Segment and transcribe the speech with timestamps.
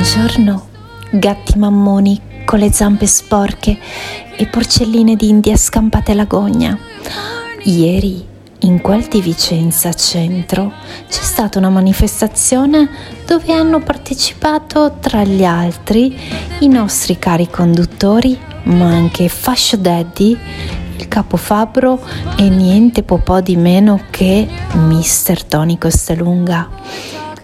[0.00, 0.68] Buongiorno,
[1.10, 3.76] gatti mammoni con le zampe sporche
[4.36, 6.78] e porcelline d'India scampate alla gogna.
[7.64, 8.24] Ieri,
[8.60, 10.72] in quel di Vicenza Centro,
[11.08, 12.88] c'è stata una manifestazione
[13.26, 16.16] dove hanno partecipato tra gli altri
[16.60, 20.38] i nostri cari conduttori, ma anche Fascio Daddy,
[20.96, 21.98] il capo Fabbro
[22.36, 26.68] e niente po' di meno che Mister Tony Costelunga.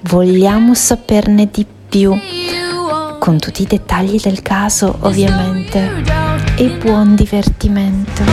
[0.02, 1.72] Vogliamo saperne di più
[3.20, 6.02] con tutti i dettagli del caso ovviamente
[6.56, 8.24] e buon divertimento.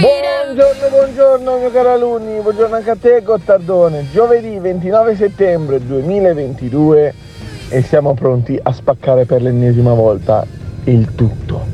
[0.00, 4.06] Buongiorno, buongiorno mio caro alunni, buongiorno anche a te Gottardone.
[4.10, 7.14] Giovedì 29 settembre 2022
[7.68, 10.46] e siamo pronti a spaccare per l'ennesima volta
[10.84, 11.66] il tutto.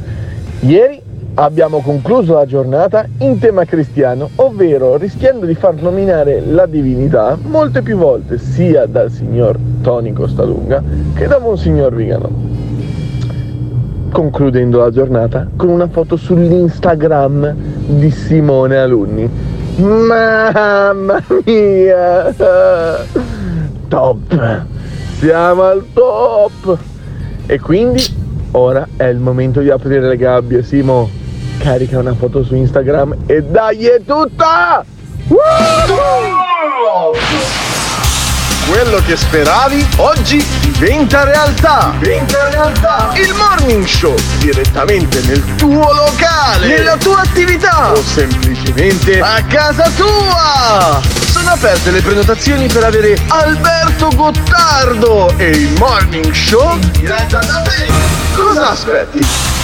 [0.58, 1.03] Ieri
[1.34, 7.82] abbiamo concluso la giornata in tema cristiano, ovvero rischiando di far nominare la divinità molte
[7.82, 10.82] più volte sia dal signor Tony Costalunga
[11.14, 12.52] che da Monsignor Vigano.
[14.12, 17.52] Concludendo la giornata con una foto sull'Instagram
[17.86, 19.28] di Simone Alunni.
[19.76, 22.32] Mamma mia!
[23.88, 24.62] Top!
[25.18, 26.78] Siamo al top!
[27.46, 28.02] E quindi
[28.52, 31.22] ora è il momento di aprire le gabbie, Simo
[31.64, 34.84] carica una foto su Instagram e dai è tutta!
[38.68, 41.94] Quello che speravi oggi diventa realtà.
[41.98, 43.12] Diventa realtà.
[43.14, 51.00] Il morning show direttamente nel tuo locale, nella tua attività o semplicemente a casa tua.
[51.30, 57.86] Sono aperte le prenotazioni per avere Alberto Gottardo e il morning show diretta da te.
[58.34, 59.63] Cosa aspetti?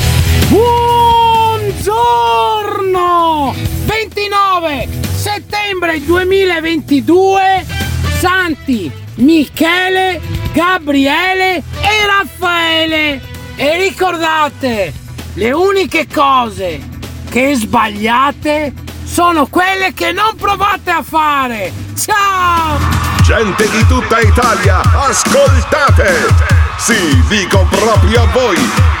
[0.51, 1.95] Buongiorno!
[3.85, 7.65] 29 settembre 2022
[8.19, 10.19] Santi Michele,
[10.51, 13.21] Gabriele e Raffaele.
[13.55, 14.91] E ricordate,
[15.35, 16.81] le uniche cose
[17.29, 18.73] che sbagliate
[19.05, 21.71] sono quelle che non provate a fare.
[21.97, 22.77] Ciao!
[23.23, 26.27] Gente di tutta Italia, ascoltate!
[26.77, 29.00] Sì, dico proprio a voi!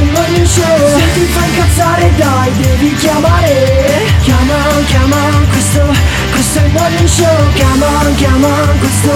[0.00, 0.98] il morning show.
[0.98, 4.12] Se ti fa incazzare dai devi chiamare.
[4.22, 4.54] Chiama,
[4.86, 5.16] chiama,
[5.50, 5.80] questo,
[6.30, 7.52] questo è il morning show.
[7.54, 9.12] Chiama, chiama, questo,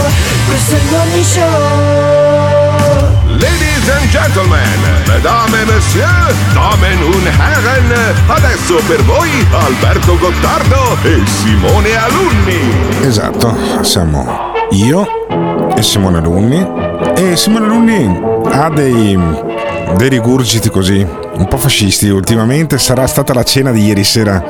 [0.46, 2.78] questo è il morning show.
[3.40, 11.20] Ladies and gentlemen, mesdames et messieurs, damen und herren, adesso per voi Alberto Gottardo e
[11.26, 13.06] Simone Alunni.
[13.06, 15.06] Esatto, siamo io
[15.76, 16.66] e Simone Alunni.
[17.16, 19.16] E Simone Alunni ha dei,
[19.96, 21.06] dei rigurgiti così
[21.38, 22.08] un po' fascisti.
[22.08, 24.42] Ultimamente sarà stata la cena di ieri sera.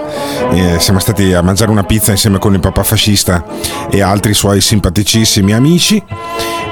[0.50, 3.44] Eh, siamo stati a mangiare una pizza insieme con il papà fascista
[3.90, 6.02] e altri suoi simpaticissimi amici.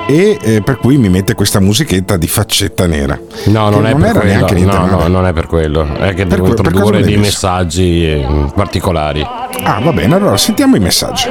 [0.09, 3.19] E eh, per cui mi mette questa musichetta di faccetta nera.
[3.47, 4.73] No non, è, non per quello.
[4.73, 5.95] no, no, non è per quello.
[5.97, 8.25] È che devo per, introdurre dei messaggi eh,
[8.55, 9.27] particolari.
[9.63, 11.29] Ah va bene allora sentiamo i messaggi.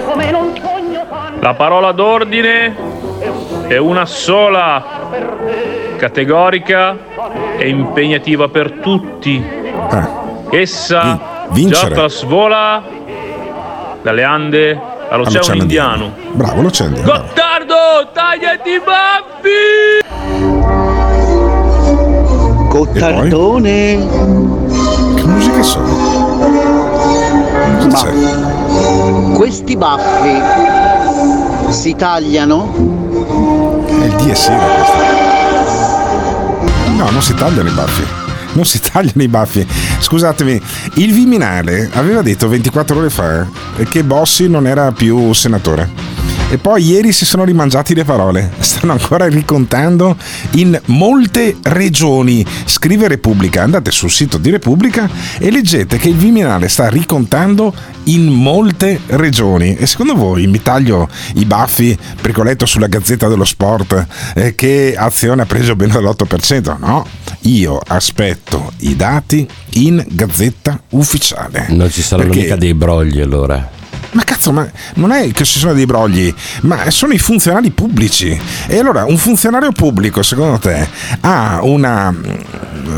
[1.40, 2.76] La parola d'ordine
[3.68, 5.10] è una sola,
[6.06, 6.96] categorica
[7.58, 9.44] e impegnativa per tutti.
[9.44, 10.08] Eh.
[10.62, 12.84] Essa già trasvola
[14.04, 14.80] dalle Ande
[15.10, 16.14] all'Oceano Indiano.
[16.32, 17.24] Bravo, l'Oceano Indiano.
[17.24, 17.76] Gottardo,
[18.14, 20.04] tagliati i baffi!
[22.70, 24.08] Gottardone!
[25.16, 25.88] Che musica sono?
[27.90, 30.40] Ma questi baffi
[31.72, 32.94] si tagliano?
[33.88, 35.25] È il DSR questo.
[36.96, 38.04] No, non si tagliano i baffi.
[38.54, 39.68] Non si tagliano i baffi.
[40.00, 40.62] Scusatemi,
[40.96, 43.46] il Viminale aveva detto 24 ore fa
[43.90, 46.05] che Bossi non era più senatore.
[46.48, 48.52] E poi ieri si sono rimangiati le parole.
[48.60, 50.16] Stanno ancora ricontando
[50.52, 52.46] in molte regioni.
[52.66, 53.64] Scrive Repubblica.
[53.64, 55.10] Andate sul sito di Repubblica
[55.40, 57.74] e leggete che il Viminale sta ricontando
[58.06, 59.76] in molte regioni.
[59.76, 64.06] E secondo voi mi taglio i baffi perché ho letto sulla Gazzetta dello Sport
[64.36, 66.78] eh, che Azione ha preso bene l'8%?
[66.80, 67.06] No,
[67.42, 71.66] io aspetto i dati in Gazzetta Ufficiale.
[71.70, 72.44] Non ci saranno perché...
[72.44, 73.84] mica dei brogli allora.
[74.16, 74.66] Ma cazzo, ma
[74.96, 78.40] non è che ci sono dei brogli, ma sono i funzionari pubblici.
[78.66, 80.88] E allora un funzionario pubblico, secondo te,
[81.20, 82.16] ha una,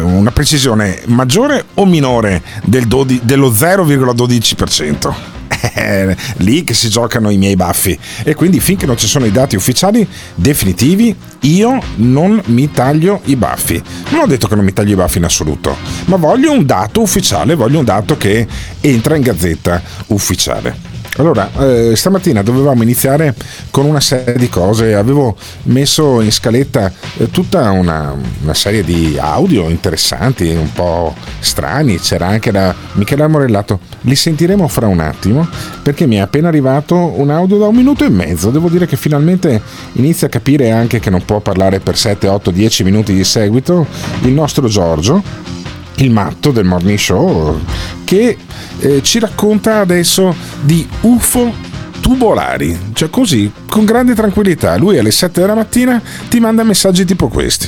[0.03, 5.13] una precisione maggiore o minore del 12, dello 0,12%?
[5.57, 9.31] È lì che si giocano i miei baffi e quindi finché non ci sono i
[9.31, 14.73] dati ufficiali definitivi io non mi taglio i baffi non ho detto che non mi
[14.73, 15.75] taglio i baffi in assoluto
[16.05, 18.45] ma voglio un dato ufficiale voglio un dato che
[18.81, 23.33] entra in gazzetta ufficiale allora, eh, stamattina dovevamo iniziare
[23.71, 29.17] con una serie di cose, avevo messo in scaletta eh, tutta una, una, serie di
[29.19, 35.47] audio interessanti, un po' strani, c'era anche da Michele Amorellato, li sentiremo fra un attimo
[35.81, 38.95] perché mi è appena arrivato un audio da un minuto e mezzo, devo dire che
[38.95, 39.61] finalmente
[39.93, 43.87] inizia a capire anche che non può parlare per 7, 8, 10 minuti di seguito
[44.21, 45.55] il nostro Giorgio
[45.97, 47.59] il matto del morning show,
[48.03, 48.37] che
[48.79, 51.53] eh, ci racconta adesso di UFO
[52.01, 54.77] tubolari, cioè così, con grande tranquillità.
[54.77, 57.67] Lui alle 7 della mattina ti manda messaggi tipo questi.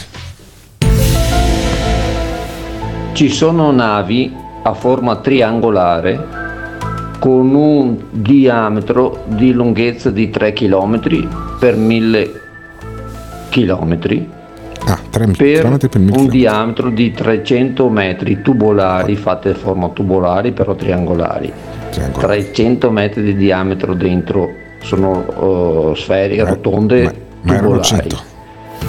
[3.14, 4.34] Ci sono navi
[4.64, 6.38] a forma triangolare
[7.20, 11.28] con un diametro di lunghezza di 3 km
[11.60, 12.42] per 1000
[13.50, 14.38] km
[14.90, 20.74] Ah, 3 per, per un diametro di 300 metri tubolari, fatte in forma tubolari però
[20.74, 21.52] triangolari.
[21.92, 22.44] triangolari.
[22.44, 24.50] 300 metri di diametro dentro,
[24.82, 28.10] sono uh, sfere rotonde ma, tubolari.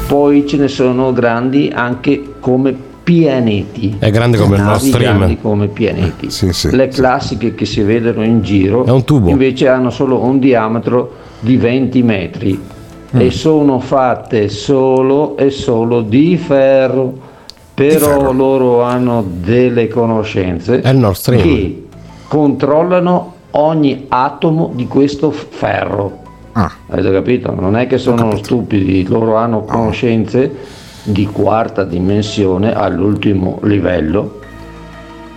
[0.07, 3.97] Poi ce ne sono grandi anche come pianeti.
[3.99, 6.27] È grande come il nostro grandi come pianeti.
[6.27, 7.55] Eh, sì, sì, Le classiche sì.
[7.55, 8.85] che si vedono in giro
[9.27, 12.61] invece hanno solo un diametro di 20 metri
[13.15, 13.21] mm.
[13.21, 17.29] e sono fatte solo e solo di ferro
[17.75, 18.33] però di ferro.
[18.33, 21.87] loro hanno delle conoscenze che
[22.29, 26.19] controllano ogni atomo di questo ferro
[26.53, 26.71] ah.
[26.89, 27.55] avete capito?
[27.59, 29.73] non è che sono stupidi loro hanno ah.
[29.73, 34.39] conoscenze di quarta dimensione all'ultimo livello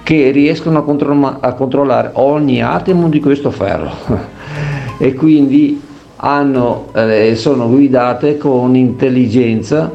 [0.04, 3.92] che riescono a, contro- a controllare ogni atomo di questo ferro
[5.00, 5.82] e quindi
[6.26, 9.92] hanno, eh, sono guidate con intelligenza,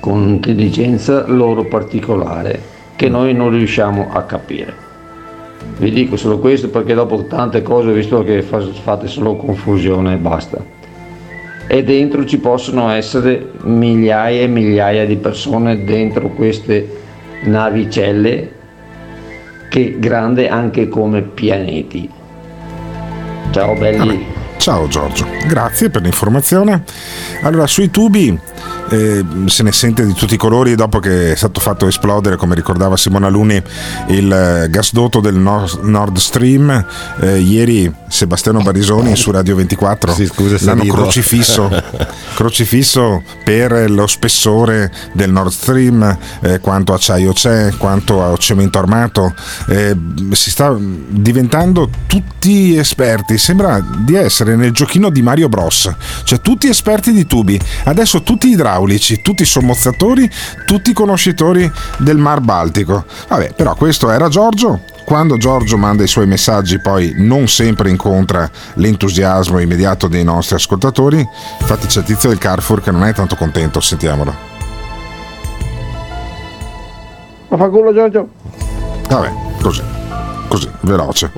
[0.00, 4.86] con intelligenza loro particolare che noi non riusciamo a capire.
[5.76, 10.16] Vi dico solo questo perché dopo tante cose ho visto che fate solo confusione e
[10.16, 10.64] basta.
[11.66, 16.88] E dentro ci possono essere migliaia e migliaia di persone dentro queste
[17.44, 18.52] navicelle
[19.68, 22.08] che grande anche come pianeti.
[23.50, 24.37] Ciao belli.
[24.68, 26.82] Ciao Giorgio, grazie per l'informazione.
[27.40, 28.38] Allora, sui tubi
[28.90, 32.54] eh, se ne sente di tutti i colori dopo che è stato fatto esplodere, come
[32.54, 33.60] ricordava Simona Luni,
[34.08, 36.86] il eh, gasdotto del Nord Stream.
[37.20, 41.70] Eh, ieri Sebastiano Barisoni su Radio 24 sì, scusa, l'hanno crocifisso,
[42.34, 49.34] crocifisso, per lo spessore del Nord Stream, eh, quanto acciaio c'è, quanto cemento armato.
[49.68, 49.96] Eh,
[50.32, 55.92] si sta diventando tutti esperti, sembra di essere nel giochino di Mario Bros,
[56.24, 57.60] cioè tutti esperti di tubi.
[57.84, 58.77] Adesso tutti idraulici,
[59.20, 60.30] tutti sommozzatori,
[60.66, 63.04] tutti conoscitori del Mar Baltico.
[63.28, 64.80] Vabbè, però questo era Giorgio.
[65.04, 71.26] Quando Giorgio manda i suoi messaggi poi non sempre incontra l'entusiasmo immediato dei nostri ascoltatori.
[71.60, 74.34] Infatti c'è Tizio del Carrefour che non è tanto contento, sentiamolo.
[77.48, 78.28] Ma fa culo Giorgio.
[79.08, 79.32] Vabbè,
[79.62, 79.82] così,
[80.48, 81.32] così, veloce.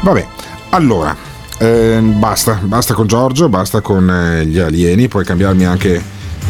[0.00, 0.26] Vabbè,
[0.70, 1.14] allora,
[1.58, 6.02] eh, basta, basta con Giorgio, basta con eh, gli alieni, puoi cambiarmi anche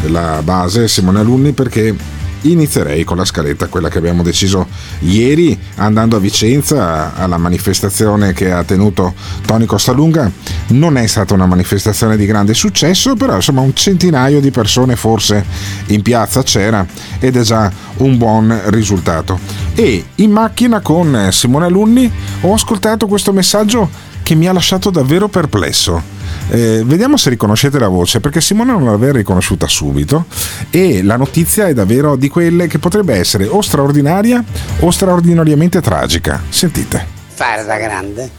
[0.07, 1.95] la base Simone Alunni perché
[2.43, 4.67] inizierei con la scaletta, quella che abbiamo deciso
[4.99, 9.13] ieri andando a Vicenza alla manifestazione che ha tenuto
[9.45, 10.31] Tony Costalunga.
[10.67, 15.43] Non è stata una manifestazione di grande successo, però insomma un centinaio di persone forse
[15.87, 16.85] in piazza c'era
[17.19, 19.39] ed è già un buon risultato.
[19.75, 23.89] E in macchina con Simone Alunni ho ascoltato questo messaggio
[24.21, 26.21] che mi ha lasciato davvero perplesso.
[26.49, 30.25] Eh, vediamo se riconoscete la voce, perché Simona non l'aveva riconosciuta subito
[30.69, 34.43] e la notizia è davvero di quelle che potrebbe essere o straordinaria
[34.79, 36.41] o straordinariamente tragica.
[36.49, 37.05] Sentite.
[37.27, 38.29] Fare da grande?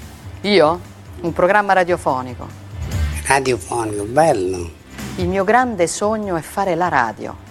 [0.42, 0.80] Io?
[1.20, 2.46] Un programma radiofonico.
[3.26, 4.70] Radiofonico, bello.
[5.16, 7.43] Il mio grande sogno è fare la radio.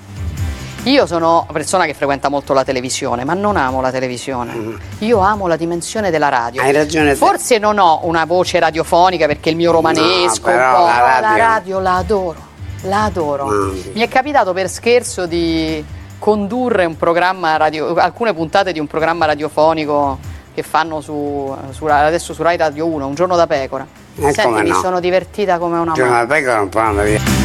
[0.83, 4.53] Io sono una persona che frequenta molto la televisione, ma non amo la televisione.
[4.53, 4.75] Mm.
[4.99, 6.61] Io amo la dimensione della radio.
[6.61, 7.15] Hai ragione.
[7.15, 11.21] Forse non ho una voce radiofonica perché il mio romanesco, no, un po', la radio...
[11.21, 12.35] la radio la adoro.
[12.81, 13.47] La adoro.
[13.47, 13.77] Mm.
[13.93, 15.83] Mi è capitato per scherzo di
[16.19, 20.19] condurre un programma radio, alcune puntate di un programma radiofonico
[20.53, 23.87] che fanno su, su adesso su Rai Radio 1, Un giorno da pecora.
[24.17, 24.79] Eh, Senti, mi no.
[24.79, 27.42] sono divertita come una Un giorno da pecora non può andare via.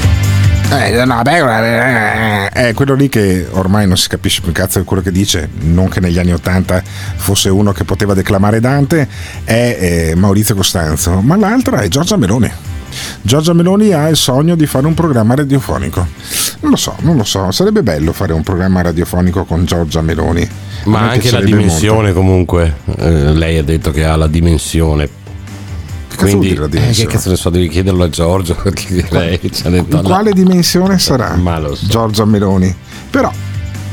[0.71, 4.79] Eh, no, beh, è eh, eh, quello lì che ormai non si capisce più cazzo
[4.79, 9.09] di quello che dice, non che negli anni Ottanta fosse uno che poteva declamare Dante,
[9.45, 12.53] è eh, Maurizio Costanzo, ma l'altra è Giorgia Meloni.
[13.23, 16.07] Giorgia Meloni ha il sogno di fare un programma radiofonico.
[16.61, 20.47] Non lo so, non lo so, sarebbe bello fare un programma radiofonico con Giorgia Meloni.
[20.85, 22.21] Ma anche la dimensione molto.
[22.21, 25.09] comunque, eh, lei ha detto che ha la dimensione
[26.19, 28.57] quindi, eh, che cazzo ne so, devi chiederlo a Giorgio.
[29.11, 31.39] Lei ci ha detto, quale dimensione sarà
[31.75, 31.87] so.
[31.87, 32.75] Giorgia Meloni?
[33.09, 33.33] Però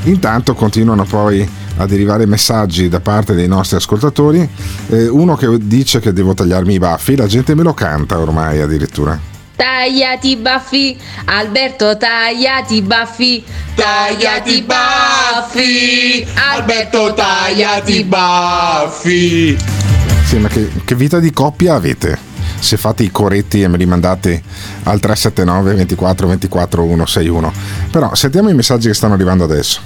[0.03, 4.47] intanto continuano poi a derivare messaggi da parte dei nostri ascoltatori.
[4.89, 8.59] Eh, uno che dice che devo tagliarmi i baffi, la gente me lo canta ormai
[8.61, 9.33] addirittura.
[9.55, 19.94] Tagliati i baffi, Alberto, tagliati i baffi, tagliati i baffi, Alberto, tagliati i baffi.
[20.25, 22.17] Sì, ma che, che vita di coppia avete?
[22.59, 24.41] Se fate i coretti e me li mandate
[24.83, 27.53] al 379 24 24 161.
[27.91, 29.81] Però sentiamo i messaggi che stanno arrivando adesso.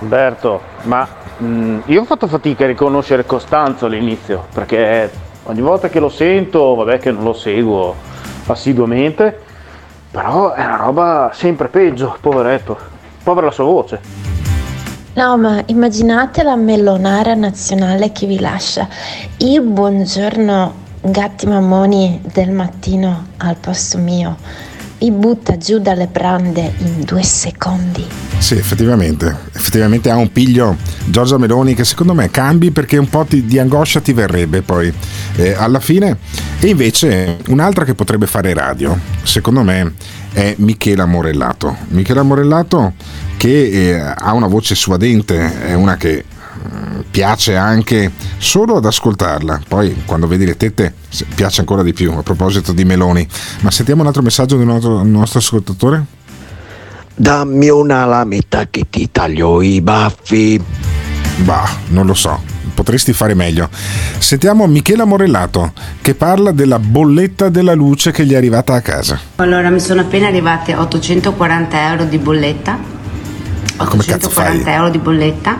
[0.00, 1.08] Alberto, ma
[1.38, 5.10] mh, mm, io ho fatto fatica a riconoscere Costanzo all'inizio, perché
[5.44, 7.94] ogni volta che lo sento, vabbè che non lo seguo
[8.46, 9.38] assiduamente,
[10.10, 12.76] però è una roba sempre peggio, poveretto,
[13.22, 14.27] povera la sua voce.
[15.18, 18.88] No, ma immaginate la melonara nazionale che vi lascia
[19.38, 24.36] il buongiorno gatti mammoni del mattino al posto mio.
[24.98, 28.06] Vi butta giù dalle brande in due secondi.
[28.38, 33.26] Sì, effettivamente, effettivamente ha un piglio Giorgia Meloni che secondo me cambi perché un po'
[33.28, 34.94] di angoscia ti verrebbe poi
[35.34, 36.16] eh, alla fine.
[36.60, 39.94] E invece un'altra che potrebbe fare radio, secondo me,
[40.32, 41.76] è Michela Morellato.
[41.88, 42.92] Michela Morellato
[43.38, 49.62] che eh, ha una voce suadente, è una che mm, piace anche solo ad ascoltarla.
[49.66, 50.92] Poi quando vedi le tette
[51.34, 52.12] piace ancora di più.
[52.12, 53.26] A proposito di Meloni,
[53.60, 56.04] ma sentiamo un altro messaggio del nostro, nostro ascoltatore.
[57.14, 60.60] Dammi una lametta che ti taglio i baffi.
[61.36, 62.42] Bah, non lo so,
[62.74, 63.68] potresti fare meglio.
[64.18, 69.20] Sentiamo Michela Morellato che parla della bolletta della luce che gli è arrivata a casa.
[69.36, 72.96] Allora, mi sono appena arrivate 840 euro di bolletta
[73.78, 75.58] 840 euro di bolletta.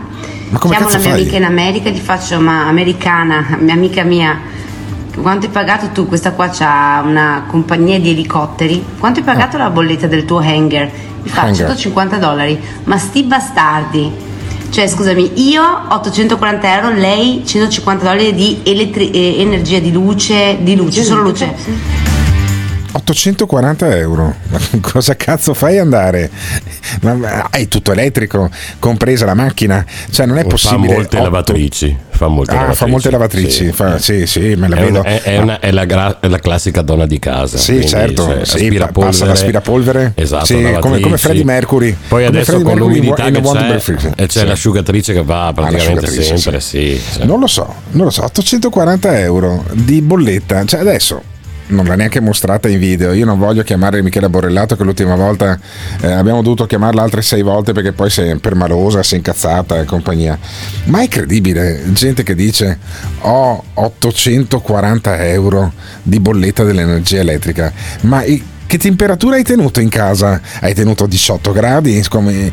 [0.50, 1.20] Ma come Chiamo la mia fai?
[1.20, 4.40] amica in America e gli faccio, ma americana, mia amica mia,
[5.20, 6.06] quanto hai pagato tu?
[6.06, 8.84] Questa qua c'ha una compagnia di elicotteri.
[8.98, 9.60] Quanto hai pagato oh.
[9.60, 10.90] la bolletta del tuo hangar?
[11.22, 12.58] Mi fa 150 dollari.
[12.84, 14.26] Ma sti bastardi.
[14.70, 20.76] Cioè, scusami, io 840 euro, lei 150 dollari di elettri- eh, energia di luce, di
[20.76, 21.54] luce, solo luce.
[21.56, 22.07] Sì.
[22.92, 24.34] 840 euro.
[24.48, 26.30] Ma cosa cazzo fai andare?
[27.02, 29.84] Ma hai tutto elettrico, compresa la macchina.
[30.10, 30.88] Cioè, non è possibile.
[30.88, 31.24] Fa molte 8...
[31.24, 31.96] lavatrici.
[32.10, 32.78] Fa molte ah, lavatrici.
[32.78, 33.64] fa molte lavatrici.
[33.64, 35.00] Sì, fa, sì, sì, me la è vedo.
[35.00, 37.58] Una, è, è, una, è, la gra- è, la classica donna di casa.
[37.58, 38.24] Sì, certo.
[38.24, 39.10] Cioè, sì, aspirapolvere.
[39.10, 40.12] passa l'aspirapolvere.
[40.14, 40.46] Esatto.
[40.46, 41.96] Sì, come, come Freddie Mercury.
[42.08, 44.46] Poi come adesso con l'umidità che c'è, e c'è sì.
[44.46, 46.60] l'asciugatrice che va praticamente ah, sempre.
[46.60, 47.00] Sì.
[47.08, 48.24] Sì, Non lo so, non lo so.
[48.24, 50.64] 840 euro di bolletta.
[50.64, 51.22] Cioè, adesso
[51.68, 53.12] non l'ha neanche mostrata in video.
[53.12, 55.58] Io non voglio chiamare Michela Borrellato, che l'ultima volta
[56.00, 59.80] eh, abbiamo dovuto chiamarla altre sei volte perché poi si è permalosa, si è incazzata
[59.80, 60.38] e compagnia.
[60.84, 62.78] Ma è credibile, gente che dice
[63.20, 65.72] ho 840 euro
[66.02, 67.72] di bolletta dell'energia elettrica,
[68.02, 68.22] ma
[68.68, 70.42] che temperatura hai tenuto in casa?
[70.60, 72.52] Hai tenuto 18 gradi, come,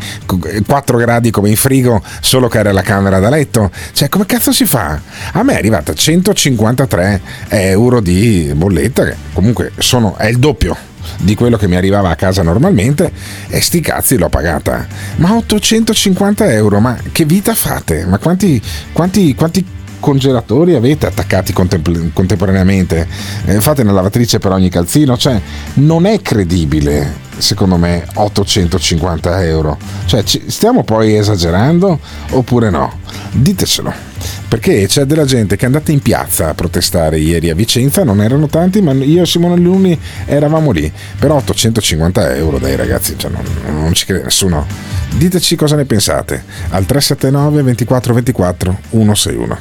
[0.65, 3.69] 4 gradi come in frigo, solo che era la camera da letto?
[3.91, 4.97] Cioè, come cazzo si fa?
[5.33, 11.35] A me è arrivata 153 euro di bolletta, che comunque sono, è il doppio di
[11.35, 13.11] quello che mi arrivava a casa normalmente
[13.49, 14.87] e sti cazzi l'ho pagata.
[15.17, 18.05] Ma 850 euro, ma che vita fate?
[18.05, 18.61] Ma quanti,
[18.93, 19.65] quanti, quanti
[19.99, 23.07] congelatori avete attaccati contemporaneamente?
[23.45, 25.17] Eh, fate una lavatrice per ogni calzino?
[25.17, 25.39] Cioè,
[25.75, 29.77] non è credibile, secondo me, 850 euro.
[30.05, 31.99] Cioè, ci, stiamo poi esagerando
[32.31, 32.99] oppure no?
[33.31, 34.14] Ditecelo.
[34.47, 38.21] Perché c'è della gente che è andata in piazza a protestare ieri a Vicenza, non
[38.21, 43.31] erano tanti, ma io e Simone Luni eravamo lì, per 850 euro dai ragazzi, cioè
[43.31, 43.43] non,
[43.81, 44.65] non ci crede nessuno.
[45.13, 49.59] Diteci cosa ne pensate al 379 24 24 161.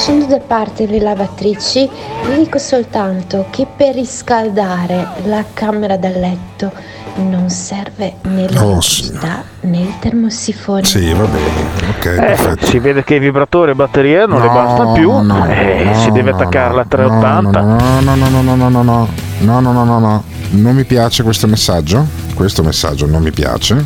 [0.00, 1.86] Lasciando da parte le lavatrici,
[2.26, 6.72] vi dico soltanto che per riscaldare la camera da letto
[7.16, 10.84] non serve né l'elettricità oh, né il termosifone.
[10.84, 12.66] Sì, va bene, ok, eh, perfetto.
[12.66, 15.94] Si vede che i vibratori e batterie non no, le basta più no, e no,
[16.00, 17.60] si deve attaccarla a 380.
[17.60, 19.08] No, no, no, no, no, no, no, no,
[19.40, 23.84] no, no, no, no, no, non mi piace questo messaggio, questo messaggio non mi piace,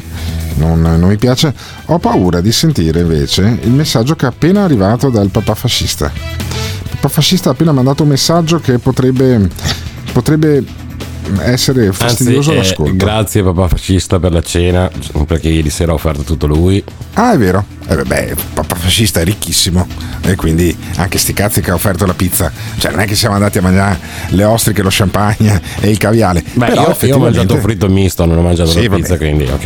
[0.57, 1.53] non, non mi piace.
[1.87, 6.11] Ho paura di sentire invece il messaggio che è appena arrivato dal papà fascista.
[6.15, 9.49] Il papà fascista ha appena mandato un messaggio che potrebbe,
[10.13, 10.65] potrebbe
[11.41, 12.93] essere fastidioso Anzi, l'ascolto.
[12.93, 14.91] Eh, grazie papà fascista per la cena,
[15.27, 16.83] perché ieri sera ha offerto tutto lui.
[17.15, 17.65] Ah, è vero.
[17.89, 19.87] Eh beh, papà fascista è ricchissimo
[20.21, 22.53] e quindi anche sti cazzi che ha offerto la pizza.
[22.77, 23.99] Cioè, non è che siamo andati a mangiare
[24.29, 26.43] le ostriche, lo champagne e il caviale.
[26.53, 27.07] Beh, Però, io, effettivamente...
[27.07, 29.65] io ho mangiato fritto misto, non ho mangiato sì, la pizza, quindi ok.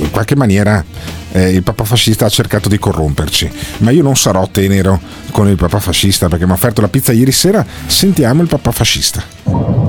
[0.00, 0.84] In qualche maniera
[1.32, 5.00] eh, il papà fascista ha cercato di corromperci, ma io non sarò tenero
[5.32, 7.64] con il papà fascista perché mi ha offerto la pizza ieri sera.
[7.86, 9.22] Sentiamo il papà fascista.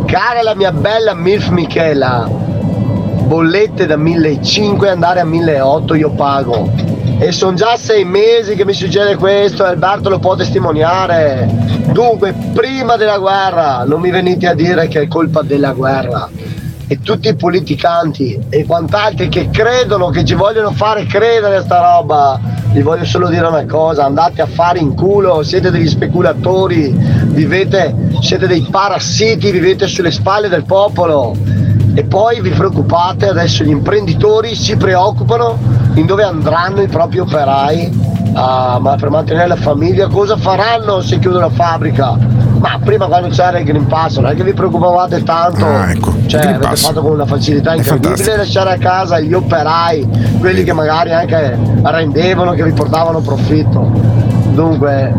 [0.06, 7.01] Cara la mia bella Milf Michela, bollette da 1.500 andare a 1.800 io pago.
[7.24, 11.48] E sono già sei mesi che mi succede questo, Alberto lo può testimoniare.
[11.92, 16.28] Dunque, prima della guerra, non mi venite a dire che è colpa della guerra.
[16.88, 21.80] E tutti i politicanti e quant'altri che credono, che ci vogliono fare credere a sta
[21.80, 22.40] roba,
[22.72, 27.96] vi voglio solo dire una cosa, andate a fare in culo, siete degli speculatori, vivete,
[28.22, 31.36] siete dei parassiti, vivete sulle spalle del popolo
[31.94, 38.12] e poi vi preoccupate, adesso gli imprenditori si preoccupano in dove andranno i propri operai
[38.34, 42.18] ah, ma per mantenere la famiglia, cosa faranno se chiudono la fabbrica?
[42.60, 46.14] Ma prima quando c'era il Green Pass non è che vi preoccupavate tanto, ah, ecco.
[46.28, 46.86] cioè avete Pass.
[46.86, 50.08] fatto con una facilità incredibile lasciare a casa gli operai,
[50.40, 54.20] quelli che magari anche rendevano, che vi portavano profitto.
[54.52, 55.12] Dunque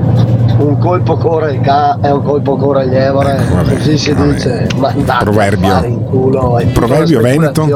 [0.59, 4.33] un colpo corre il ca è un colpo corre gli evole, eh, così si vabbè.
[4.33, 4.69] dice.
[4.77, 7.67] Ma proverbio, in culo, proverbio veneto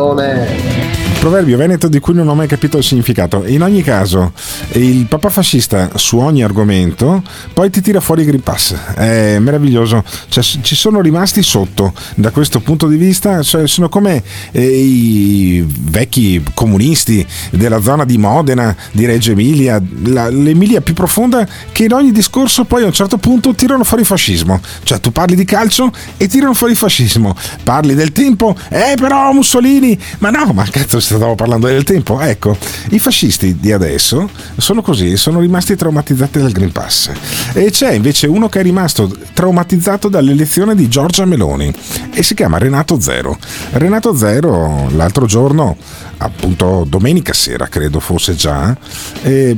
[1.27, 3.45] proverbio veneto di cui non ho mai capito il significato.
[3.47, 4.33] In ogni caso,
[4.75, 7.21] il papà fascista su ogni argomento
[7.53, 8.75] poi ti tira fuori i Green Pass.
[8.95, 10.05] È meraviglioso.
[10.29, 13.43] Cioè, ci sono rimasti sotto da questo punto di vista.
[13.43, 20.29] Cioè, sono come eh, i vecchi comunisti della zona di Modena, di Reggio Emilia, la,
[20.29, 24.09] l'Emilia più profonda, che in ogni discorso poi a un certo punto tirano fuori il
[24.09, 24.61] fascismo.
[24.85, 27.35] Cioè, tu parli di calcio e tirano fuori il fascismo.
[27.65, 32.20] Parli del tempo, eh, però Mussolini, ma no, ma cazzo stavo parlando del tempo.
[32.20, 32.57] Ecco,
[32.90, 37.11] i fascisti di adesso sono così, sono rimasti traumatizzati dal Green Pass.
[37.52, 41.72] E c'è invece uno che è rimasto traumatizzato dall'elezione di Giorgia Meloni
[42.12, 43.37] e si chiama Renato Zero.
[43.72, 45.76] Renato Zero l'altro giorno,
[46.18, 48.76] appunto domenica sera credo fosse già,
[49.22, 49.57] eh,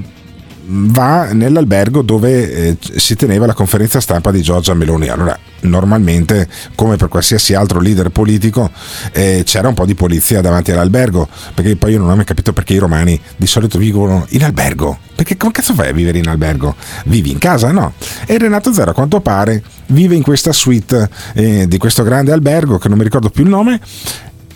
[0.71, 5.09] va nell'albergo dove eh, si teneva la conferenza stampa di Giorgia Meloni.
[5.09, 8.71] Allora, normalmente, come per qualsiasi altro leader politico,
[9.13, 12.53] eh, c'era un po' di polizia davanti all'albergo, perché poi io non ho mai capito
[12.53, 14.99] perché i romani di solito vivono in albergo.
[15.15, 16.77] Perché come cazzo fai a vivere in albergo?
[17.07, 17.73] Vivi in casa?
[17.73, 17.95] No.
[18.27, 22.79] E Renato Zero, a quanto pare, vive in questa suite eh, di questo grande albergo,
[22.79, 23.81] che non mi ricordo più il nome,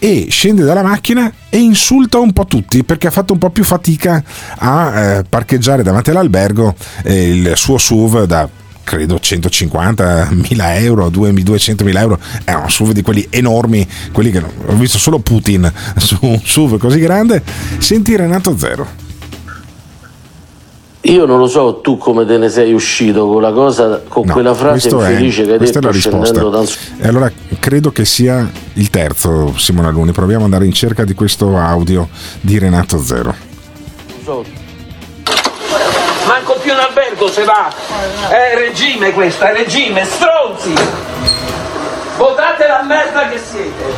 [0.04, 3.62] e scende dalla macchina e insulta un po' tutti perché ha fatto un po' più
[3.62, 4.20] fatica
[4.56, 8.48] a eh, parcheggiare davanti all'albergo eh, il suo SUV da
[8.82, 14.98] credo 150.000 euro, 200.000 euro, è un SUV di quelli enormi, quelli che ho visto
[14.98, 17.40] solo Putin su un SUV così grande.
[17.78, 19.11] Senti Renato Zero.
[21.04, 24.32] Io non lo so tu come te ne sei uscito con la cosa, con no,
[24.32, 26.68] quella frase infelice è, che hai detto scendendo dal
[27.00, 30.12] E allora credo che sia il terzo, Simona Luni.
[30.12, 32.08] Proviamo ad andare in cerca di questo audio
[32.40, 33.34] di Renato Zero.
[34.22, 34.44] So.
[36.26, 37.72] Manco più in albergo se va.
[38.28, 40.72] È regime questo, è regime, stronzi!
[42.16, 43.92] Votate la merda che siete!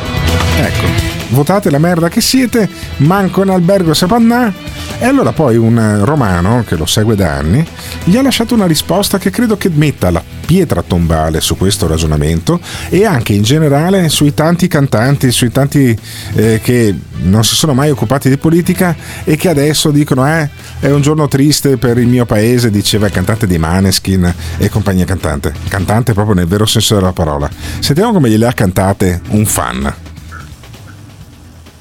[0.57, 0.94] Ecco
[1.29, 4.53] votate la merda che siete, manco in albergo se pannà.
[4.97, 7.65] E allora poi un romano, che lo segue da anni,
[8.03, 12.59] gli ha lasciato una risposta che credo che metta la pietra tombale su questo ragionamento
[12.89, 15.97] e anche in generale sui tanti cantanti, sui tanti
[16.35, 20.91] eh, che non si sono mai occupati di politica e che adesso dicono eh, è
[20.91, 25.53] un giorno triste per il mio paese, diceva il cantante di Maneskin e compagnia cantante.
[25.67, 27.49] Cantante proprio nel vero senso della parola.
[27.79, 30.04] Sentiamo come gliele ha cantate un fan.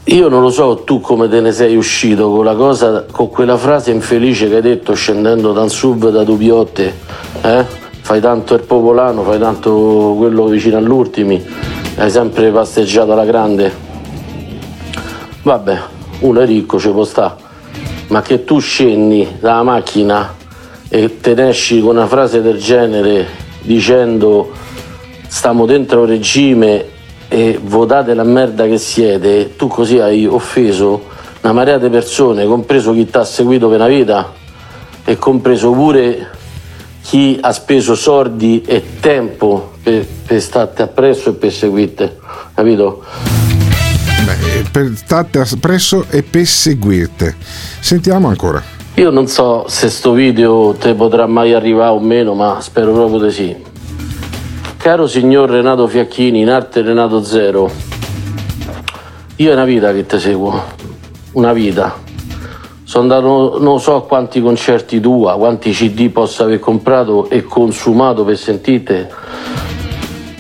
[0.06, 3.56] Io non lo so tu come te ne sei uscito con la cosa, con quella
[3.56, 6.94] frase infelice che hai detto scendendo dal sub da Dubiotte,
[7.40, 7.64] eh?
[8.02, 11.42] Fai tanto il popolano, fai tanto quello vicino all'ultimi,
[11.96, 13.72] hai sempre pasteggiato alla grande.
[15.42, 15.80] Vabbè,
[16.20, 17.34] uno è ricco, ci può sta,
[18.08, 20.34] ma che tu scendi dalla macchina
[20.90, 23.26] e te ne esci con una frase del genere
[23.62, 24.52] dicendo
[25.26, 26.92] stiamo dentro regime
[27.35, 31.03] e votate la merda che siete, tu così hai offeso
[31.40, 34.33] una marea di persone, compreso chi ti ha seguito per una vita
[35.05, 36.31] e compreso pure
[37.03, 42.11] chi ha speso soldi e tempo per, per starti appresso e per seguirti,
[42.55, 43.03] capito?
[44.25, 47.35] Beh, per starti appresso e per seguirti.
[47.81, 48.62] Sentiamo ancora.
[48.94, 53.27] Io non so se sto video te potrà mai arrivare o meno, ma spero proprio
[53.27, 53.73] di sì.
[54.85, 57.70] Caro signor Renato Fiacchini, in arte Renato Zero,
[59.37, 60.62] io è una vita che ti seguo,
[61.33, 61.97] una vita.
[62.83, 68.25] Sono andato non so a quanti concerti tua, quanti CD possa aver comprato e consumato
[68.25, 69.11] per sentite.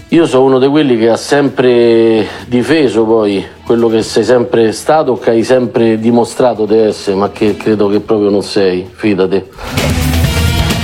[0.08, 5.16] Io sono uno di quelli che ha sempre difeso poi quello che sei sempre stato,
[5.16, 9.48] che hai sempre dimostrato di essere, ma che credo che proprio non sei, fidate.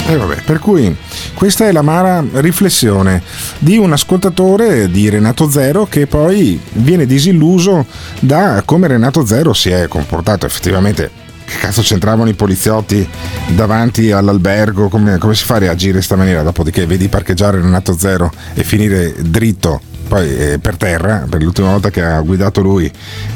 [0.09, 0.96] E eh vabbè, per cui
[1.40, 3.22] questa è l'amara riflessione
[3.61, 7.87] di un ascoltatore di Renato Zero che poi viene disilluso
[8.20, 11.11] da come Renato Zero si è comportato effettivamente
[11.46, 13.09] che cazzo c'entravano i poliziotti
[13.55, 14.90] davanti all'albergo?
[14.90, 16.42] Come, come si fa a reagire in questa maniera?
[16.42, 21.88] Dopodiché vedi parcheggiare Renato Zero e finire dritto poi eh, per terra, per l'ultima volta
[21.88, 22.90] che ha guidato lui,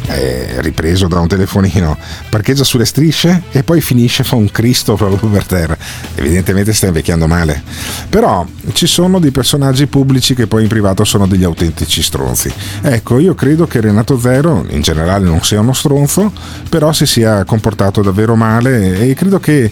[0.07, 1.97] eh, ripreso da un telefonino,
[2.29, 5.77] parcheggia sulle strisce e poi finisce, fa un Cristo proprio per terra.
[6.17, 7.63] Evidentemente sta invecchiando male.
[8.09, 12.53] Però ci sono dei personaggi pubblici che poi in privato sono degli autentici stronzi.
[12.83, 16.33] Ecco, io credo che Renato Zero in generale non sia uno stronzo,
[16.69, 19.71] però si sia comportato davvero male e credo che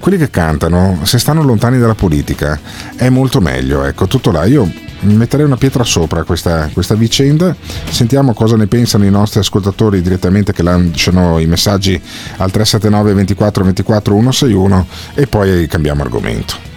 [0.00, 2.58] quelli che cantano, se stanno lontani dalla politica,
[2.96, 3.84] è molto meglio.
[3.84, 4.44] Ecco, tutto là.
[4.44, 7.54] Io metterei una pietra sopra questa, questa, vicenda.
[7.88, 12.00] Sentiamo cosa ne pensano i nostri ascoltatori direttamente che lanciano i messaggi
[12.36, 16.70] al 379 24 24 161 e poi cambiamo argomento.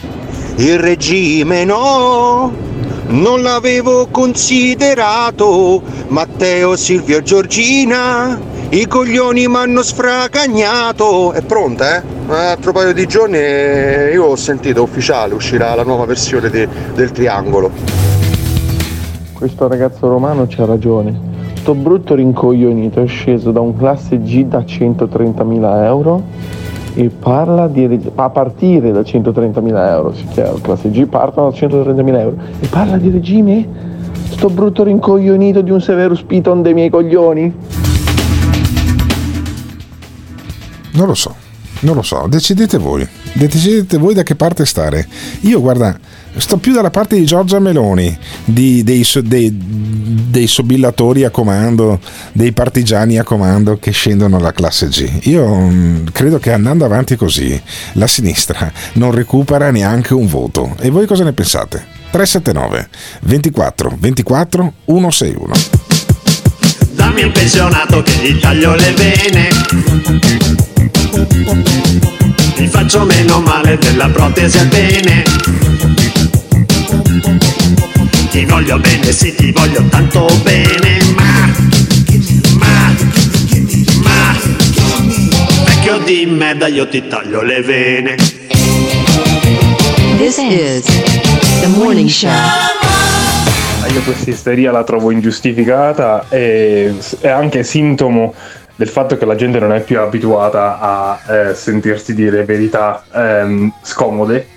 [0.58, 2.52] Il regime no,
[3.08, 5.82] non l'avevo considerato.
[6.08, 11.34] Matteo, Silvio e Giorgina, i coglioni mi hanno sfracagnato.
[11.34, 12.04] È pronta, eh?
[12.28, 17.12] Un altro paio di giorni io ho sentito ufficiale, uscirà la nuova versione de, del
[17.12, 18.05] triangolo
[19.46, 21.16] questo ragazzo romano c'ha ragione.
[21.54, 26.24] Sto brutto rincoglionito è sceso da un classe G da 130.000 euro
[26.96, 32.20] e parla di a partire da 130.000 euro, sì chiaro, classe G partono da 130.000
[32.20, 33.68] euro e parla di regime?
[34.30, 37.54] Sto brutto rincoglionito di un Severus Piton dei miei coglioni?
[40.94, 41.36] Non lo so,
[41.82, 45.08] non lo so, decidete voi, decidete voi da che parte stare.
[45.42, 45.98] Io guarda,
[46.38, 49.58] sto più dalla parte di Giorgia Meloni, di, dei, dei,
[50.30, 52.00] dei, sobillatori a comando,
[52.32, 55.28] dei partigiani a comando che scendono alla classe G.
[55.28, 57.60] Io mm, credo che andando avanti così
[57.94, 60.76] la sinistra non recupera neanche un voto.
[60.80, 61.94] E voi cosa ne pensate?
[62.12, 62.88] 379
[63.24, 65.85] 24 24 161
[67.16, 69.48] Dammi un pensionato che gli taglio le vene
[72.56, 75.24] Ti faccio meno male della protesi al bene
[78.32, 81.50] ti voglio bene, sì, ti voglio tanto bene, ma,
[82.60, 82.94] ma,
[84.04, 84.38] ma,
[85.64, 88.16] vecchio di merda, io ti taglio le vene.
[90.18, 90.84] This is
[91.62, 92.30] the morning show.
[93.88, 98.34] Io questa isteria la trovo ingiustificata e è anche sintomo
[98.76, 103.72] del fatto che la gente non è più abituata a eh, sentirsi dire verità ehm,
[103.82, 104.48] scomode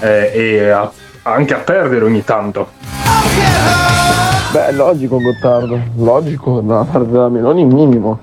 [0.00, 0.90] eh, e a,
[1.22, 2.68] anche a perdere ogni tanto.
[4.52, 8.20] Beh, logico Gottardo, logico da parte della Meloni minimo.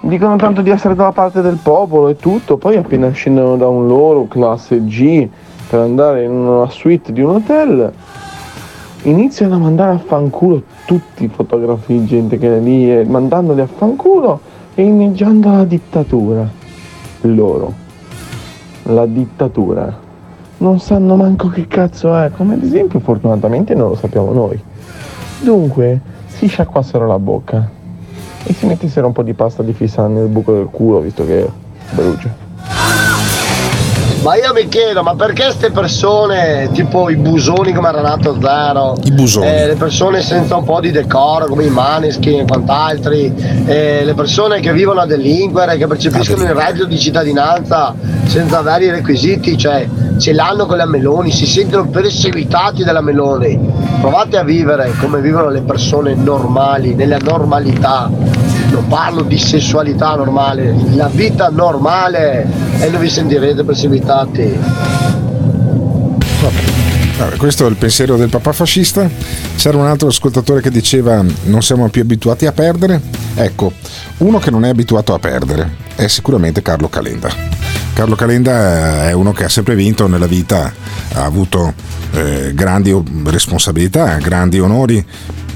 [0.00, 3.86] Dicono tanto di essere dalla parte del popolo e tutto, poi appena scendono da un
[3.86, 5.26] loro classe G
[5.70, 7.92] per andare in una suite di un hotel,
[9.02, 13.66] iniziano a mandare a fanculo tutti i fotografi, gente che è lì, e mandandoli a
[13.66, 14.40] fanculo
[14.74, 16.48] e inneggiando la dittatura.
[17.22, 17.80] Loro.
[18.84, 19.96] La dittatura
[20.58, 24.60] non sanno manco che cazzo è, come ad esempio fortunatamente non lo sappiamo noi.
[25.40, 27.68] Dunque, si sciacquassero la bocca
[28.44, 31.48] e si mettessero un po' di pasta di fissa nel buco del culo, visto che
[31.90, 32.41] brucia.
[34.22, 39.10] Ma io mi chiedo, ma perché queste persone, tipo i busoni come Renato Zero, I
[39.10, 39.46] busoni.
[39.48, 43.34] Eh, le persone senza un po' di decoro come i maneschi e quant'altri,
[43.66, 48.90] eh, le persone che vivono a delinquere, che percepiscono il reddito di cittadinanza senza vari
[48.90, 53.58] requisiti, cioè ce l'hanno con la Meloni, si sentono perseguitati dalla Meloni.
[54.00, 58.08] Provate a vivere come vivono le persone normali, nella normalità.
[58.72, 62.46] Non parlo di sessualità normale, la vita normale
[62.80, 64.58] e non vi sentirete perseguitati.
[67.18, 69.08] Vabbè, questo è il pensiero del papà fascista.
[69.56, 72.98] C'era un altro ascoltatore che diceva non siamo più abituati a perdere.
[73.34, 73.72] Ecco,
[74.18, 77.30] uno che non è abituato a perdere è sicuramente Carlo Calenda.
[77.92, 80.72] Carlo Calenda è uno che ha sempre vinto nella vita,
[81.12, 81.74] ha avuto
[82.12, 85.04] eh, grandi responsabilità, grandi onori,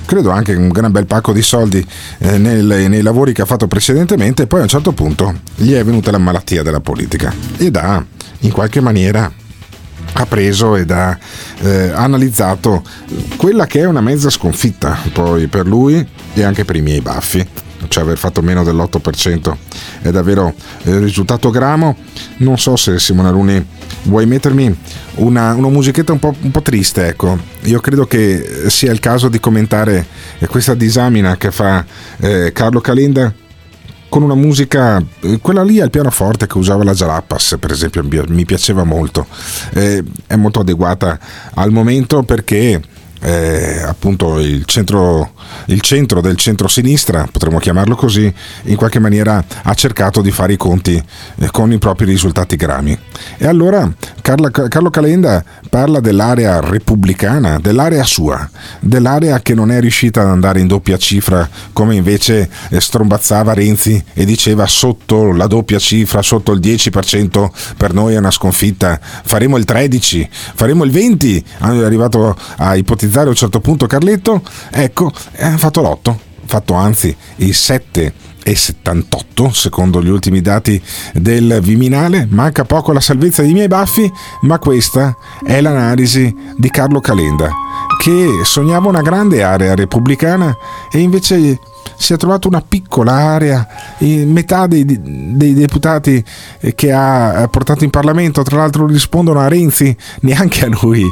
[0.07, 1.87] credo anche un gran bel pacco di soldi
[2.19, 5.73] eh, nel, nei lavori che ha fatto precedentemente e poi a un certo punto gli
[5.73, 7.35] è venuta la malattia della politica.
[7.59, 8.05] Ed ha
[8.41, 9.31] in qualche maniera
[10.19, 11.19] ha preso ed ha
[11.61, 12.83] eh, analizzato
[13.37, 17.47] quella che è una mezza sconfitta poi per lui e anche per i miei baffi
[17.89, 19.57] cioè aver fatto meno dell'8%
[20.03, 21.97] è davvero il eh, risultato gramo.
[22.39, 23.65] Non so se Simona Luni
[24.03, 24.75] vuoi mettermi
[25.17, 27.39] una, una musichetta un po', un po', triste, ecco.
[27.63, 30.07] Io credo che sia il caso di commentare
[30.39, 31.85] eh, questa disamina che fa
[32.19, 33.33] eh, Carlo Calenda
[34.09, 38.45] con una musica, eh, quella lì al pianoforte che usava la Jalapas, per esempio, mi
[38.45, 39.27] piaceva molto.
[39.75, 41.19] Eh, è molto adeguata
[41.55, 42.81] al momento perché
[43.21, 45.33] eh, appunto il centro,
[45.67, 48.33] il centro del centro-sinistra, potremmo chiamarlo così,
[48.65, 51.03] in qualche maniera ha cercato di fare i conti
[51.39, 52.97] eh, con i propri risultati grami.
[53.39, 58.49] E allora Carla, Carlo Calenda parla dell'area repubblicana, dell'area sua,
[58.81, 64.03] dell'area che non è riuscita ad andare in doppia cifra come invece eh, strombazzava Renzi
[64.13, 69.57] e diceva sotto la doppia cifra, sotto il 10% per noi è una sconfitta, faremo
[69.57, 75.13] il 13, faremo il 20, è arrivato a ipotizzare a un certo punto Carletto, ecco,
[75.39, 76.15] ha fatto l'8,
[76.45, 78.13] fatto anzi il 7
[78.47, 80.81] e 78 secondo gli ultimi dati
[81.15, 82.29] del Viminale.
[82.31, 84.09] Manca poco la salvezza dei miei baffi,
[84.43, 87.51] ma questa è l'analisi di Carlo Calenda,
[88.01, 90.57] che sognava una grande area repubblicana
[90.93, 91.59] e invece
[91.97, 93.67] si è trovato una piccola area,
[93.99, 96.25] metà dei, dei, deputati
[96.75, 101.03] che ha portato in Parlamento, tra l'altro rispondono a Renzi, neanche a lui.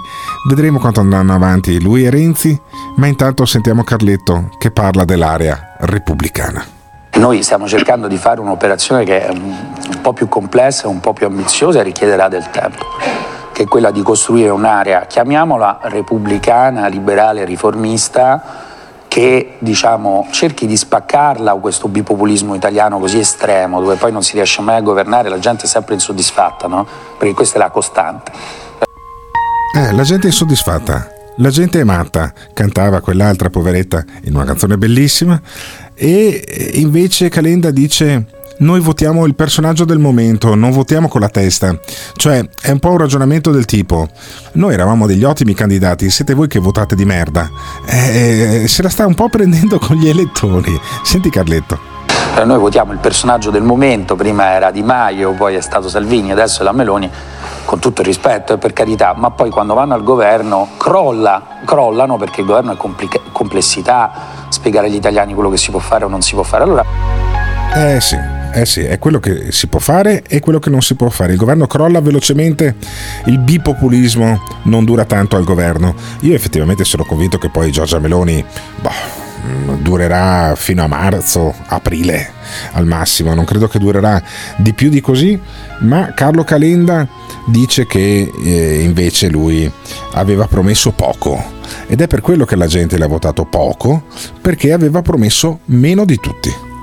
[0.49, 2.59] Vedremo quanto andranno avanti lui e Renzi,
[2.97, 6.64] ma intanto sentiamo Carletto che parla dell'area repubblicana.
[7.14, 11.27] Noi stiamo cercando di fare un'operazione che è un po' più complessa, un po' più
[11.27, 12.85] ambiziosa e richiederà del tempo,
[13.53, 18.74] che è quella di costruire un'area, chiamiamola repubblicana, liberale, riformista,
[19.14, 24.61] che diciamo, cerchi di spaccarla questo bipopulismo italiano così estremo, dove poi non si riesce
[24.61, 26.85] mai a governare, la gente è sempre insoddisfatta, no?
[27.16, 28.33] perché questa è la costante.
[29.77, 31.12] Eh, la gente è insoddisfatta.
[31.37, 35.40] La gente è matta, cantava quell'altra poveretta in una canzone bellissima
[35.94, 38.27] e invece Calenda dice
[38.59, 41.77] noi votiamo il personaggio del momento, non votiamo con la testa.
[42.14, 44.09] Cioè, è un po' un ragionamento del tipo:
[44.53, 47.49] noi eravamo degli ottimi candidati, siete voi che votate di merda.
[47.87, 50.79] Eh, se la sta un po' prendendo con gli elettori.
[51.03, 51.93] Senti Carletto.
[52.37, 56.33] Eh, noi votiamo il personaggio del momento, prima era Di Maio, poi è stato Salvini,
[56.33, 57.09] adesso è la Meloni
[57.64, 62.17] con tutto il rispetto e per carità, ma poi quando vanno al governo crolla, crollano
[62.17, 64.11] perché il governo è complica- complessità,
[64.49, 66.64] spiegare agli italiani quello che si può fare o non si può fare.
[66.64, 66.85] Allora...
[67.75, 68.17] Eh sì,
[68.55, 71.33] eh sì, è quello che si può fare e quello che non si può fare.
[71.33, 72.77] Il governo crolla velocemente,
[73.27, 75.95] il bipopulismo non dura tanto al governo.
[76.21, 78.45] Io effettivamente sono convinto che poi Giorgia Meloni...
[78.81, 79.23] Boh,
[79.83, 82.31] durerà fino a marzo, aprile
[82.73, 84.23] al massimo, non credo che durerà
[84.57, 85.38] di più di così,
[85.81, 87.07] ma Carlo Calenda
[87.47, 89.71] dice che eh, invece lui
[90.12, 91.43] aveva promesso poco
[91.87, 94.05] ed è per quello che la gente l'ha votato poco,
[94.40, 96.74] perché aveva promesso meno di tutti.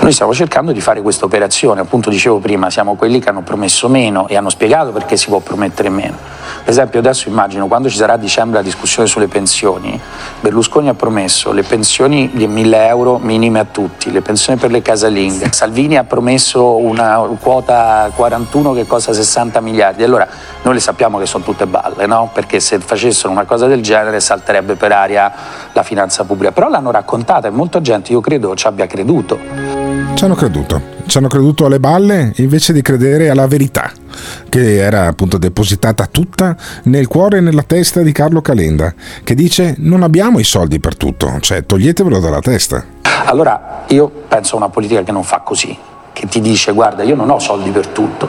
[0.00, 3.86] Noi stiamo cercando di fare questa operazione, appunto dicevo prima, siamo quelli che hanno promesso
[3.88, 6.39] meno e hanno spiegato perché si può promettere meno.
[6.62, 10.00] Per esempio adesso immagino quando ci sarà a dicembre la discussione sulle pensioni,
[10.40, 14.82] Berlusconi ha promesso le pensioni di 1000 euro minime a tutti, le pensioni per le
[14.82, 20.26] casalinghe, Salvini ha promesso una quota 41 che costa 60 miliardi, allora
[20.62, 22.30] noi le sappiamo che sono tutte balle, no?
[22.32, 25.32] perché se facessero una cosa del genere salterebbe per aria
[25.72, 29.38] la finanza pubblica, però l'hanno raccontata e molta gente io credo ci abbia creduto.
[30.14, 33.90] Ci hanno creduto, ci hanno creduto alle balle invece di credere alla verità,
[34.48, 38.94] che era appunto depositata tutta nel cuore e nella testa di Carlo Calenda,
[39.24, 42.84] che dice non abbiamo i soldi per tutto, cioè toglietevelo dalla testa.
[43.24, 45.76] Allora io penso a una politica che non fa così,
[46.12, 48.28] che ti dice guarda io non ho soldi per tutto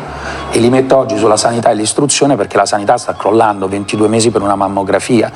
[0.49, 4.31] e li metto oggi sulla sanità e l'istruzione perché la sanità sta crollando 22 mesi
[4.31, 5.31] per una mammografia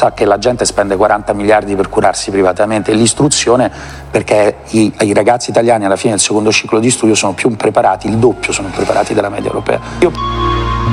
[0.00, 3.70] sa che la gente spende 40 miliardi per curarsi privatamente l'istruzione
[4.10, 8.08] perché i, i, ragazzi italiani alla fine del secondo ciclo di studio sono più preparati,
[8.08, 9.78] il doppio sono preparati della media europea.
[9.98, 10.10] Io...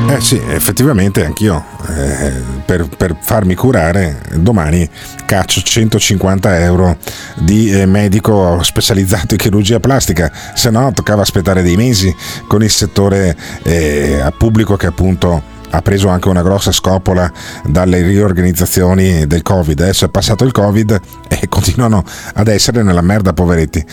[0.10, 2.34] Eh sì, effettivamente anch'io eh,
[2.66, 4.88] per, per, farmi curare domani
[5.26, 6.98] caccio 150 euro
[7.36, 12.14] di eh, medico specializzato in chirurgia plastica, se no toccava aspettare dei mesi
[12.46, 17.32] con il settore eh, pubblico che appunto ha preso anche una grossa scopola
[17.64, 19.80] dalle riorganizzazioni del Covid.
[19.80, 22.04] Adesso è passato il Covid e continuano
[22.34, 23.84] ad essere nella merda, poveretti.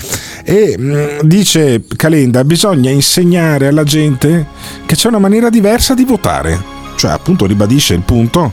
[0.45, 4.47] E mm, dice Calenda: bisogna insegnare alla gente
[4.87, 6.73] che c'è una maniera diversa di votare.
[6.97, 8.53] Cioè, appunto, ribadisce il punto: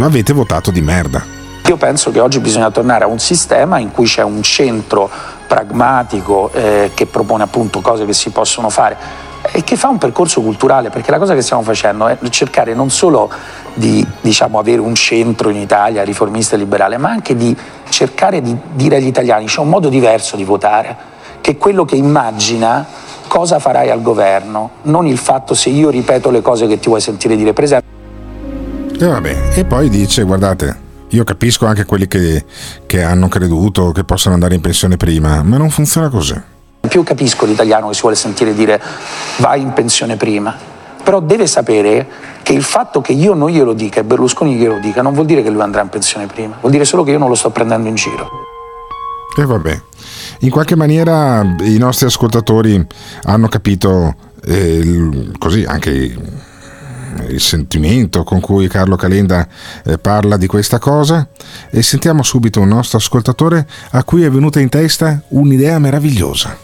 [0.00, 1.32] avete votato di merda.
[1.66, 5.10] Io penso che oggi bisogna tornare a un sistema in cui c'è un centro
[5.46, 9.23] pragmatico eh, che propone appunto cose che si possono fare
[9.56, 12.90] e che fa un percorso culturale, perché la cosa che stiamo facendo è cercare non
[12.90, 13.30] solo
[13.74, 17.56] di diciamo, avere un centro in Italia riformista e liberale, ma anche di
[17.88, 20.96] cercare di dire agli italiani c'è un modo diverso di votare,
[21.40, 22.84] che è quello che immagina
[23.28, 27.00] cosa farai al governo, non il fatto se io ripeto le cose che ti vuoi
[27.00, 27.52] sentire dire.
[27.52, 27.88] Per esempio...
[28.98, 30.76] E vabbè, e poi dice, guardate,
[31.10, 32.44] io capisco anche quelli che,
[32.86, 36.53] che hanno creduto che possano andare in pensione prima, ma non funziona così.
[36.88, 38.80] Più capisco l'italiano che si vuole sentire dire
[39.38, 40.56] vai in pensione prima,
[41.02, 42.06] però deve sapere
[42.42, 45.42] che il fatto che io non glielo dica e Berlusconi glielo dica non vuol dire
[45.42, 47.88] che lui andrà in pensione prima, vuol dire solo che io non lo sto prendendo
[47.88, 48.30] in giro.
[49.36, 49.80] E vabbè,
[50.40, 52.86] in qualche maniera i nostri ascoltatori
[53.24, 56.16] hanno capito eh, così anche
[57.28, 59.46] il sentimento con cui Carlo Calenda
[59.84, 61.28] eh, parla di questa cosa
[61.70, 66.63] e sentiamo subito un nostro ascoltatore a cui è venuta in testa un'idea meravigliosa.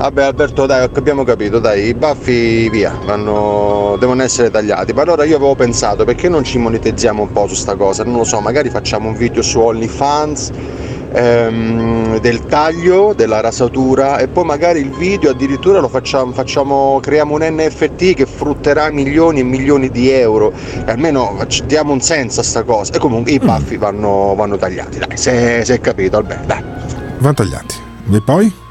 [0.00, 4.94] Vabbè Alberto dai abbiamo capito dai i baffi via vanno, devono essere tagliati.
[4.94, 8.02] Ma allora io avevo pensato perché non ci monetizziamo un po' su sta cosa?
[8.02, 10.52] Non lo so magari facciamo un video su OnlyFans
[11.12, 17.34] ehm, del taglio della rasatura e poi magari il video addirittura lo facciamo, facciamo creiamo
[17.34, 20.50] un NFT che frutterà milioni e milioni di euro.
[20.82, 21.36] E almeno
[21.66, 22.94] diamo un senso a sta cosa.
[22.94, 26.62] E comunque i baffi vanno, vanno tagliati dai se, se è capito Alberto dai.
[27.18, 27.74] Vanno tagliati.
[28.12, 28.68] E poi?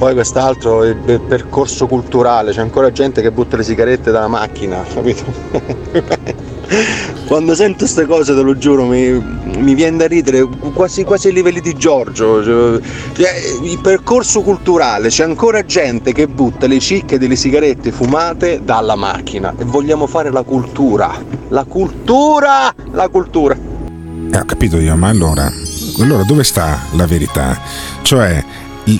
[0.00, 5.24] Poi quest'altro il, percorso culturale, c'è ancora gente che butta le sigarette dalla macchina, capito?
[7.28, 9.12] Quando sento queste cose, te lo giuro, mi,
[9.58, 12.42] mi viene da ridere quasi, quasi ai livelli di Giorgio.
[12.42, 13.30] Cioè,
[13.62, 19.52] il percorso culturale, c'è ancora gente che butta le cicche delle sigarette fumate dalla macchina
[19.58, 21.12] e vogliamo fare la cultura.
[21.48, 22.74] La cultura!
[22.92, 23.54] La cultura!
[23.54, 25.52] Eh, ho capito io, ma allora,
[26.00, 27.60] allora dove sta la verità?
[28.00, 28.42] Cioè,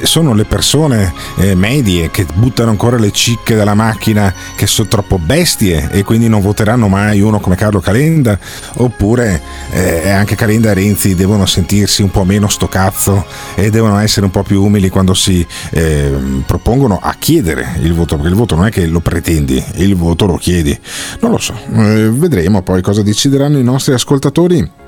[0.02, 5.18] sono le persone eh, medie che buttano ancora le cicche dalla macchina che sono troppo
[5.18, 8.38] bestie e quindi non voteranno mai uno come Carlo Calenda
[8.76, 9.40] oppure
[9.72, 13.24] eh, anche Calenda e Renzi devono sentirsi un po' meno sto cazzo
[13.54, 16.12] e devono essere un po' più umili quando si eh,
[16.46, 20.26] propongono a chiedere il voto perché il voto non è che lo pretendi il voto
[20.26, 20.78] lo chiedi.
[21.20, 24.78] Non lo so eh, vedremo poi cosa decideranno i nostri ascoltatori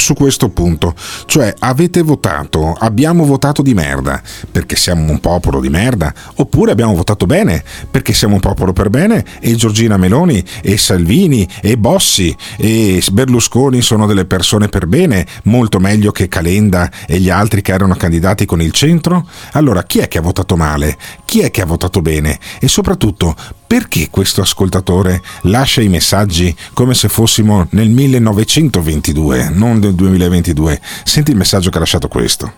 [0.00, 0.94] su questo punto,
[1.26, 6.94] cioè avete votato, abbiamo votato di merda perché siamo un popolo di merda, oppure abbiamo
[6.94, 12.34] votato bene perché siamo un popolo per bene e Giorgina Meloni e Salvini e Bossi
[12.56, 17.72] e Berlusconi sono delle persone per bene, molto meglio che Calenda e gli altri che
[17.72, 19.28] erano candidati con il centro?
[19.52, 20.96] Allora chi è che ha votato male?
[21.24, 22.38] Chi è che ha votato bene?
[22.58, 23.36] E soprattutto
[23.70, 30.80] perché questo ascoltatore lascia i messaggi come se fossimo nel 1922, non nel 2022?
[31.04, 32.52] Senti il messaggio che ha lasciato questo.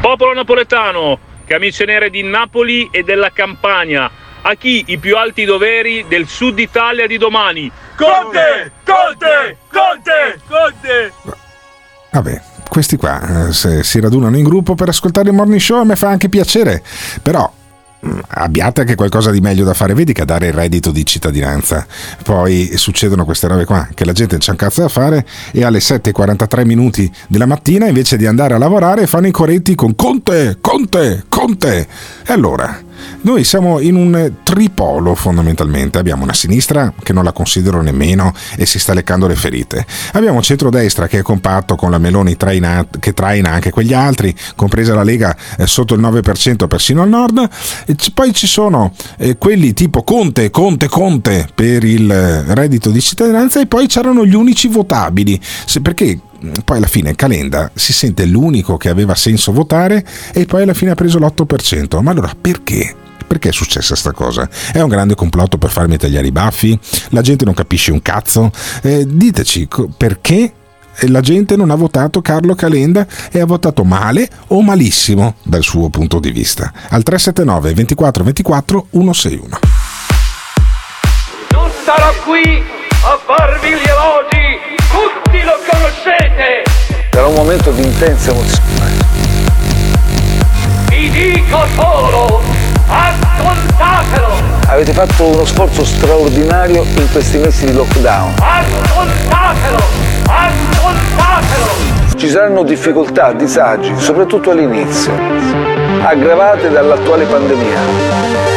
[0.00, 4.10] Popolo napoletano, camicie nere di Napoli e della Campania,
[4.42, 7.70] a chi i più alti doveri del sud Italia di domani?
[7.94, 8.72] Conte!
[8.84, 9.58] Conte!
[9.70, 10.40] Conte!
[10.48, 11.12] Conte!
[12.10, 15.94] Vabbè, questi qua eh, si radunano in gruppo per ascoltare il morning show e mi
[15.94, 16.82] fa anche piacere,
[17.22, 17.48] però
[18.28, 21.86] abbiate anche qualcosa di meglio da fare, vedi che a dare il reddito di cittadinanza.
[22.22, 25.78] Poi succedono queste robe qua, che la gente c'ha un cazzo da fare e alle
[25.78, 31.24] 7.43 minuti della mattina invece di andare a lavorare fanno i corretti con Conte, Conte,
[31.28, 31.86] Conte.
[32.26, 32.84] E allora,
[33.22, 38.66] noi siamo in un tripolo fondamentalmente, abbiamo una sinistra che non la considero nemmeno e
[38.66, 42.86] si sta leccando le ferite, abbiamo un centrodestra che è compatto con la Meloni traina,
[42.98, 47.48] che traina anche quegli altri, compresa la Lega eh, sotto il 9% persino al nord,
[47.96, 53.00] c- poi ci sono eh, quelli tipo Conte, Conte, Conte per il eh, reddito di
[53.00, 56.18] cittadinanza e poi c'erano gli unici votabili, Se, perché
[56.64, 60.92] poi alla fine Calenda si sente l'unico che aveva senso votare e poi alla fine
[60.92, 62.00] ha preso l'8%.
[62.00, 62.94] Ma allora perché?
[63.26, 64.48] Perché è successa questa cosa?
[64.72, 66.78] È un grande complotto per farmi tagliare i baffi?
[67.10, 68.50] La gente non capisce un cazzo?
[68.82, 70.52] Eh, diteci perché
[71.08, 75.90] la gente non ha votato Carlo Calenda e ha votato male o malissimo dal suo
[75.90, 76.72] punto di vista.
[76.88, 79.58] Al 379 24 24 161.
[81.52, 82.62] Non starò qui
[83.06, 86.62] a farvi gli elogi, tutti lo conoscete.
[87.10, 88.94] Era un momento di intensa emozione.
[90.88, 92.42] Vi dico solo,
[92.88, 94.54] ascoltatelo.
[94.68, 98.34] Avete fatto uno sforzo straordinario in questi mesi di lockdown.
[98.40, 99.82] Ascoltatelo,
[100.26, 101.94] ascoltatelo.
[102.16, 105.12] Ci saranno difficoltà, disagi, soprattutto all'inizio,
[106.02, 108.55] aggravate dall'attuale pandemia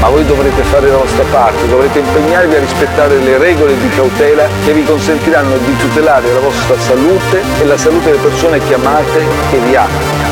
[0.00, 4.46] ma voi dovrete fare la vostra parte, dovrete impegnarvi a rispettare le regole di cautela
[4.64, 9.18] che vi consentiranno di tutelare la vostra salute e la salute delle persone che amate
[9.52, 10.24] e vi amano.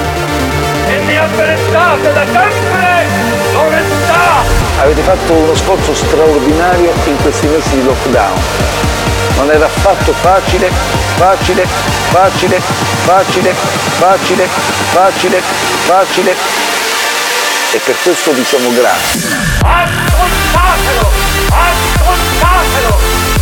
[0.89, 3.07] E mi avvertate da sempre
[3.53, 4.83] dove sta!
[4.83, 8.41] Avete fatto uno sforzo straordinario in questi mesi di lockdown.
[9.37, 10.71] Non era affatto facile,
[11.17, 14.47] facile, facile, facile, facile,
[14.93, 15.41] facile,
[15.87, 16.65] facile
[17.75, 19.21] e per questo diciamo grazie.
[19.59, 21.11] Ascoltatelo!
[21.51, 22.99] Ascoltatelo!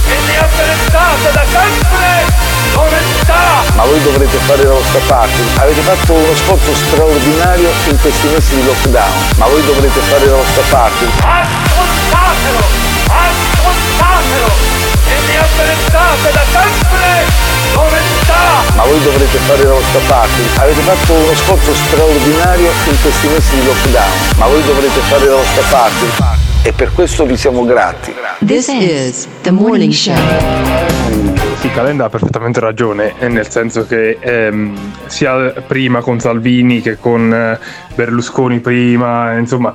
[0.09, 2.25] E ne avvertate da sempre
[2.73, 3.63] dove sta!
[3.75, 5.43] Ma voi dovrete fare la vostra parte.
[5.57, 10.37] Avete fatto uno sforzo straordinario in questi mesi di lockdown, ma voi dovrete fare la
[10.37, 11.05] vostra parte.
[11.21, 12.65] Ascoltatelo!
[13.09, 14.82] Ascoltatelo!
[15.23, 17.31] E mi avvertate da sempre
[17.73, 18.75] dove sta!
[18.75, 20.43] Ma voi dovrete fare la vostra parte.
[20.57, 25.37] Avete fatto uno sforzo straordinario in questi mesi di lockdown, ma voi dovrete fare la
[25.37, 26.41] vostra parte.
[26.65, 28.15] E per questo vi siamo grati.
[28.45, 31.32] This is the morning show.
[31.63, 37.33] Sì, Calenda ha perfettamente ragione, nel senso che ehm, sia prima con Salvini che con
[37.33, 37.57] eh,
[37.95, 39.73] Berlusconi prima, insomma,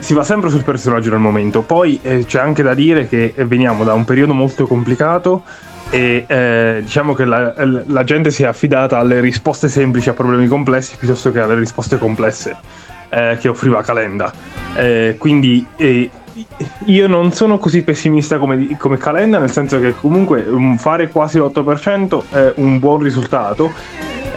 [0.00, 1.62] si va sempre sul personaggio del momento.
[1.62, 5.44] Poi eh, c'è anche da dire che veniamo da un periodo molto complicato
[5.90, 7.54] e eh, diciamo che la,
[7.86, 11.98] la, gente si è affidata alle risposte semplici a problemi complessi piuttosto che alle risposte
[11.98, 12.56] complesse
[13.10, 14.32] eh, che offriva Calenda.
[14.74, 16.10] Eh, quindi eh,
[16.84, 22.22] io non sono così pessimista come, come Calenda, nel senso che comunque fare quasi l'8%
[22.30, 23.72] è un buon risultato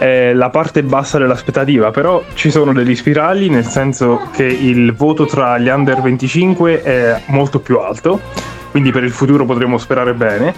[0.02, 5.26] è la parte bassa dell'aspettativa, però ci sono degli spirali, nel senso che il voto
[5.26, 8.20] tra gli under 25 è molto più alto,
[8.72, 10.54] quindi per il futuro potremo sperare bene.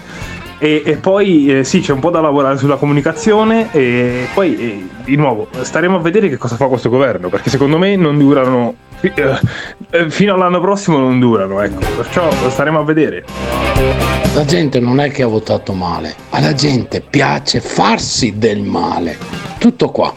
[0.57, 4.87] E, e poi eh, sì, c'è un po' da lavorare sulla comunicazione e poi eh,
[5.03, 8.75] di nuovo staremo a vedere che cosa fa questo governo, perché secondo me non durano
[9.01, 9.39] eh,
[9.91, 13.25] eh, fino all'anno prossimo non durano, ecco, perciò staremo a vedere.
[14.33, 19.17] La gente non è che ha votato male, alla gente piace farsi del male.
[19.59, 20.13] Tutto qua.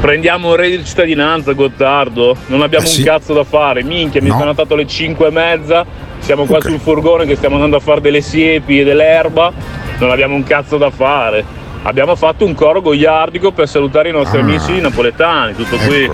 [0.00, 2.36] Prendiamo un reddito di cittadinanza, Gottardo.
[2.46, 3.00] Non abbiamo eh sì.
[3.00, 3.82] un cazzo da fare.
[3.82, 4.38] Minchia, mi no.
[4.38, 5.86] sono andato alle 5 e mezza.
[6.20, 6.70] Siamo qua okay.
[6.70, 9.52] sul furgone che stiamo andando a fare delle siepi e dell'erba.
[9.98, 11.44] Non abbiamo un cazzo da fare.
[11.82, 14.42] Abbiamo fatto un coro goiardico per salutare i nostri ah.
[14.42, 15.54] amici napoletani.
[15.54, 15.86] Tutto ecco.
[15.86, 16.10] qui.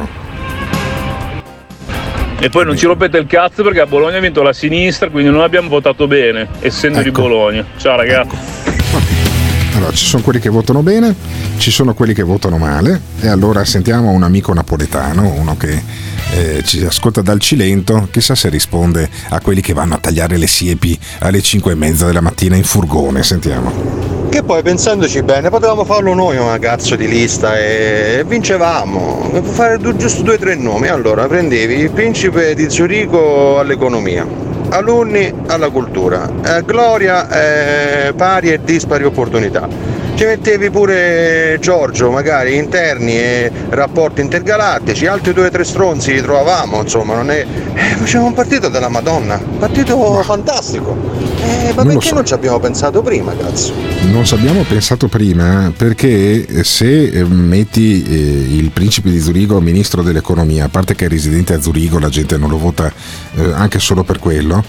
[2.40, 5.30] E poi non ci rompete il cazzo perché a Bologna ha vinto la sinistra, quindi
[5.30, 7.09] non abbiamo votato bene, essendo ecco.
[7.09, 7.64] di Bologna.
[7.78, 8.34] Ciao ragazzi.
[8.34, 8.63] Ecco.
[9.74, 11.14] Allora, ci sono quelli che votano bene,
[11.56, 15.82] ci sono quelli che votano male, e allora sentiamo un amico napoletano, uno che
[16.32, 20.46] eh, ci ascolta dal Cilento, chissà se risponde a quelli che vanno a tagliare le
[20.46, 23.22] siepi alle 5 e mezza della mattina in furgone.
[23.24, 24.24] Sentiamo.
[24.28, 29.42] Che poi pensandoci bene potevamo farlo noi una cazzo di lista e vincevamo.
[29.42, 30.88] Fare giusto due o tre nomi.
[30.88, 34.26] Allora prendevi il principe di Zurigo all'economia,
[34.74, 37.28] alunni alla cultura, eh, gloria
[38.08, 45.32] eh, pari e dispari opportunità ci mettevi pure Giorgio, magari interni e rapporti intergalattici, altri
[45.32, 47.44] due o tre stronzi li trovavamo, insomma, non è...
[47.74, 50.96] Eh, facevamo un partito della Madonna, un partito fantastico.
[51.44, 52.14] Eh, ma non perché so.
[52.14, 53.72] non ci abbiamo pensato prima, cazzo?
[54.10, 60.02] Non ci abbiamo pensato prima perché se eh, metti eh, il principe di Zurigo ministro
[60.02, 62.90] dell'economia, a parte che è residente a Zurigo, la gente non lo vota
[63.34, 64.64] eh, anche solo per quello,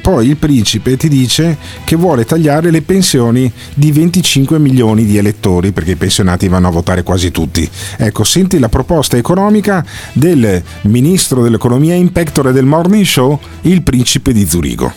[0.00, 5.16] poi il principe ti dice che vuole tagliare le pensioni di 25 milioni milioni di
[5.16, 7.68] elettori, perché i pensionati vanno a votare quasi tutti.
[7.96, 14.32] Ecco, senti la proposta economica del ministro dell'economia in pectore del morning show, il principe
[14.32, 14.92] di Zurigo.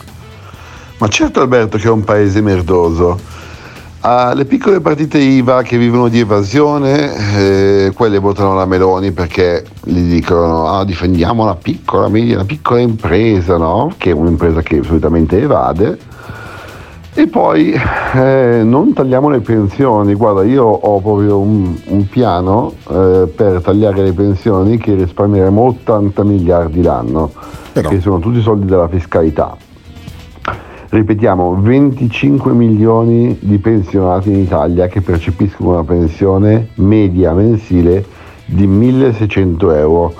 [0.98, 3.36] Ma certo Alberto che è un paese merdoso.
[4.00, 9.64] Uh, le piccole partite IVA che vivono di evasione, eh, quelle votano la Meloni perché
[9.84, 13.92] gli dicono ah, difendiamo la piccola, la piccola impresa, no?
[13.96, 15.98] che è un'impresa che solitamente evade
[17.18, 17.72] E poi
[18.14, 24.04] eh, non tagliamo le pensioni, guarda io ho proprio un, un piano eh, per tagliare
[24.04, 27.32] le pensioni che risparmieremo 80 miliardi l'anno,
[27.72, 27.88] Però.
[27.88, 29.56] che sono tutti soldi della fiscalità.
[30.90, 38.04] Ripetiamo, 25 milioni di pensionati in Italia che percepiscono una pensione media mensile
[38.44, 40.14] di 1600 euro.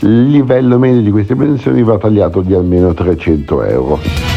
[0.00, 4.29] Il livello medio di queste pensioni va tagliato di almeno 300 euro.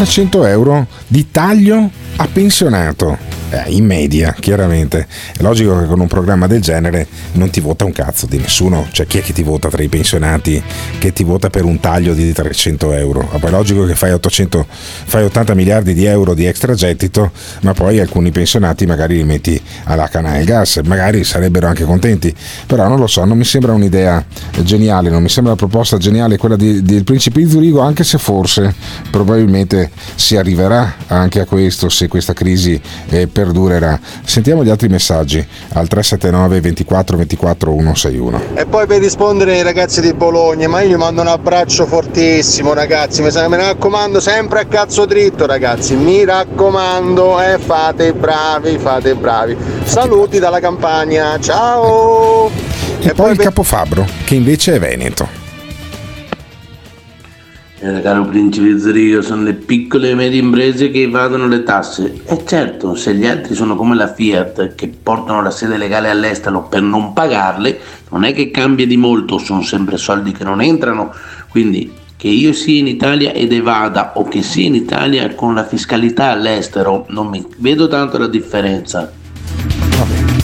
[0.00, 5.06] 300 euro di taglio a pensionato eh, in media, chiaramente.
[5.36, 8.86] È logico che con un programma del genere non ti vota un cazzo di nessuno.
[8.90, 10.62] Cioè, chi è che ti vota tra i pensionati
[10.98, 13.28] che ti vota per un taglio di 300 euro?
[13.38, 17.32] Poi è logico che fai, 800, fai 80 miliardi di euro di extra gettito,
[17.62, 22.34] ma poi alcuni pensionati magari li metti alla canna del gas, magari sarebbero anche contenti.
[22.66, 24.24] Però non lo so, non mi sembra un'idea
[24.62, 28.18] geniale, non mi sembra la proposta geniale quella di, del principe di Zurigo, anche se
[28.18, 28.74] forse
[29.10, 32.80] probabilmente si arriverà anche a questo se questa crisi
[33.32, 33.98] per perdurerà.
[34.24, 35.38] Sentiamo gli altri messaggi
[35.72, 38.42] al 379 24 24 161.
[38.54, 42.74] E poi per rispondere ai ragazzi di Bologna, ma io gli mando un abbraccio fortissimo
[42.74, 48.78] ragazzi, mi, raccomando sempre a cazzo dritto ragazzi, mi raccomando e eh, fate i bravi,
[48.78, 49.56] fate i bravi.
[49.84, 52.48] Saluti dalla campagna, ciao!
[53.00, 55.39] E, e poi, poi il Capofabbro, che invece è Veneto.
[57.82, 62.20] Eh, caro principe Zurigo, sono le piccole e medie imprese che evadono le tasse.
[62.26, 66.64] E certo, se gli altri sono come la Fiat, che portano la sede legale all'estero
[66.64, 67.78] per non pagarle,
[68.10, 71.10] non è che cambia di molto, sono sempre soldi che non entrano.
[71.48, 75.64] Quindi che io sia in Italia ed evada o che sia in Italia con la
[75.64, 79.10] fiscalità all'estero, non mi vedo tanto la differenza.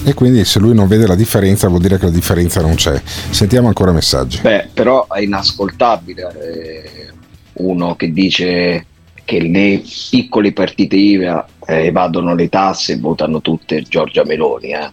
[0.05, 2.99] E quindi se lui non vede la differenza vuol dire che la differenza non c'è.
[3.05, 4.39] Sentiamo ancora messaggi.
[4.41, 6.33] Beh, però è inascoltabile.
[6.41, 7.15] Eh
[7.59, 8.87] uno che dice
[9.25, 14.71] che le piccole partite IVA eh, evadono le tasse e votano tutte Giorgia Meloni.
[14.71, 14.91] Eh.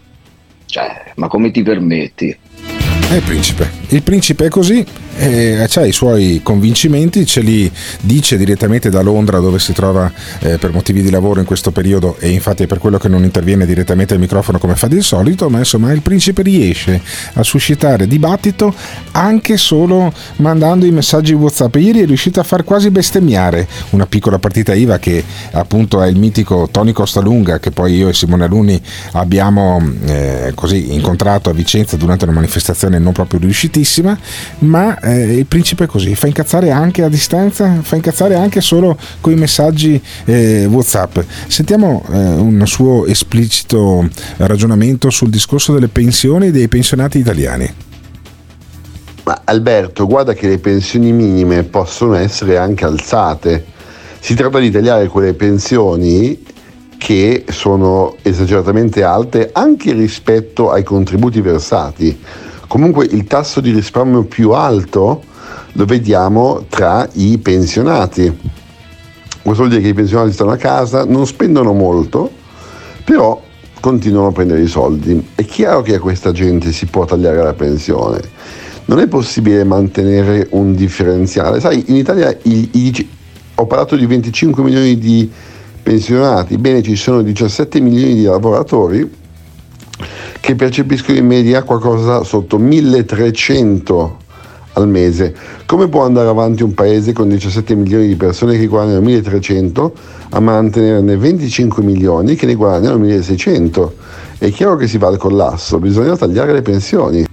[0.66, 2.36] Cioè, ma come ti permetti?
[3.10, 3.70] Il principe.
[3.88, 4.84] Il principe è così,
[5.16, 10.10] eh, ha i suoi convincimenti, ce li dice direttamente da Londra dove si trova
[10.40, 13.24] eh, per motivi di lavoro in questo periodo e infatti è per quello che non
[13.24, 17.00] interviene direttamente al microfono come fa di solito, ma insomma il principe riesce
[17.34, 18.74] a suscitare dibattito
[19.12, 21.74] anche solo mandando i messaggi WhatsApp.
[21.76, 26.16] Ieri è riuscito a far quasi bestemmiare una piccola partita IVA che appunto è il
[26.16, 28.80] mitico Tony Costalunga che poi io e Simone Alunni
[29.12, 34.18] abbiamo eh, così incontrato a Vicenza durante una manifestazione non proprio riuscitissima,
[34.60, 38.96] ma eh, il principe è così, fa incazzare anche a distanza, fa incazzare anche solo
[39.20, 41.18] con i messaggi eh, WhatsApp.
[41.46, 47.72] Sentiamo eh, un suo esplicito ragionamento sul discorso delle pensioni dei pensionati italiani.
[49.24, 53.64] Ma Alberto, guarda che le pensioni minime possono essere anche alzate.
[54.20, 56.42] Si tratta di tagliare quelle pensioni
[56.98, 62.18] che sono esageratamente alte anche rispetto ai contributi versati.
[62.66, 65.22] Comunque il tasso di risparmio più alto
[65.72, 68.22] lo vediamo tra i pensionati.
[69.42, 72.30] Questo vuol dire che i pensionati stanno a casa, non spendono molto,
[73.04, 73.40] però
[73.80, 75.28] continuano a prendere i soldi.
[75.34, 78.20] È chiaro che a questa gente si può tagliare la pensione.
[78.86, 81.60] Non è possibile mantenere un differenziale.
[81.60, 83.08] Sai, in Italia i, i,
[83.56, 85.30] ho parlato di 25 milioni di
[85.82, 89.22] pensionati, bene ci sono 17 milioni di lavoratori
[90.40, 94.22] che percepiscono in media qualcosa sotto 1300
[94.74, 95.34] al mese.
[95.66, 99.94] Come può andare avanti un paese con 17 milioni di persone che guadagnano 1300
[100.30, 103.94] a mantenerne 25 milioni che ne guadagnano 1600?
[104.38, 107.24] È chiaro che si va al collasso, bisogna tagliare le pensioni.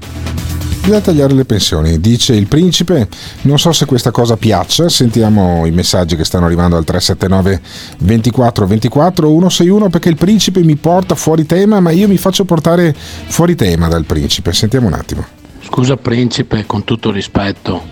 [0.81, 3.07] Bisogna tagliare le pensioni, dice il principe.
[3.41, 7.61] Non so se questa cosa piaccia, sentiamo i messaggi che stanno arrivando al 379
[7.99, 12.95] 24 24 161 perché il principe mi porta fuori tema, ma io mi faccio portare
[12.95, 14.53] fuori tema dal principe.
[14.53, 15.23] Sentiamo un attimo.
[15.61, 17.83] Scusa principe, con tutto rispetto,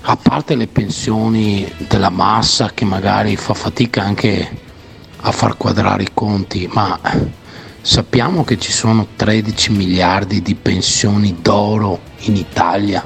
[0.00, 4.48] a parte le pensioni della massa che magari fa fatica anche
[5.20, 6.98] a far quadrare i conti, ma
[7.84, 13.04] Sappiamo che ci sono 13 miliardi di pensioni d'oro in Italia,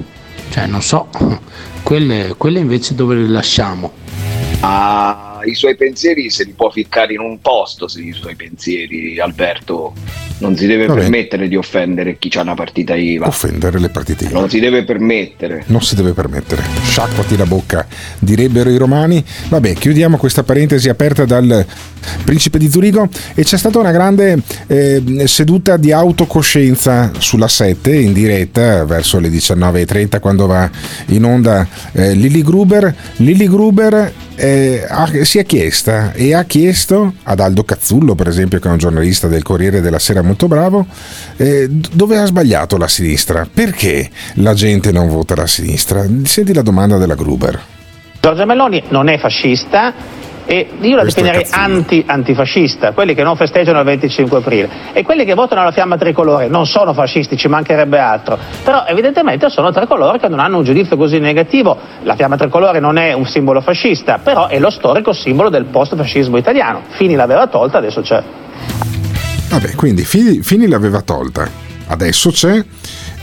[0.51, 1.09] cioè non so,
[1.83, 3.93] quelle, quelle invece dove le lasciamo?
[4.61, 9.94] Ah, i suoi pensieri se li può ficcare in un posto, i suoi pensieri, Alberto.
[10.38, 11.01] non si deve Vabbè.
[11.01, 13.26] permettere di offendere chi ha una partita IVA.
[13.26, 14.38] Offendere le partite IVA.
[14.38, 15.64] Non si deve permettere.
[15.66, 16.62] Non si deve permettere.
[16.84, 17.86] Sciacquati la bocca,
[18.18, 19.24] direbbero i romani.
[19.49, 21.64] Vabbè, chiudiamo questa parentesi aperta dal
[22.24, 28.12] principe di Zurigo e c'è stata una grande eh, seduta di autocoscienza sulla 7 in
[28.12, 30.70] diretta verso le 19.30 quando va
[31.07, 32.94] in onda eh, Lily Gruber.
[33.16, 38.59] Lily Gruber eh, ha, si è chiesta e ha chiesto ad Aldo Cazzullo, per esempio,
[38.59, 40.87] che è un giornalista del Corriere della Sera molto bravo,
[41.37, 43.47] eh, dove ha sbagliato la sinistra?
[43.53, 46.05] Perché la gente non vota la sinistra?
[46.24, 47.61] Senti la domanda della Gruber.
[48.20, 49.95] Giorgia Meloni non è fascista,
[50.47, 54.68] e io la Questo definirei anti, antifascista, quelli che non festeggiano il 25 aprile.
[54.92, 59.51] E quelli che votano la fiamma tricolore non sono fascisti, ci mancherebbe altro, però evidentemente
[59.51, 63.26] sono tricolori che non hanno un giudizio così negativo, la fiamma tricolore non è un
[63.26, 68.22] simbolo fascista, però è lo storico simbolo del post-fascismo italiano, Fini l'aveva tolta, adesso c'è.
[69.49, 71.49] Vabbè, quindi Fini, Fini l'aveva tolta,
[71.88, 72.64] adesso c'è.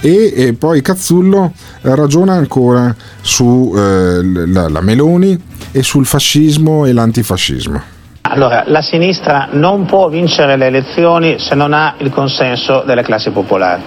[0.02, 5.42] E, e poi Cazzullo ragiona ancora sulla eh, Meloni
[5.74, 7.82] e sul fascismo e l'antifascismo?
[8.22, 13.32] Allora, la sinistra non può vincere le elezioni se non ha il consenso delle classi
[13.32, 13.82] popolari.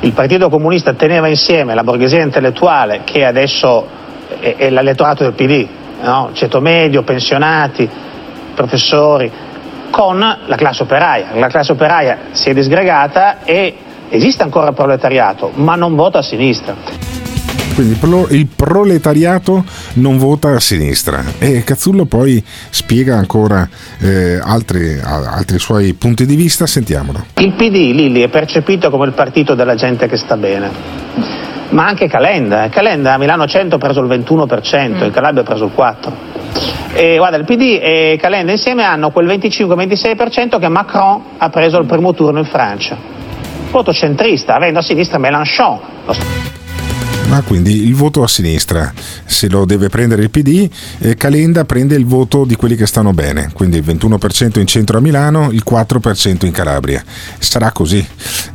[0.00, 3.86] Il Partito Comunista teneva insieme la borghesia intellettuale, che adesso
[4.40, 5.66] è, è l'elettorato del PD,
[6.02, 6.30] no?
[6.32, 7.88] ceto medio, pensionati,
[8.54, 9.30] professori,
[9.90, 11.28] con la classe operaia.
[11.34, 13.76] La classe operaia si è disgregata e
[14.08, 17.33] esiste ancora il proletariato, ma non vota a sinistra.
[17.74, 17.98] Quindi
[18.30, 19.64] il proletariato
[19.94, 23.68] non vota a sinistra e Cazzullo poi spiega ancora
[23.98, 27.24] eh, altri, altri, suoi punti di vista, sentiamolo.
[27.38, 30.70] Il PD Lilli è percepito come il partito della gente che sta bene,
[31.70, 32.68] ma anche Calenda.
[32.68, 35.02] Calenda a Milano 100 ha preso il 21%, mm.
[35.02, 36.12] in Calabria ha preso il 4%.
[36.92, 41.86] E guarda, il PD e Calenda insieme hanno quel 25-26% che Macron ha preso al
[41.86, 42.96] primo turno in Francia.
[43.72, 46.63] Voto centrista, avendo a sinistra Mélenchon.
[47.34, 48.92] Ah, quindi il voto a sinistra,
[49.24, 50.70] se lo deve prendere il PD,
[51.00, 54.98] eh, Calenda prende il voto di quelli che stanno bene, quindi il 21% in centro
[54.98, 57.02] a Milano, il 4% in Calabria.
[57.40, 58.06] Sarà così.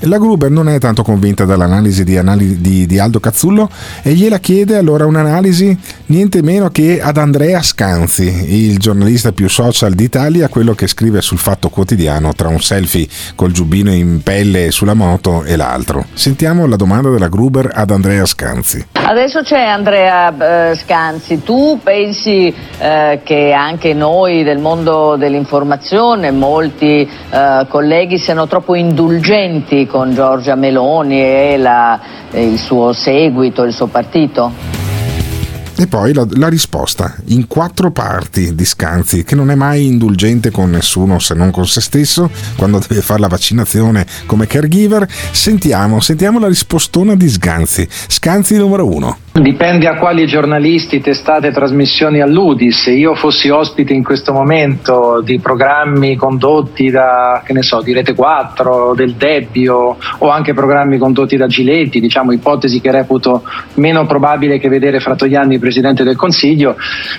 [0.03, 3.69] La Gruber non è tanto convinta dall'analisi di, anali- di, di Aldo Cazzullo
[4.01, 9.93] e gliela chiede allora un'analisi niente meno che ad Andrea Scanzi, il giornalista più social
[9.93, 14.93] d'Italia, quello che scrive sul Fatto Quotidiano tra un selfie col giubbino in pelle sulla
[14.93, 16.05] moto e l'altro.
[16.13, 18.67] Sentiamo la domanda della Gruber ad Andrea Scanzi.
[18.69, 18.85] Scanzi.
[18.91, 27.09] Adesso c'è Andrea eh, Scanzi, tu pensi eh, che anche noi del mondo dell'informazione, molti
[27.31, 31.99] eh, colleghi siano troppo indulgenti con Giorgia Meloni e la,
[32.33, 34.88] il suo seguito, il suo partito?
[35.79, 40.51] E poi la, la, risposta in quattro parti di Scanzi, che non è mai indulgente
[40.51, 45.07] con nessuno se non con se stesso, quando deve fare la vaccinazione come caregiver.
[45.31, 47.87] Sentiamo, sentiamo la rispostona di Scanzi.
[47.89, 49.19] Scanzi numero uno.
[49.39, 52.71] Dipende a quali giornalisti, testate trasmissioni alludi.
[52.71, 57.93] Se io fossi ospite in questo momento di programmi condotti da, che ne so, di
[57.93, 63.43] Rete 4, del Debbio o anche programmi condotti da Giletti, diciamo ipotesi che reputo
[63.75, 66.75] meno probabile che vedere Frattoianni Presidente del Consiglio,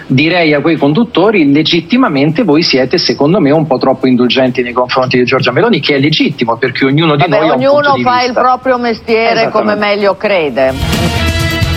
[0.07, 5.17] direi a quei conduttori legittimamente voi siete secondo me un po' troppo indulgenti nei confronti
[5.17, 8.77] di Giorgia Meloni, che è legittimo perché ognuno di Vabbè, noi ognuno fa il proprio
[8.77, 11.30] mestiere come meglio crede.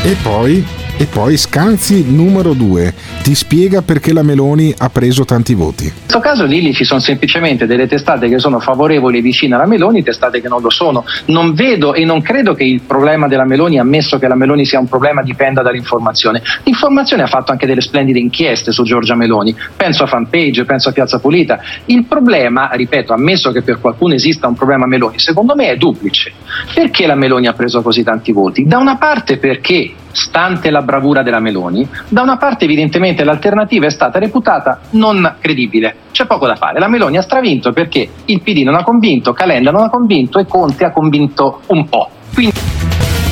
[0.05, 0.65] E poi,
[1.03, 2.93] e poi Scanzi numero 2
[3.23, 5.83] ti spiega perché la Meloni ha preso tanti voti.
[5.83, 9.65] In questo caso lì ci sono semplicemente delle testate che sono favorevoli e vicine alla
[9.65, 11.03] Meloni, testate che non lo sono.
[11.25, 14.79] Non vedo e non credo che il problema della Meloni, ammesso che la Meloni sia
[14.79, 16.41] un problema, dipenda dall'informazione.
[16.63, 20.91] L'informazione ha fatto anche delle splendide inchieste su Giorgia Meloni, penso a Fanpage, penso a
[20.93, 21.59] Piazza Pulita.
[21.87, 26.31] Il problema, ripeto, ammesso che per qualcuno esista un problema Meloni, secondo me è duplice.
[26.73, 28.63] Perché la Meloni ha preso così tanti voti?
[28.63, 33.89] Da una parte perché stante la bravura della Meloni, da una parte evidentemente l'alternativa è
[33.89, 35.95] stata reputata non credibile.
[36.11, 36.79] C'è poco da fare.
[36.79, 40.45] La Meloni ha stravinto perché il PD non ha convinto, Calenda non ha convinto e
[40.45, 42.09] Conte ha convinto un po'.
[42.33, 42.53] Quindi...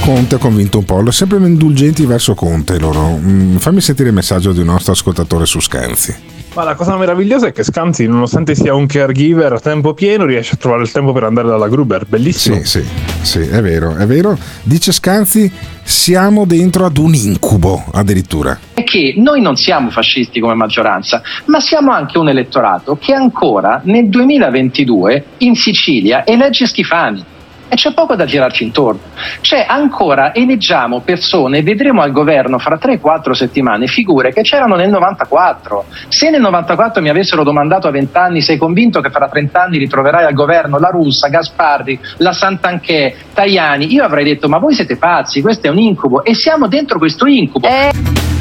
[0.02, 3.18] Conte ha convinto un po', sempre indulgenti verso Conte loro.
[3.18, 6.41] Mm, fammi sentire il messaggio di un nostro ascoltatore su Scanzi.
[6.54, 10.56] Ma la cosa meravigliosa è che Scanzi, nonostante sia un caregiver a tempo pieno, riesce
[10.56, 12.06] a trovare il tempo per andare dalla Gruber.
[12.06, 12.58] Bellissimo.
[12.58, 12.86] Sì, sì,
[13.22, 14.38] sì, è vero, è vero.
[14.62, 15.50] Dice Scanzi,
[15.82, 18.60] siamo dentro ad un incubo addirittura.
[18.74, 23.80] È che noi non siamo fascisti come maggioranza, ma siamo anche un elettorato che ancora
[23.86, 27.24] nel 2022 in Sicilia elegge Schifani
[27.72, 29.00] e c'è poco da girarci intorno.
[29.40, 35.86] C'è ancora, eleggiamo persone, vedremo al governo fra 3-4 settimane figure che c'erano nel 94.
[36.10, 39.78] Se nel 94 mi avessero domandato a 20 anni sei convinto che fra 30 anni
[39.78, 44.98] ritroverai al governo la Russa, Gasparri, la Santanchè, Tajani, io avrei detto ma voi siete
[44.98, 47.70] pazzi, questo è un incubo e siamo dentro questo incubo.
[47.70, 48.41] Eh,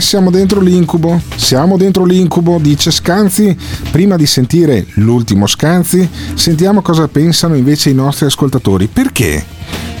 [0.00, 1.20] siamo dentro l'incubo.
[1.36, 3.56] Siamo dentro l'incubo, dice Scanzi.
[3.90, 8.86] Prima di sentire l'ultimo Scanzi, sentiamo cosa pensano invece i nostri ascoltatori.
[8.86, 9.44] Perché?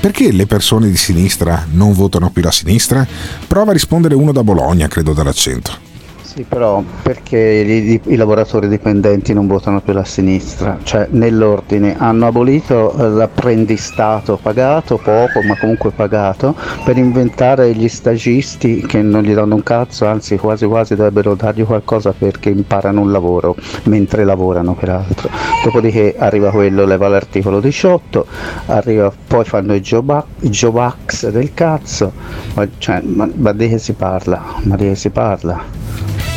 [0.00, 3.06] Perché le persone di sinistra non votano più la sinistra?
[3.46, 5.89] Prova a rispondere uno da Bologna, credo dall'accento.
[6.32, 10.78] Sì, però perché i, i- lavoratori dipendenti non votano più la sinistra?
[10.80, 16.54] Cioè, nell'ordine hanno abolito eh, l'apprendistato pagato, poco, ma comunque pagato,
[16.84, 21.64] per inventare gli stagisti che non gli danno un cazzo, anzi quasi quasi dovrebbero dargli
[21.64, 23.56] qualcosa perché imparano un lavoro,
[23.86, 25.28] mentre lavorano peraltro.
[25.64, 28.26] Dopodiché arriva quello, leva l'articolo 18,
[28.66, 30.94] arriva, poi fanno i job, job
[31.28, 32.12] del cazzo,
[32.54, 34.40] ma, cioè, ma, ma di che si parla?
[34.62, 36.29] Ma di che si parla?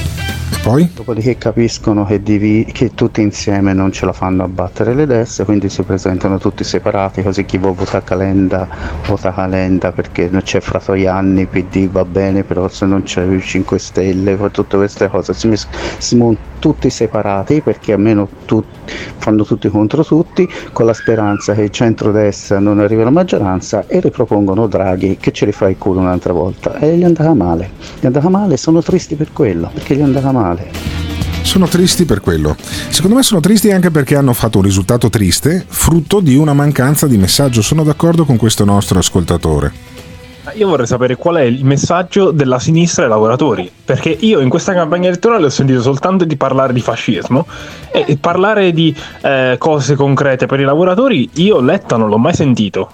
[0.63, 0.89] Poi?
[0.95, 5.43] Dopodiché capiscono che, divi- che tutti insieme non ce la fanno a battere le destre,
[5.43, 8.65] quindi si presentano tutti separati, così chi vuole vota Calenda
[9.05, 13.77] vota Calenda perché non c'è Fratoianni, PD va bene, però se non c'è i 5
[13.77, 16.15] Stelle, tutte queste cose, si, mis- si
[16.59, 18.63] tutti separati perché almeno tu-
[19.17, 23.99] fanno tutti contro tutti, con la speranza che il centrodestra non arrivi alla maggioranza e
[23.99, 26.77] ripropongono Draghi che ce li fa il culo un'altra volta.
[26.77, 29.99] E gli è andata male, gli è andata male, sono tristi per quello, perché gli
[29.99, 30.71] è andata male.
[31.41, 32.55] Sono tristi per quello.
[32.89, 37.05] Secondo me sono tristi anche perché hanno fatto un risultato triste, frutto di una mancanza
[37.05, 37.61] di messaggio.
[37.61, 39.91] Sono d'accordo con questo nostro ascoltatore.
[40.55, 44.73] Io vorrei sapere qual è il messaggio della sinistra ai lavoratori, perché io in questa
[44.73, 47.47] campagna elettorale ho sentito soltanto di parlare di fascismo
[47.91, 52.91] e parlare di eh, cose concrete per i lavoratori, io Letta non l'ho mai sentito.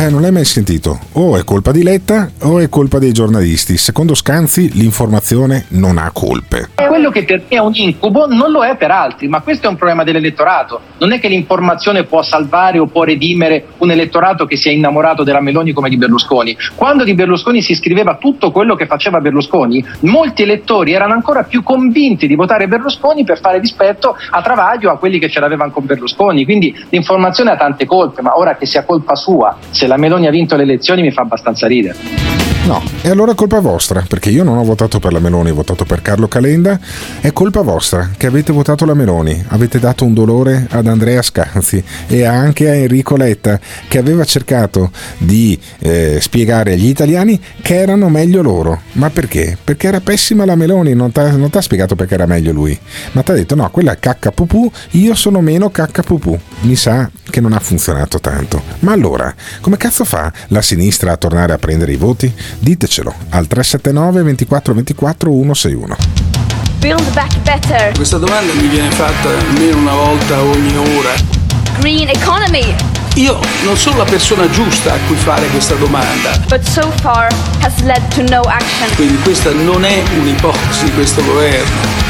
[0.00, 0.98] Eh, non l'hai mai sentito.
[1.12, 3.76] O è colpa di Letta o è colpa dei giornalisti.
[3.76, 6.70] Secondo Scanzi l'informazione non ha colpe.
[6.88, 9.68] Quello che per me è un incubo non lo è per altri, ma questo è
[9.68, 10.80] un problema dell'elettorato.
[10.98, 15.22] Non è che l'informazione può salvare o può redimere un elettorato che si è innamorato
[15.22, 16.56] della Meloni come di Berlusconi.
[16.74, 21.62] Quando di Berlusconi si scriveva tutto quello che faceva Berlusconi, molti elettori erano ancora più
[21.62, 25.84] convinti di votare Berlusconi per fare dispetto a Travaglio, a quelli che ce l'avevano con
[25.84, 26.46] Berlusconi.
[26.46, 30.30] Quindi l'informazione ha tante colpe, ma ora che sia colpa sua, se la Meloni ha
[30.30, 32.29] vinto le elezioni mi fa abbastanza ridere.
[32.70, 35.84] No, è allora colpa vostra, perché io non ho votato per la Meloni, ho votato
[35.84, 36.78] per Carlo Calenda.
[37.20, 41.82] È colpa vostra che avete votato la Meloni, avete dato un dolore ad Andrea Scanzi
[42.06, 43.58] e anche a Enrico Letta,
[43.88, 48.82] che aveva cercato di eh, spiegare agli italiani che erano meglio loro.
[48.92, 49.58] Ma perché?
[49.64, 52.78] Perché era pessima la Meloni, non ti ha spiegato perché era meglio lui,
[53.12, 56.38] ma ti ha detto no, quella è cacca pupù, io sono meno cacca pupù.
[56.60, 58.62] Mi sa che non ha funzionato tanto.
[58.80, 62.32] Ma allora, come cazzo fa la sinistra a tornare a prendere i voti?
[62.62, 65.96] Ditecelo al 379 24 24 161.
[66.78, 67.92] Build back better.
[67.94, 71.10] Questa domanda mi viene fatta almeno una volta ogni ora.
[71.78, 72.74] Green economy.
[73.14, 77.26] Io non sono la persona giusta a cui fare questa domanda, But so far
[77.62, 78.88] has led to no action.
[78.94, 82.09] quindi questa non è un'ipotesi di questo governo.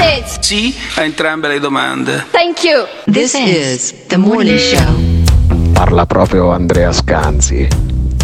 [0.00, 0.40] it?
[0.40, 2.26] Sì a entrambe le domande.
[2.30, 2.86] Thank you.
[3.04, 4.94] This is the morning show.
[5.72, 7.66] Parla proprio Andrea Scanzi,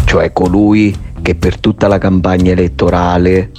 [0.05, 3.51] cioè colui che per tutta la campagna elettorale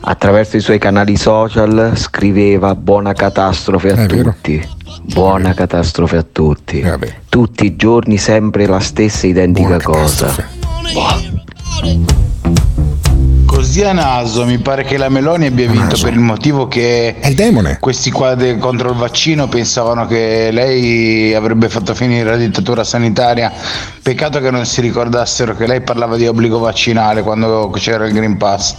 [0.00, 4.68] attraverso i suoi canali social scriveva buona catastrofe a tutti.
[5.02, 6.84] Buona catastrofe a tutti.
[7.28, 10.34] Tutti i giorni sempre la stessa identica cosa.
[13.54, 17.16] Così a naso mi pare che la Meloni abbia vinto per il motivo che
[17.78, 23.52] questi qua de- contro il vaccino pensavano che lei avrebbe fatto finire la dittatura sanitaria.
[24.02, 28.36] Peccato che non si ricordassero che lei parlava di obbligo vaccinale quando c'era il Green
[28.38, 28.74] Pass.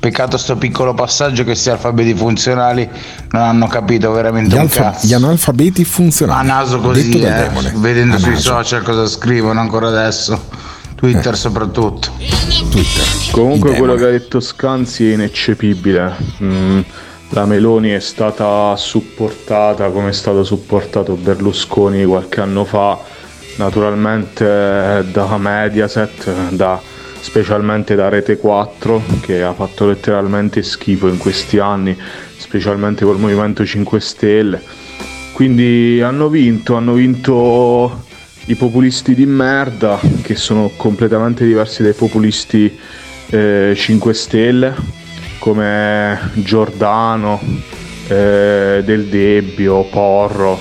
[0.00, 2.88] Peccato sto piccolo passaggio che questi alfabeti funzionali
[3.30, 5.06] non hanno capito veramente Gli, un alfa- cazzo.
[5.06, 6.40] gli analfabeti funzionali.
[6.48, 7.72] A naso così, eh, demone.
[7.76, 8.42] vedendo A sui naso.
[8.54, 10.72] social cosa scrivono ancora adesso.
[11.04, 12.12] Twitter soprattutto.
[13.30, 16.14] Comunque quello che ha detto Scanzi è ineccepibile.
[16.42, 16.80] Mm,
[17.28, 22.98] la Meloni è stata supportata come è stato supportato Berlusconi qualche anno fa
[23.56, 26.80] naturalmente eh, da Mediaset, da,
[27.20, 31.94] specialmente da Rete 4 che ha fatto letteralmente schifo in questi anni,
[32.38, 34.62] specialmente col Movimento 5 Stelle.
[35.34, 38.12] Quindi hanno vinto, hanno vinto
[38.46, 42.78] i populisti di merda che sono completamente diversi dai populisti
[43.30, 44.74] eh, 5 Stelle
[45.38, 47.40] come Giordano,
[48.08, 50.58] eh, Del Debbio, Porro.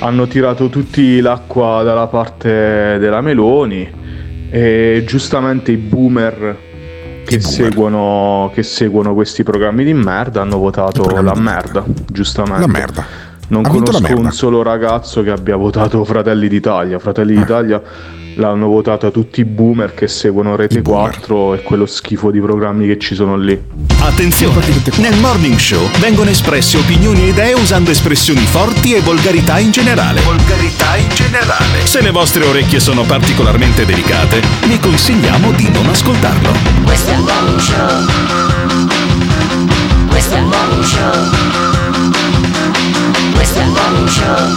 [0.00, 3.88] Hanno tirato tutti l'acqua dalla parte della Meloni
[4.50, 6.68] e giustamente i boomer
[7.26, 7.42] che, boomer.
[7.42, 12.60] Seguono, che seguono questi programmi di merda hanno votato la merda, giustamente.
[12.60, 13.29] La merda.
[13.50, 17.00] Non conosco un solo ragazzo che abbia votato Fratelli d'Italia.
[17.00, 17.40] Fratelli Ah.
[17.40, 17.82] d'Italia
[18.36, 22.96] l'hanno votata tutti i boomer che seguono Rete 4 e quello schifo di programmi che
[22.98, 23.60] ci sono lì.
[23.98, 24.64] Attenzione!
[24.98, 30.20] Nel Morning Show vengono espresse opinioni e idee usando espressioni forti e volgarità in generale.
[30.20, 31.84] Volgarità in generale.
[31.84, 36.52] Se le vostre orecchie sono particolarmente delicate, vi consigliamo di non ascoltarlo.
[36.84, 38.06] Questo è il morning show.
[40.08, 41.69] Questo è il morning show.
[43.60, 44.54] Questo è il morning show.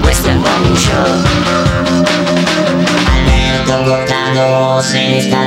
[0.00, 1.22] Questo è il morning show.
[3.12, 5.44] Alberto Cortado se ne sta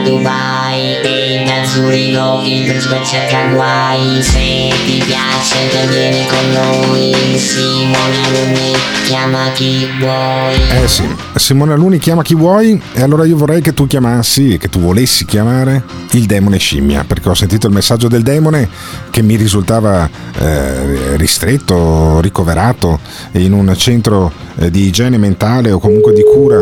[0.78, 4.22] Dubai e da Zurigo il principe cerca guai.
[4.22, 8.74] Se ti piace che vieni con noi, Simone Alunni
[9.06, 10.56] chiama chi vuoi.
[10.84, 11.04] Eh sì,
[11.36, 15.26] Simone Aluni chiama chi vuoi e allora io vorrei che tu chiamassi, che tu volessi
[15.26, 18.70] chiamare il demone scimmia, perché ho sentito il messaggio del demone
[19.10, 20.08] che mi risultava
[20.38, 23.00] eh, ristretto, ricoverato
[23.32, 26.62] in un centro eh, di igiene mentale o comunque di cura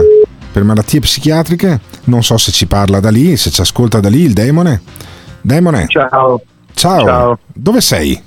[0.51, 1.82] per malattie psichiatriche.
[2.05, 4.81] Non so se ci parla da lì, se ci ascolta da lì il demone.
[5.41, 5.85] Demone.
[5.87, 6.41] Ciao.
[6.73, 7.03] Ciao.
[7.05, 7.39] Ciao.
[7.53, 8.21] Dove sei?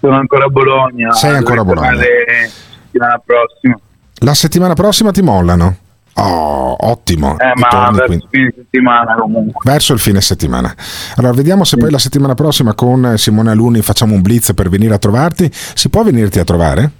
[0.00, 1.12] Sono ancora a Bologna.
[1.12, 1.88] Sei ancora a Bologna.
[1.90, 2.50] tornare
[2.90, 3.74] settimana prossima.
[4.22, 5.76] La settimana prossima ti mollano.
[6.14, 7.36] Oh, ottimo.
[7.38, 9.60] Eh, ma verso quindi- fine settimana comunque.
[9.70, 10.74] verso il fine settimana.
[11.16, 14.94] Allora, vediamo se poi la settimana prossima con Simone Aluni facciamo un blitz per venire
[14.94, 15.50] a trovarti.
[15.52, 16.90] Si può venirti a trovare?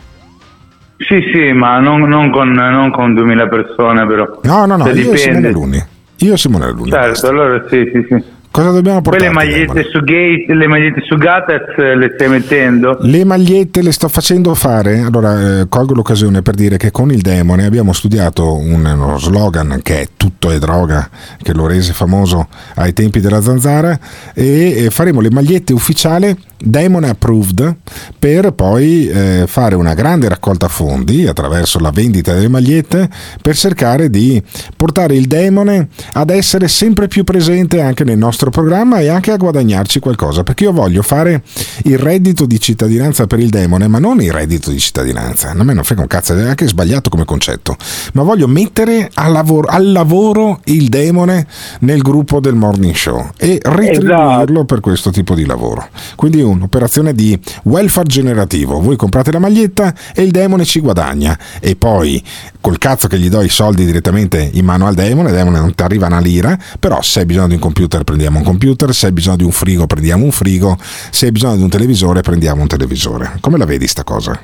[1.09, 4.41] Sì, sì, ma non, non con, non con 2000 persone però.
[4.43, 5.49] No, no, no, Cioè, io e Simone dipende.
[5.49, 5.85] Aluni.
[6.19, 6.91] Io e Simone Aluni.
[6.91, 8.25] Certo, allora sì, sì, sì.
[8.53, 9.47] Cosa dobbiamo Poi le portare?
[9.47, 12.99] magliette su Gate, le magliette su Gatez eh, le stai mettendo?
[13.03, 14.99] Le magliette le sto facendo fare.
[14.99, 19.79] Allora, eh, colgo l'occasione per dire che con il demone abbiamo studiato un- uno slogan
[19.85, 21.09] che è tutto è droga,
[21.41, 23.97] che lo rese famoso ai tempi della zanzara,
[24.35, 27.77] e eh, faremo le magliette ufficiali Demone Approved
[28.19, 33.09] per poi eh, fare una grande raccolta fondi attraverso la vendita delle magliette
[33.41, 34.43] per cercare di
[34.77, 39.37] portare il demone ad essere sempre più presente anche nel nostro programma e anche a
[39.37, 41.43] guadagnarci qualcosa perché io voglio fare
[41.85, 45.51] il reddito di cittadinanza per il demone ma non il reddito di cittadinanza.
[45.51, 47.77] A me non frega un cazzo è anche sbagliato come concetto.
[48.15, 51.47] Ma voglio mettere al lavoro, al lavoro il demone
[51.81, 55.89] nel gruppo del morning show e retribuirlo per questo tipo di lavoro.
[56.17, 58.81] Quindi un'operazione di welfare generativo.
[58.81, 61.39] Voi comprate la maglietta e il demone ci guadagna.
[61.61, 62.23] E poi
[62.61, 65.75] col cazzo che gli do i soldi direttamente in mano al demone il demone non
[65.75, 69.07] ti arriva una lira però se hai bisogno di un computer prendiamo un computer se
[69.07, 70.77] hai bisogno di un frigo prendiamo un frigo
[71.11, 74.39] se hai bisogno di un televisore prendiamo un televisore come la vedi sta cosa?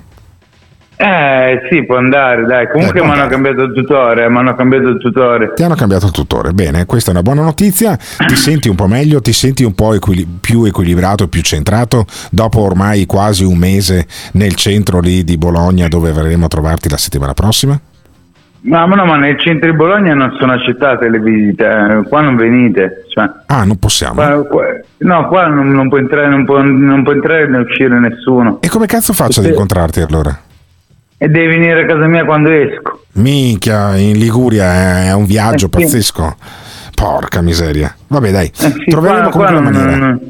[0.99, 2.71] Eh sì, può andare, dai.
[2.71, 5.53] Comunque mi hanno cambiato il tutore, mi hanno cambiato il tutore.
[5.53, 7.95] Ti hanno cambiato il tutore, bene, questa è una buona notizia.
[7.97, 12.61] Ti senti un po' meglio, ti senti un po' equili- più equilibrato, più centrato dopo
[12.61, 17.35] ormai quasi un mese nel centro lì di Bologna dove verremo a trovarti la settimana
[17.35, 17.79] prossima?
[18.67, 22.37] Ma, no, ma nel centro di Bologna non sono accettate le visite, eh, qua non
[22.37, 23.05] venite.
[23.09, 24.15] Cioè, Ah, non possiamo.
[24.15, 24.65] qua- qua-
[24.99, 28.59] no, qua non, non può entrare, non può, non può entrare né uscire nessuno.
[28.61, 30.37] E come cazzo faccio ad incontrarti allora?
[31.19, 33.05] E devi venire a casa mia quando esco.
[33.13, 35.83] Minchia, in Liguria è un viaggio Eh, sì.
[35.85, 36.37] pazzesco.
[36.95, 37.95] Porca miseria.
[38.09, 40.07] Vabbè, dai, Eh sì, troveremo qua- qua comunque la non- maniera.
[40.07, 40.21] non-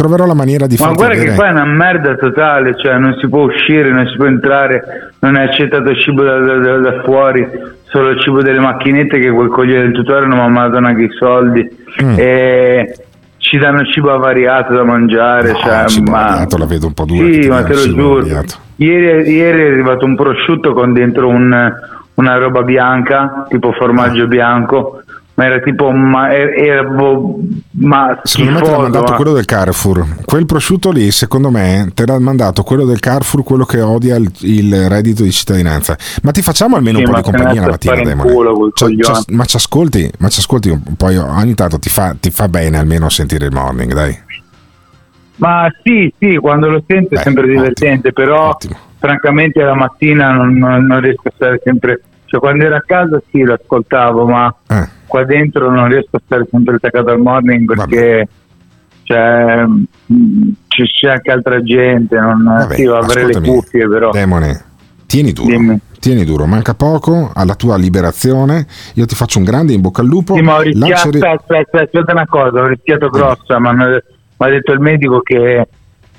[0.00, 1.30] Troverò la maniera di Ma farti guarda vedere.
[1.30, 5.12] che qua è una merda totale, cioè non si può uscire, non si può entrare,
[5.18, 7.46] non è accettato il cibo da, da- da- fuori,
[7.84, 11.02] solo il cibo delle macchinette che quel cogliere del tutore non mi ha mandato neanche
[11.02, 11.68] i soldi.
[12.02, 12.14] Mm.
[12.16, 12.94] E
[13.36, 16.24] ci danno cibo avariato da mangiare, cioè, cibo ma...
[16.28, 18.26] avariato la vedo un po' dura che Sì, ma te lo giuro.
[18.76, 21.72] Ieri, ieri è arrivato un prosciutto con dentro un-
[22.14, 25.02] una roba bianca, tipo formaggio bianco,
[25.40, 26.82] ma era tipo ma, era, era
[27.70, 30.06] ma Secondo me te l'ha mandato ma- quello del Carrefour.
[30.26, 34.30] Quel prosciutto lì, secondo me, te l'ha mandato quello del Carrefour, quello che odia il,
[34.40, 35.96] il reddito di cittadinanza.
[36.22, 38.70] Ma ti facciamo almeno Sì, un po' di compagnia la mattina, Demone.
[38.74, 42.30] Cioè, cioè, ma ci ascolti, ma ci ascolti un- poi ogni tanto ti fa, ti
[42.30, 44.18] fa bene almeno sentire il morning, dai.
[45.36, 48.54] Ma sì, sì, quando lo sento è sempre divertente, però
[48.98, 53.20] francamente la mattina non, non- non riesco a stare sempre, cioè quando ero a casa
[53.28, 54.88] sì lo ascoltavo, ma Eh.
[55.04, 58.28] qua dentro non riesco a stare sempre attaccato al morning perché
[59.02, 64.10] cioè, mh, ci- c'è anche altra gente, non, Vabbè, sì, avrei le cuffie però.
[64.12, 64.64] Demone,
[65.06, 65.78] tieni duro.
[65.98, 68.66] Tieni duro, manca poco alla tua liberazione.
[68.94, 70.34] Io ti faccio un grande in bocca al lupo.
[70.36, 74.48] Sì, ma ho rischiato, aspetta, aspetta, aspetta una cosa, ho rischiato grossa, ma mi ha
[74.48, 75.66] detto il medico che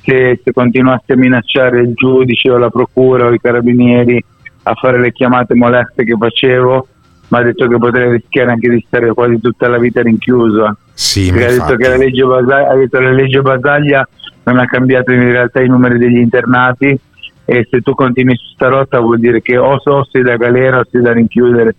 [0.03, 4.23] se, se continuassi a minacciare il giudice o la procura o i carabinieri
[4.63, 6.87] a fare le chiamate moleste che facevo,
[7.27, 10.77] mi ha detto che potrei rischiare anche di stare quasi tutta la vita rinchiuso.
[10.93, 14.07] Sì, ma ha detto che la legge, Basaglia, ha detto la legge Basaglia
[14.43, 16.99] non ha cambiato in realtà i numeri degli internati
[17.45, 20.79] e se tu continui su sta rotta vuol dire che o, so sei da galera
[20.79, 21.75] o sei da rinchiudere.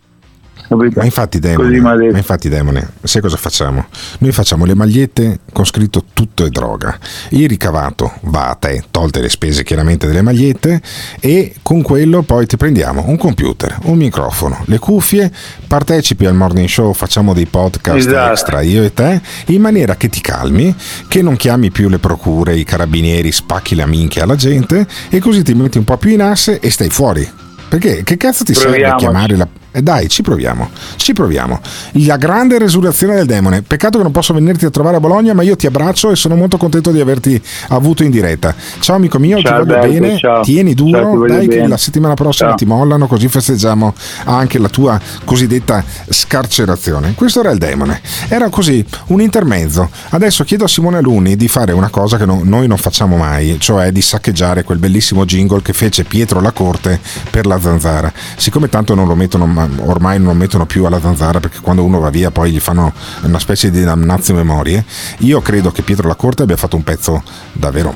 [0.72, 1.00] Capito?
[1.00, 3.86] Ma infatti, Demone, ma infatti, Demone, sai cosa facciamo?
[4.20, 6.98] Noi facciamo le magliette con scritto tutto è droga.
[7.30, 10.80] Il ricavato va a te, tolte le spese chiaramente delle magliette,
[11.20, 15.30] e con quello poi ti prendiamo un computer, un microfono, le cuffie,
[15.66, 18.30] partecipi al morning show, facciamo dei podcast Esatto.
[18.30, 20.74] extra io e te, in maniera che ti calmi,
[21.06, 25.42] che non chiami più le procure, i carabinieri, spacchi la minchia alla gente, e così
[25.42, 27.28] ti metti un po' più in asse e stai fuori.
[27.68, 29.48] Perché che cazzo ti serve chiamare la...
[29.74, 31.58] Eh dai, ci proviamo, ci proviamo.
[32.04, 33.62] La grande resurrezione del demone.
[33.62, 36.34] Peccato che non posso venirti a trovare a Bologna, ma io ti abbraccio e sono
[36.36, 38.54] molto contento di averti avuto in diretta.
[38.80, 40.42] Ciao amico mio, Ciao, ti voglio Alberto, bene, ciao.
[40.42, 41.68] tieni Ciao, ti duro, voglio dai che bene.
[41.68, 42.58] la settimana prossima Ciao.
[42.58, 43.94] ti mollano, così festeggiamo
[44.24, 47.14] anche la tua cosiddetta scarcerazione.
[47.14, 49.88] Questo era il demone, era così un intermezzo.
[50.10, 53.56] Adesso chiedo a Simone Alunni di fare una cosa che no- noi non facciamo mai,
[53.58, 57.00] cioè di saccheggiare quel bellissimo jingle che fece Pietro La Corte
[57.30, 58.12] per la zanzara.
[58.36, 61.84] Siccome tanto non lo mettono, ma ormai non lo mettono più alla zanzara perché quando
[61.84, 62.92] uno va via poi gli fanno
[63.22, 64.84] una specie di damnazio memorie,
[65.18, 67.94] io credo che Pietro La Corte abbia fatto un pezzo davvero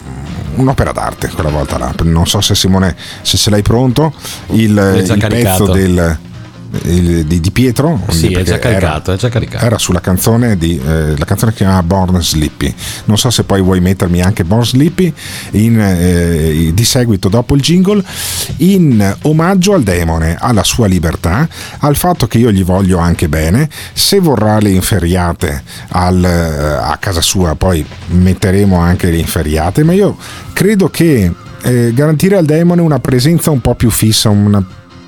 [0.57, 1.95] un'opera d'arte quella volta là.
[2.03, 4.13] Non so se Simone, se ce l'hai pronto,
[4.53, 6.19] il, il pezzo del,
[6.85, 8.01] il- di, di Pietro.
[8.09, 9.65] Sì, è già caricato, è già caricato.
[9.65, 12.75] Era sulla canzone di eh, la canzone che si chiama Born Sleepy.
[13.07, 15.13] Non so se poi vuoi mettermi anche Born Sleepy
[15.53, 18.03] in, eh, di seguito dopo il jingle
[18.59, 21.49] in omaggio al demone, alla sua libertà,
[21.79, 23.69] al fatto che io gli voglio anche bene.
[23.93, 26.29] Se vorrà le inferriate al, eh,
[26.83, 30.17] a casa sua, poi metteremo anche le inferriate, ma io
[30.53, 34.65] credo che eh, garantire al demone una presenza un po' più fissa, una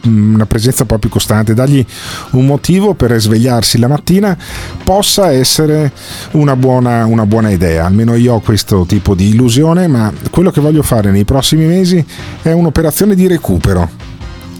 [0.08, 1.84] una presenza un po' più costante, dargli
[2.32, 4.36] un motivo per svegliarsi la mattina
[4.82, 5.92] possa essere
[6.32, 7.86] una buona, una buona idea.
[7.86, 12.04] Almeno io ho questo tipo di illusione, ma quello che voglio fare nei prossimi mesi
[12.42, 14.08] è un'operazione di recupero.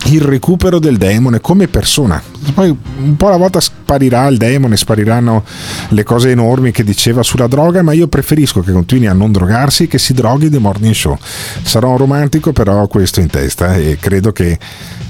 [0.04, 2.22] Il recupero del demone come persona.
[2.54, 5.44] Poi un po' alla volta sparirà il demone, spariranno
[5.88, 9.86] le cose enormi che diceva sulla droga, ma io preferisco che continui a non drogarsi
[9.86, 11.18] che si droghi The Morning Show.
[11.62, 14.58] Sarò un romantico, però ho questo in testa e credo che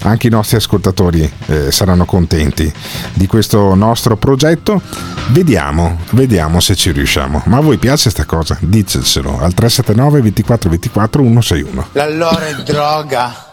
[0.03, 2.72] anche i nostri ascoltatori eh, saranno contenti
[3.14, 4.80] di questo nostro progetto.
[5.28, 7.43] Vediamo, vediamo se ci riusciamo.
[7.47, 8.57] Ma a voi piace sta cosa?
[8.61, 11.86] Dicecelo al 379 24 24 161.
[11.93, 13.47] L'allora è droga.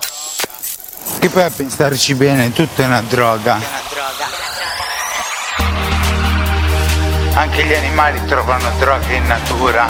[1.20, 3.60] Che poi a pensarci bene, tutto è una droga.
[7.34, 9.88] Anche gli animali trovano droga in natura.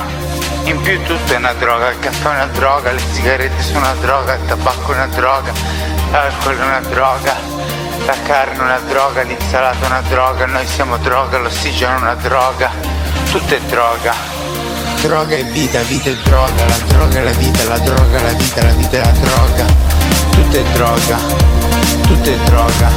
[0.63, 3.93] In più tutto è una droga, il caffè è una droga, le sigarette sono una
[3.93, 5.53] droga, il tabacco è una droga,
[6.11, 7.35] l'alcol è una droga,
[8.05, 12.15] la carne è una droga, l'insalata è una droga, noi siamo droga, l'ossigeno è una
[12.15, 12.71] droga,
[13.31, 14.13] tutto è droga.
[15.01, 18.33] Droga è vita, vita è droga, la droga è la vita, la droga è la
[18.33, 19.94] vita, la vita è la droga.
[20.55, 21.17] Tutto è droga,
[22.07, 22.89] tutto è droga.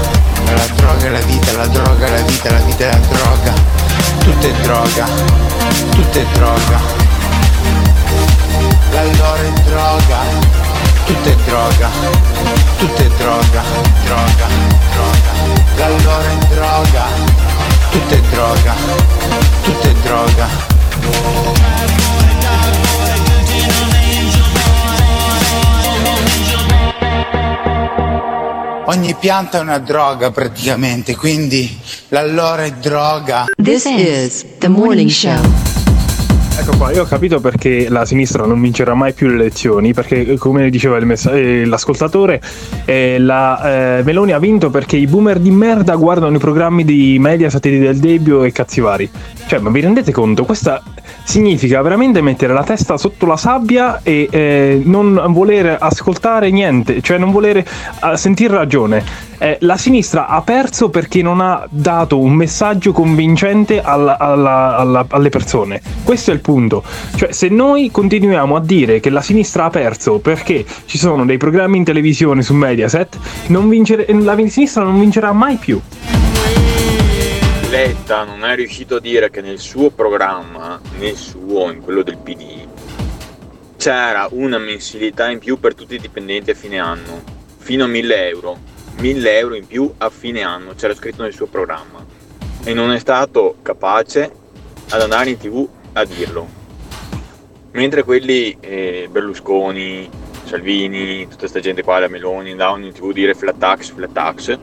[0.55, 3.53] La droga è la vita, la droga è la vita, la vita è la droga.
[4.21, 5.07] Tutto è droga,
[5.91, 6.81] tutto è droga.
[8.93, 10.19] L'allora è droga,
[11.05, 11.91] tutto è droga,
[12.79, 13.63] tutto è droga,
[14.05, 14.47] droga,
[14.93, 15.33] droga.
[15.79, 17.05] L'allora è droga,
[17.91, 18.75] tutto è droga,
[19.65, 20.59] tutto è droga.
[28.87, 33.45] Ogni pianta è una droga praticamente, quindi l'allora è droga.
[33.63, 35.78] This is the morning show.
[36.61, 40.27] Ecco qua, io ho capito perché la sinistra non vincerà mai più le elezioni, perché
[40.33, 42.41] eh, come diceva messa- eh, l'ascoltatore,
[42.85, 47.17] eh, la eh, Meloni ha vinto perché i boomer di merda guardano i programmi di
[47.21, 49.09] media, satelliti del Debbio e cazzi vari.
[49.47, 50.45] Cioè, ma vi rendete conto?
[50.45, 50.83] Questa
[51.23, 57.19] significa veramente mettere la testa sotto la sabbia e eh, non voler ascoltare niente, cioè
[57.19, 57.67] non voler eh,
[58.17, 59.27] sentire ragione.
[59.61, 65.29] La sinistra ha perso perché non ha dato un messaggio convincente alla- alla- alla- alle
[65.29, 65.81] persone.
[66.03, 66.83] Questo è il punto.
[67.15, 71.37] Cioè, se noi continuiamo a dire che la sinistra ha perso perché ci sono dei
[71.37, 73.19] programmi in televisione su Mediaset,
[73.49, 75.79] non vincere- la sinistra non vincerà mai più.
[77.69, 82.17] Letta non è riuscito a dire che nel suo programma, nel suo, in quello del
[82.17, 82.67] PD,
[83.77, 87.23] c'era una mensilità in più per tutti i dipendenti a fine anno,
[87.59, 88.59] fino a 1000 euro.
[88.97, 92.03] 1000 euro in più a fine anno, c'era scritto nel suo programma.
[92.65, 94.33] E non è stato capace
[94.89, 95.69] ad andare in tv
[95.99, 96.47] a dirlo.
[97.73, 100.09] Mentre quelli, eh, Berlusconi,
[100.45, 104.13] Salvini, tutta questa gente qua, la Meloni, andavano in tv a dire flat tax, flat
[104.13, 104.59] tax,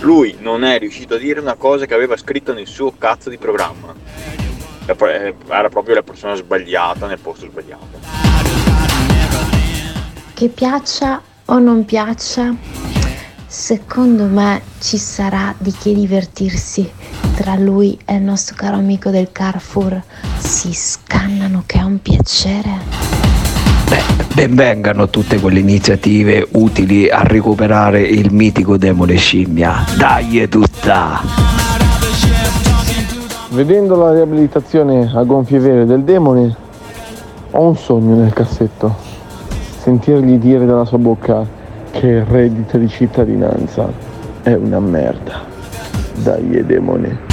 [0.00, 3.38] lui non è riuscito a dire una cosa che aveva scritto nel suo cazzo di
[3.38, 3.94] programma.
[4.84, 8.00] Era proprio la persona sbagliata nel posto sbagliato.
[10.34, 12.54] Che piaccia o non piaccia,
[13.52, 16.90] secondo me ci sarà di che divertirsi
[17.36, 20.02] tra lui e il nostro caro amico del Carrefour.
[20.38, 22.70] Si scannano che è un piacere.
[24.34, 29.84] Benvengano tutte quelle iniziative utili a recuperare il mitico demone scimmia.
[29.98, 31.20] Dai è tutta!
[33.50, 36.56] Vedendo la riabilitazione a gonfie vere del demone,
[37.50, 38.96] ho un sogno nel cassetto.
[39.78, 41.60] Sentirgli dire dalla sua bocca
[41.92, 43.92] che il reddito di cittadinanza
[44.42, 45.44] è una merda.
[46.14, 47.30] Dai, demone.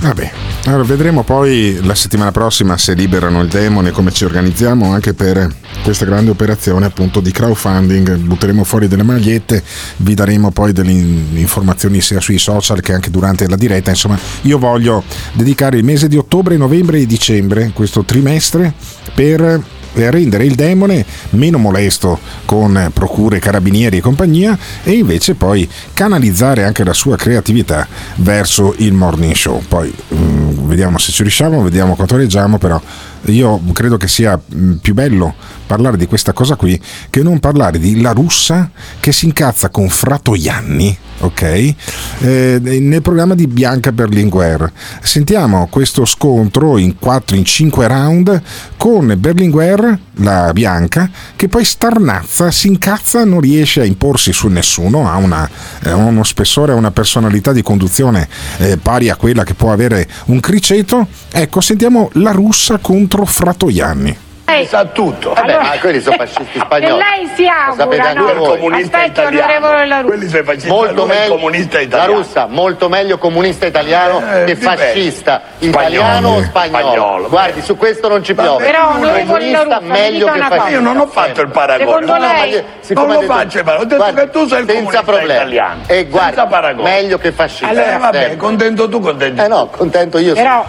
[0.00, 0.30] Vabbè,
[0.66, 5.48] allora vedremo poi la settimana prossima se liberano il demone, come ci organizziamo anche per
[5.82, 8.16] questa grande operazione appunto di crowdfunding.
[8.16, 9.62] Butteremo fuori delle magliette,
[9.98, 13.90] vi daremo poi delle informazioni sia sui social che anche durante la diretta.
[13.90, 18.74] Insomma, io voglio dedicare il mese di ottobre, novembre e dicembre, questo trimestre,
[19.14, 19.62] per
[19.96, 26.84] rendere il demone meno molesto con procure, carabinieri e compagnia e invece poi canalizzare anche
[26.84, 27.86] la sua creatività
[28.16, 29.62] verso il morning show.
[29.66, 32.80] Poi mh, vediamo se ci riusciamo, vediamo quanto reggiamo, però
[33.32, 34.40] io credo che sia
[34.80, 35.34] più bello
[35.66, 38.70] parlare di questa cosa qui che non parlare di La Russa
[39.00, 41.42] che si incazza con Fratoianni, ok?
[41.42, 44.70] Eh, nel programma di Bianca Berlinguer.
[45.02, 48.42] Sentiamo questo scontro in 4, in 5 round
[48.76, 55.10] con Berlinguer, la Bianca, che poi starnazza, si incazza, non riesce a imporsi su nessuno,
[55.10, 55.48] ha una,
[55.82, 60.40] eh, uno spessore, una personalità di conduzione eh, pari a quella che può avere un
[60.40, 61.08] criceto.
[61.32, 64.24] Ecco, sentiamo La Russa contro Fratoianni.
[64.48, 65.32] Lei sa tutto.
[65.34, 66.92] Vabbè, ma quelli sono fascisti spagnoli.
[67.02, 68.32] E lei si augura, no?
[68.34, 68.58] voi.
[68.58, 69.84] Comunista Aspetta, italiano.
[69.86, 70.02] La.
[70.04, 72.12] Quelli sono fascisti Molto meglio- comunista italiano.
[72.12, 76.86] La Russa, molto meglio comunista italiano Eh, che fascista italiano o spagnolo.
[76.92, 77.28] Spagnolo.
[77.28, 78.64] Guardi, su questo non ci piove.
[78.64, 80.68] Però, onorevole comunista La Russa, meglio che fascista.
[80.68, 81.84] Io non ho fatto il paragone.
[81.88, 83.82] Secondo ma lei- Non lo faccio il paragone.
[83.84, 85.32] Ho detto Guardi, che tu sei il senza comunista problemi.
[85.32, 85.80] italiano.
[85.88, 86.90] E guardi, Senza paragone.
[86.90, 87.66] meglio che fascista.
[87.66, 88.36] Allora, vabbè, Sempre.
[88.36, 90.34] contento tu, contento Eh no, contento io.
[90.34, 90.64] Però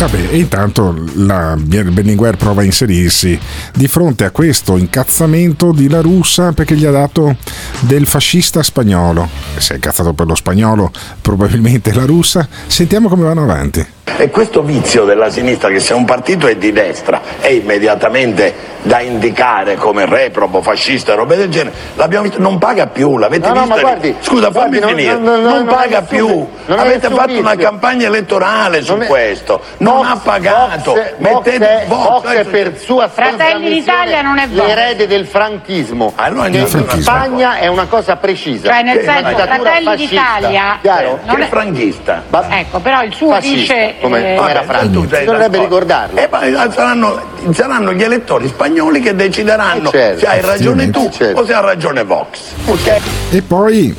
[0.00, 3.38] Vabbè, e intanto la Berlinguer prova a inserirsi
[3.74, 7.36] di fronte a questo incazzamento di La Russa perché gli ha dato
[7.80, 9.28] del fascista spagnolo.
[9.58, 10.90] Si è incazzato per lo spagnolo,
[11.20, 12.48] probabilmente la russa.
[12.66, 13.86] Sentiamo come vanno avanti.
[14.16, 19.00] E questo vizio della sinistra, che se un partito è di destra è immediatamente da
[19.00, 23.54] indicare come reprobo, fascista e robe del genere, l'abbiamo visto, non paga più, l'avete No,
[23.54, 23.74] no, visto?
[23.74, 26.48] ma guardi, Scusa, fammi guardi, non- finire, non- non, non- non paga è più, nessun-
[26.66, 27.68] non avete nessun fatto una vizio.
[27.68, 33.08] campagna elettorale su Non è- questo, non ha pagato, Vox, mettete Vox Vox, per sua
[33.08, 34.66] Fratelli d'Italia non è Vox.
[34.66, 36.66] l'erede del franchismo Allora che in.
[36.66, 41.18] Spagna è una cosa precisa Cioè, nel una senso, Fratelli d'Italia, chiaro?
[41.26, 42.22] non Che è- franchista.
[42.48, 45.60] ecco però il suo Fascista, dice come- eh, Vabbè, era tu Franco dovrebbe d'accordo.
[45.62, 47.20] ricordarlo Eh, ma saranno,
[47.52, 50.18] saranno gli elettori spagnoli che decideranno Eh, certo.
[50.20, 51.40] se hai ragione tu Certo.
[51.40, 52.38] o se ha ragione Vox.
[52.66, 53.00] Ok?
[53.30, 53.94] E poi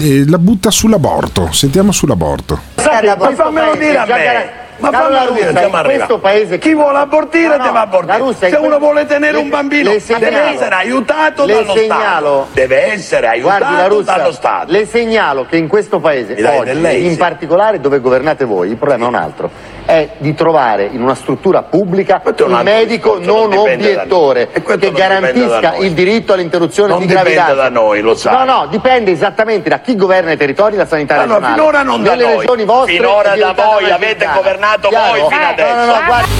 [0.00, 1.52] eh, la butta sull'aborto.
[1.52, 2.58] Sentiamo sull'aborto.
[2.76, 4.50] Sai, ma fammelo dire a già me.
[4.78, 8.18] Ma Caro fammelo La dire, questo paese Chi vuole abortire No, deve abortire.
[8.18, 12.44] Russia, Se uno vuole tenere le- un bambino segnalo- deve essere aiutato le dallo segnalo-
[12.44, 12.46] Stato.
[12.52, 14.72] Deve essere aiutato Guardi la Russia, dallo Stato.
[14.72, 17.16] le segnalo che in questo paese, oggi, lei, in sì.
[17.16, 19.50] particolare dove governate voi, il problema è un altro,
[19.84, 24.52] è di trovare in una struttura pubblica un medico non non dipende da obiettore noi.
[24.52, 25.86] Che non dipende da garantisca noi.
[25.86, 27.62] il diritto all'interruzione Non di dipende gravidanza.
[27.62, 28.46] da noi, lo sai.
[28.46, 31.54] No, no, dipende esattamente da chi governa i territori la sanità Allora, regionale.
[31.56, 32.36] finora non da Nelle noi.
[32.38, 34.32] regioni vostre Finora da voi, avete gincana.
[34.68, 35.10] Governato Chiaro?
[35.20, 35.74] voi fino Eh, adesso.
[35.74, 36.30] No, no, no, guardi-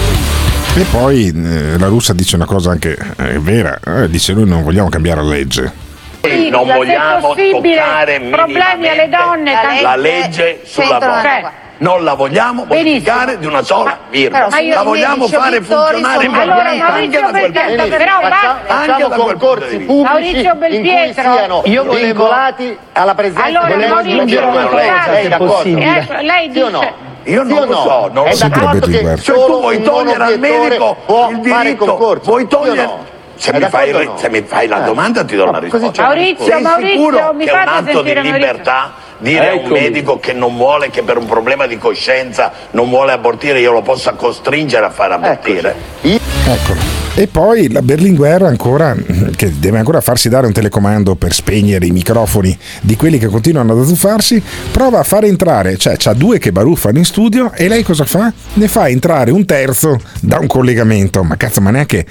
[0.76, 1.28] E poi
[1.74, 5.22] eh, la russa dice una cosa anche eh, vera, eh, dice noi non vogliamo cambiare
[5.22, 5.72] la legge.
[6.20, 9.52] Noi non vogliamo toccare problemi alle donne,
[9.82, 11.52] la legge, sulla Cioè, donna.
[11.80, 14.48] Non la vogliamo modificare di una sola virgola.
[14.50, 18.20] La vogliamo fare funzionare in Allora, Maurizio Belpietro, però
[18.66, 21.32] Facciamo di concorsi pubblici Maurizio in cui Belpietro.
[21.34, 24.66] siano Io volevo- vincolati alla presenza Allora, di Maurizio, legislazione.
[24.66, 25.78] scusate, Lei è d'accordo?
[25.78, 26.78] ecco, lei Sì o no?
[26.80, 26.94] dice
[27.28, 27.82] Io Sì non lo no?
[27.82, 28.48] so, non È lo so.
[28.48, 32.46] d'accordo che Se solo tu vuoi togliere al medico può il fare diritto, concorso, vuoi
[32.46, 33.16] togliere...
[33.36, 34.14] Se mi, fai, no?
[34.16, 34.84] se mi fai la Eh.
[34.84, 36.02] domanda ti do così risposta.
[36.02, 39.80] Maurizio, Sei Maurizio, sicuro mi che è un atto di libertà dire a un Eccomi.
[39.80, 43.82] medico che non vuole, che per un problema di coscienza non vuole abortire, io lo
[43.82, 45.76] possa costringere a fare abortire?
[46.02, 47.07] Eccolo.
[47.18, 48.94] E poi la Berlinguer ancora,
[49.34, 53.72] che deve ancora farsi dare un telecomando per spegnere i microfoni di quelli che continuano
[53.72, 54.40] ad azzuffarsi,
[54.70, 58.32] prova a fare entrare, cioè c'ha due che baruffano in studio e lei cosa fa?
[58.52, 61.24] Ne fa entrare un terzo da un collegamento.
[61.24, 62.06] Ma cazzo, ma neanche...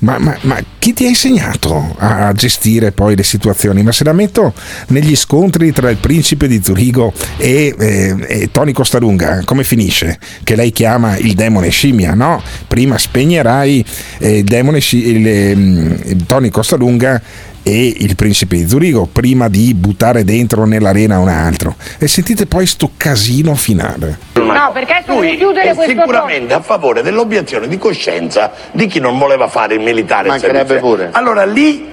[0.00, 3.84] Ma, ma- ma chi ti ha insegnato a gestire poi le situazioni?
[3.84, 4.52] Ma se la metto
[4.88, 10.18] negli scontri tra il principe di Zurigo e, eh, e Tony Costalunga, come finisce?
[10.42, 12.42] Che lei chiama il demone scimmia, no?
[12.66, 13.84] Prima spegnerai
[14.18, 17.20] eh, demone il, ehm, il Tony Costalunga
[17.62, 21.76] e il principe di Zurigo prima di buttare dentro nell'arena un altro.
[21.98, 24.18] E sentite poi sto casino finale.
[24.34, 28.98] No, perché tu devi chiudere è questo sicuramente a favore dell'obiezione di coscienza di chi
[29.00, 31.10] non voleva fare il militare Mancherebbe pure.
[31.12, 31.86] Allora lì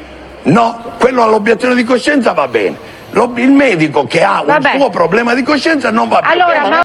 [0.44, 2.94] no, quello all'obiezione di coscienza va bene.
[3.12, 4.72] L'ob- il medico che ha un Vabbè.
[4.78, 6.34] suo problema di coscienza non va bene.
[6.34, 6.84] Allora, ma-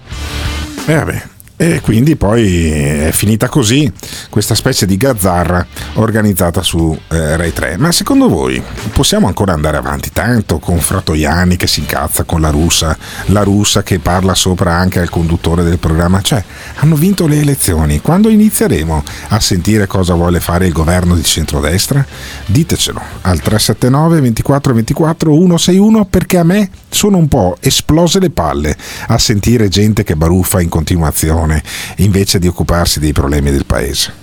[0.85, 1.21] E vabbè.
[1.61, 3.91] E quindi poi è finita così
[4.31, 5.63] questa specie di gazzarra
[5.93, 7.77] organizzata su eh, Rai 3.
[7.77, 8.59] Ma secondo voi
[8.91, 13.83] possiamo ancora andare avanti tanto con Fratoiani che si incazza con la russa, la russa
[13.83, 16.19] che parla sopra anche al conduttore del programma?
[16.21, 16.43] Cioè,
[16.77, 18.01] hanno vinto le elezioni.
[18.01, 22.03] Quando inizieremo a sentire cosa vuole fare il governo di centrodestra?
[22.47, 28.75] Ditecelo al 379 24 24 161 perché a me sono un po' esplose le palle
[29.09, 31.49] a sentire gente che baruffa in continuazione
[31.97, 34.13] invece di occuparsi dei problemi del paese.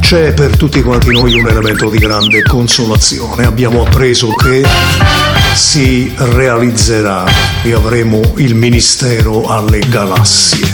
[0.00, 3.44] C'è per tutti quanti noi un elemento di grande consolazione.
[3.44, 4.64] Abbiamo appreso che
[5.54, 7.24] si realizzerà
[7.62, 10.66] e avremo il Ministero alle galassie.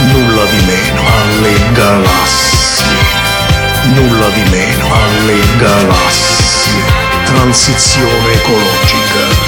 [0.00, 2.86] Nulla di meno alle galassie.
[3.94, 6.82] Nulla di meno alle galassie.
[7.24, 9.47] Transizione ecologica.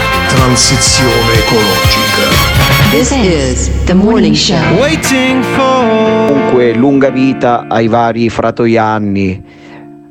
[0.33, 2.89] Transizione ecologica.
[2.89, 4.55] This is the morning show.
[4.79, 6.27] Waiting for.
[6.29, 9.43] Comunque, lunga vita ai vari Fratoianni,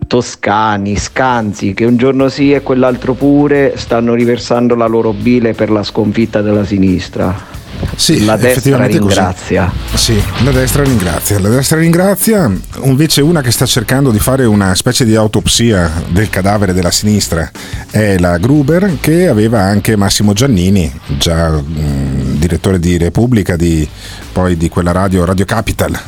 [0.07, 5.71] Toscani, Scanzi, che un giorno sì e quell'altro pure stanno riversando la loro bile per
[5.71, 7.49] la sconfitta della sinistra.
[7.97, 9.15] Sì, la destra effettivamente così.
[9.15, 9.73] ringrazia.
[9.95, 11.39] Sì, la destra ringrazia.
[11.39, 12.51] La destra ringrazia,
[12.85, 17.51] invece una che sta cercando di fare una specie di autopsia del cadavere della sinistra
[17.91, 23.87] è la Gruber che aveva anche Massimo Giannini, già mh, direttore di Repubblica, di,
[24.33, 25.99] poi di quella radio, Radio Capital,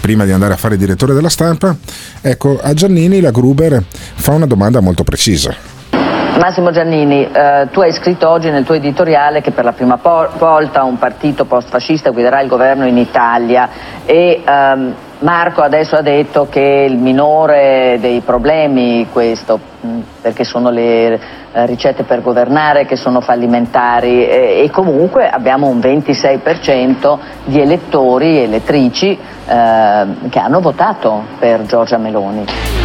[0.00, 1.76] prima di andare a fare direttore della stampa.
[2.22, 3.84] Ecco, a Giannini la Gruber
[4.14, 5.73] fa una domanda molto precisa.
[6.38, 10.82] Massimo Giannini, eh, tu hai scritto oggi nel tuo editoriale che per la prima volta
[10.82, 13.68] un partito post-fascista guiderà il governo in Italia
[14.04, 20.70] e ehm, Marco adesso ha detto che il minore dei problemi questo, mh, perché sono
[20.70, 21.20] le
[21.52, 28.38] eh, ricette per governare che sono fallimentari e, e comunque abbiamo un 26% di elettori
[28.38, 32.83] e elettrici eh, che hanno votato per Giorgia Meloni.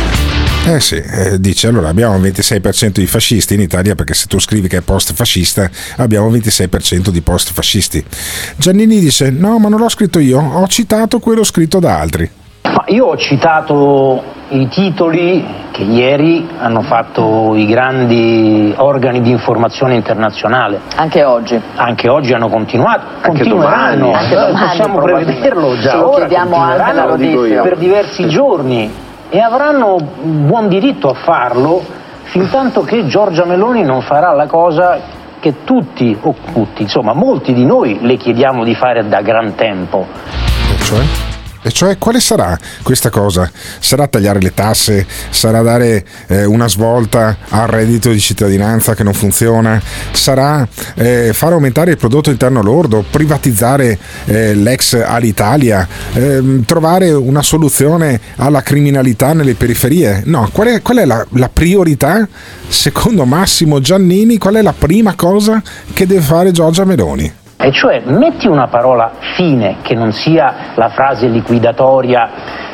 [0.70, 4.40] Eh sì, eh, dice allora abbiamo un 26% di fascisti in Italia perché se tu
[4.40, 5.68] scrivi che è post fascista
[5.98, 8.06] abbiamo un 26% di post fascisti.
[8.56, 12.30] Giannini dice no ma non l'ho scritto io, ho citato quello scritto da altri.
[12.62, 19.96] Ma io ho citato i titoli che ieri hanno fatto i grandi organi di informazione
[19.96, 20.82] internazionale.
[20.98, 21.60] Anche oggi.
[21.78, 23.06] Anche oggi hanno continuato.
[23.22, 24.06] Anche continueranno.
[24.06, 24.14] domani.
[24.14, 25.90] Anche domani, Possiamo prevederlo già.
[25.90, 31.84] Ce lo ora, chiediamo anche per diversi giorni e avranno buon diritto a farlo
[32.24, 35.00] fin tanto che Giorgia Meloni non farà la cosa
[35.40, 40.06] che tutti, o tutti, insomma molti di noi le chiediamo di fare da gran tempo.
[40.84, 41.29] Cioè?
[41.62, 43.50] E cioè quale sarà questa cosa?
[43.80, 45.06] Sarà tagliare le tasse?
[45.30, 49.82] Sarà dare eh, una svolta al reddito di cittadinanza che non funziona?
[50.12, 50.66] Sarà
[50.96, 53.04] eh, far aumentare il prodotto interno lordo?
[53.10, 55.86] Privatizzare eh, l'ex Alitalia?
[56.14, 60.22] Ehm, trovare una soluzione alla criminalità nelle periferie?
[60.26, 62.26] No, qual è, qual è la, la priorità?
[62.70, 65.62] Secondo Massimo Giannini, qual è la prima cosa
[65.92, 67.39] che deve fare Giorgia Meloni?
[67.62, 72.30] E cioè metti una parola fine che non sia la frase liquidatoria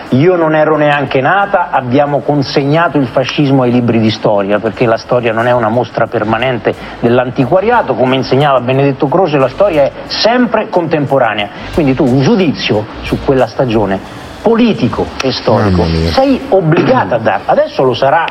[0.10, 4.98] io non ero neanche nata, abbiamo consegnato il fascismo ai libri di storia, perché la
[4.98, 10.70] storia non è una mostra permanente dell'antiquariato, come insegnava Benedetto Croce, la storia è sempre
[10.70, 11.50] contemporanea.
[11.74, 14.00] Quindi tu un giudizio su quella stagione
[14.42, 17.52] politico e storico sei obbligata a darlo.
[17.52, 18.26] Adesso lo sarà,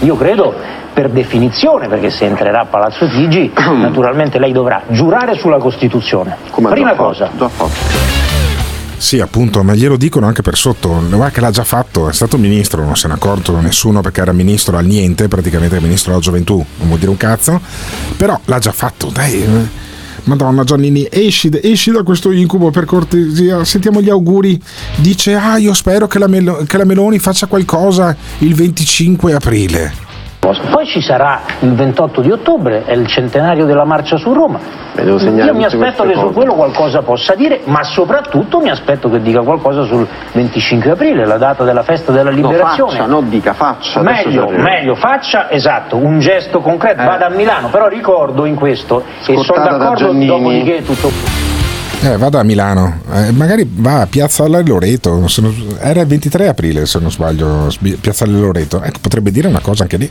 [0.00, 0.54] io credo,
[0.92, 6.36] per definizione, perché se entrerà a Palazzo Chigi, naturalmente lei dovrà giurare sulla Costituzione.
[6.50, 7.26] Come Prima già cosa.
[7.26, 8.24] fatto, già fatto.
[8.98, 10.88] Sì, appunto, ma glielo dicono anche per sotto.
[10.88, 14.32] Guarda che l'ha già fatto, è stato ministro, non se n'è accorto nessuno perché era
[14.32, 17.60] ministro al niente, praticamente ministro della gioventù, non vuol dire un cazzo,
[18.16, 19.44] però l'ha già fatto, dai.
[20.26, 24.60] Madonna Giannini, esci, esci da questo incubo per cortesia, sentiamo gli auguri.
[24.96, 30.05] Dice, ah, io spero che la, Melo- che la Meloni faccia qualcosa il 25 aprile.
[30.70, 34.58] Poi ci sarà il 28 di ottobre, è il centenario della marcia su Roma.
[34.98, 36.32] Io mi aspetto che su cose.
[36.34, 41.36] quello qualcosa possa dire, ma soprattutto mi aspetto che dica qualcosa sul 25 aprile, la
[41.36, 42.92] data della festa della liberazione.
[42.92, 44.00] faccia, non dica, faccia.
[44.00, 49.36] Meglio, meglio, faccia, esatto, un gesto concreto, vada a Milano, però ricordo in questo, e
[49.36, 51.45] sono d'accordo, dopodiché tutto...
[52.02, 56.46] Eh, vada a Milano, Eh, magari va a Piazzale Loreto, se non- era il 23
[56.46, 60.10] aprile se non sbaglio, Piazzale Loreto, ecco, potrebbe dire una cosa anche lì,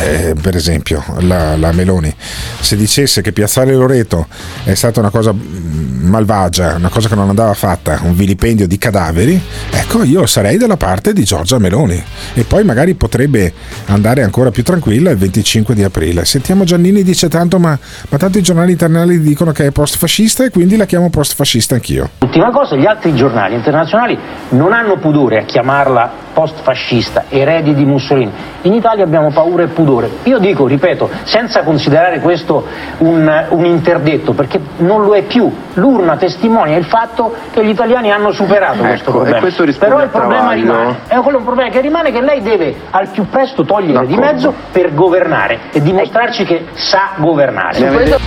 [0.00, 2.14] Eh, per esempio la, la Meloni,
[2.60, 4.26] se dicesse che Piazzale Loreto
[4.64, 8.78] è stata una cosa mm, malvagia, una cosa che non andava fatta, un vilipendio di
[8.78, 9.40] cadaveri,
[9.70, 12.00] ecco io sarei dalla parte di Giorgia Meloni.
[12.34, 13.52] E poi magari potrebbe
[13.86, 16.24] andare ancora più tranquilla il 25 di aprile.
[16.24, 17.76] Sentiamo Giannini dice tanto ma,
[18.08, 21.34] ma tanto i giornali internazionali dicono che è post fascista e quindi la chiamo post
[21.34, 22.10] fascista anch'io.
[22.22, 24.18] Ultima cosa, gli altri giornali internazionali
[24.50, 28.30] non hanno pudore a chiamarla post-fascista, eredi di Mussolini.
[28.62, 30.08] In Italia abbiamo paura e pudore.
[30.24, 32.64] Io dico, ripeto, senza considerare questo
[32.98, 35.52] un, un interdetto, perché non lo è più.
[35.74, 39.36] L'urna testimonia il fatto che gli italiani hanno superato questo Ecco, problema.
[39.36, 40.98] e questo risponde Però a il problema rimane.
[41.08, 44.52] È quello un problema che rimane che lei deve al più presto togliere di mezzo
[44.72, 47.84] per governare e dimostrarci che sa governare.
[47.84, 48.18] Questo-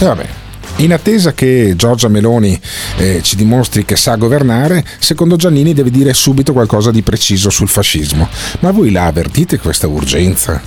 [0.00, 0.24] E vabbè.
[0.80, 2.58] In attesa che Giorgia Meloni
[2.96, 7.68] eh, ci dimostri che sa governare, secondo Giannini deve dire subito qualcosa di preciso sul
[7.68, 8.26] fascismo.
[8.60, 10.58] Ma voi la avvertite questa urgenza?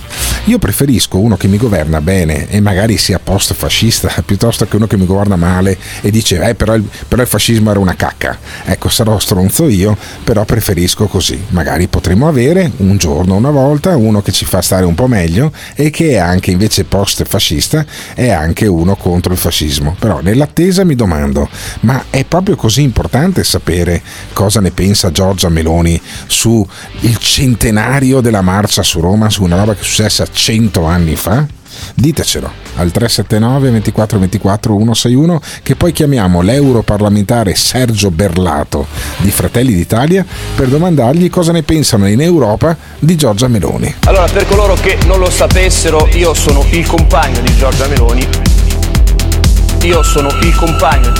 [0.44, 4.86] Io preferisco uno che mi governa bene e magari sia post fascista piuttosto che uno
[4.86, 8.38] che mi governa male e dice eh però il, però il fascismo era una cacca.
[8.66, 11.42] Ecco, sarò stronzo io, però preferisco così.
[11.48, 15.50] Magari potremo avere un giorno, una volta, uno che ci fa stare un po' meglio
[15.74, 17.84] e che è anche invece post fascista
[18.14, 19.96] è anche uno contro il fascismo.
[20.04, 21.48] Però nell'attesa mi domando,
[21.80, 24.02] ma è proprio così importante sapere
[24.34, 26.62] cosa ne pensa Giorgia Meloni su
[27.00, 31.46] il centenario della marcia su Roma, su una roba che è successa cento anni fa?
[31.94, 38.86] Ditecelo al 379 24 24 161 che poi chiamiamo l'europarlamentare Sergio Berlato
[39.16, 40.22] di Fratelli d'Italia
[40.54, 43.94] per domandargli cosa ne pensano in Europa di Giorgia Meloni.
[44.04, 48.43] Allora, per coloro che non lo sapessero, io sono il compagno di Giorgia Meloni.
[49.84, 51.12] Io sono il compagno.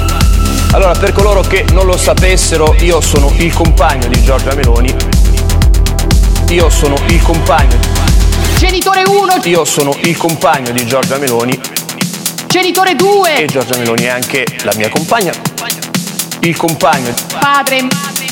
[0.72, 4.94] Allora, per coloro che non lo sapessero, io sono il compagno di Giorgia Meloni.
[6.48, 7.78] Io sono il compagno.
[8.58, 11.60] Genitore 1, Io sono il compagno di Giorgia Meloni
[12.54, 15.32] genitore 2, e Giorgia Meloni è anche la mia compagna.
[16.40, 17.86] Il compagno, padre,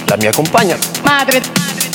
[0.04, 1.42] la mia compagna, madre,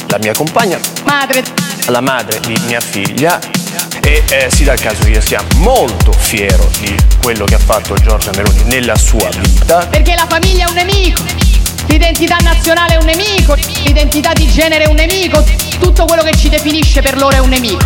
[0.08, 1.44] la mia compagna, madre.
[1.86, 3.57] la madre di mia figlia
[4.08, 7.60] e eh, si dà il caso che io sia molto fiero di quello che ha
[7.60, 9.86] fatto Giorgia Meloni nella sua vita.
[9.88, 11.24] Perché la famiglia è un nemico,
[11.88, 15.44] l'identità nazionale è un nemico, l'identità di genere è un nemico,
[15.80, 17.86] tutto quello che ci definisce per loro è un nemico.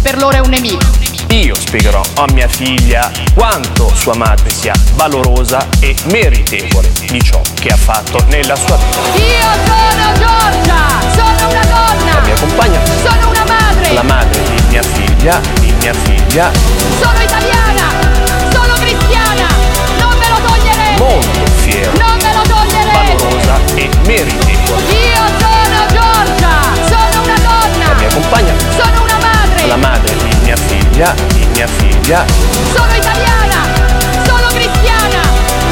[0.00, 0.86] Per loro è un nemico.
[1.28, 7.68] Io spiegherò a mia figlia quanto sua madre sia valorosa e meritevole di ciò che
[7.68, 8.98] ha fatto nella sua vita.
[9.22, 14.59] Io sono Giorgia, sono una donna, La mia compagna, sono una madre, la madre di
[14.70, 16.52] mia figlia, di mia figlia,
[17.00, 17.90] sono italiana,
[18.52, 19.48] sono cristiana,
[19.98, 23.16] non me lo toglierete, molto fiero, non me lo toglierete.
[23.16, 24.82] valorosa e meritevole.
[24.94, 26.54] Io sono Giorgia,
[26.86, 31.46] sono una donna, La mia compagna, sono una madre, la madre di mia figlia, di
[31.52, 32.24] mia figlia,
[32.72, 33.66] sono italiana,
[34.24, 35.20] sono cristiana,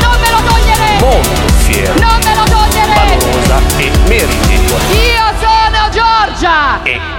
[0.00, 2.94] non me lo toglierete, molto fiero, non me lo toglierete.
[2.98, 4.84] valorosa e meritevole.
[4.90, 5.07] Io.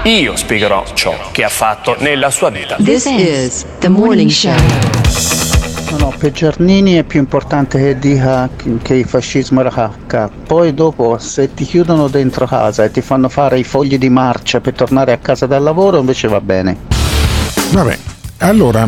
[0.04, 2.76] E io spiegherò ciò che ha fatto nella sua vita.
[2.76, 4.54] This is the morning show.
[5.90, 10.30] No, no, per Giannini è più importante che dica che- che il fascismo era cacca.
[10.46, 14.62] Poi dopo se ti chiudono dentro casa e ti fanno fare i fogli di marcia
[14.62, 16.78] per tornare a casa dal lavoro invece va bene.
[17.72, 17.98] Vabbè,
[18.42, 18.88] Allora,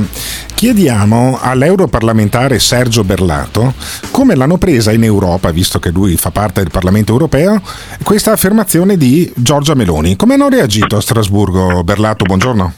[0.55, 3.73] chiediamo all'europarlamentare Sergio Berlato
[4.09, 7.59] come l'hanno presa in Europa, visto che lui fa parte del Parlamento europeo,
[8.01, 10.15] questa affermazione di Giorgia Meloni.
[10.15, 11.83] Come hanno reagito a Strasburgo?
[11.83, 12.73] Berlato, buongiorno.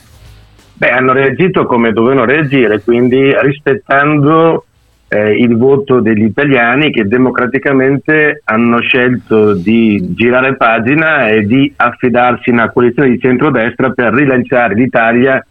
[0.73, 4.65] Beh, hanno reagito come dovevano reagire, quindi rispettando
[5.09, 12.49] eh, il voto degli italiani che democraticamente hanno scelto di girare pagina e di affidarsi
[12.49, 15.45] a una coalizione di centrodestra per rilanciare l'Italia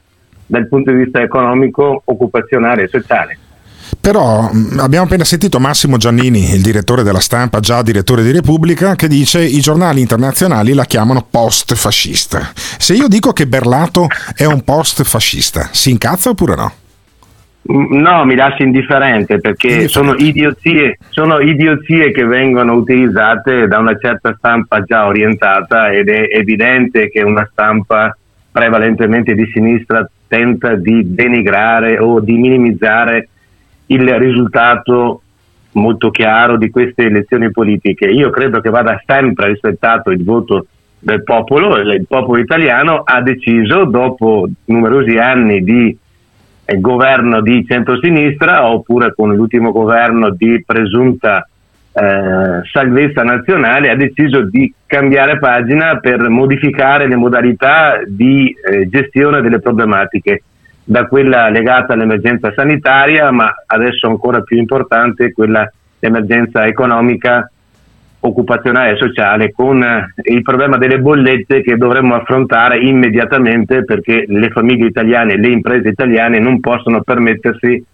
[0.53, 3.39] dal punto di vista economico, occupazionale e sociale.
[3.99, 8.95] Però mh, abbiamo appena sentito Massimo Giannini, il direttore della stampa, già direttore di Repubblica,
[8.95, 12.51] che dice i giornali internazionali la chiamano post-fascista.
[12.55, 16.73] Se io dico che Berlato è un post-fascista, si incazza oppure no?
[17.73, 23.97] Mm, No, mi lascia indifferente perché sono idiozie, sono idiozie che vengono utilizzate da una
[23.99, 28.15] certa stampa già orientata ed è evidente che una stampa
[28.53, 33.29] prevalentemente di sinistra tenta di denigrare o di minimizzare
[33.87, 35.23] il risultato
[35.73, 38.07] molto chiaro di queste elezioni politiche.
[38.07, 40.67] Io credo che vada sempre rispettato il voto
[40.99, 45.97] del popolo, il popolo italiano ha deciso dopo numerosi anni di
[46.65, 51.49] eh, governo di centrosinistra oppure con l'ultimo governo di presunta
[51.95, 59.43] eh, salvezza nazionale ha deciso di cambiare pagina per modificare le modalità di eh, gestione
[59.43, 60.43] delle problematiche
[60.85, 67.49] da quella legata all'emergenza sanitaria ma adesso ancora più importante quella emergenza economica
[68.21, 74.49] occupazionale e sociale con eh, il problema delle bollette che dovremmo affrontare immediatamente perché le
[74.51, 77.85] famiglie italiane e le imprese italiane non possono permettersi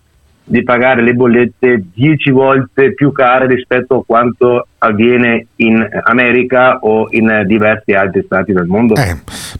[0.48, 7.08] di pagare le bollette 10 volte più care rispetto a quanto avviene in America o
[7.10, 8.94] in diversi altri stati del mondo.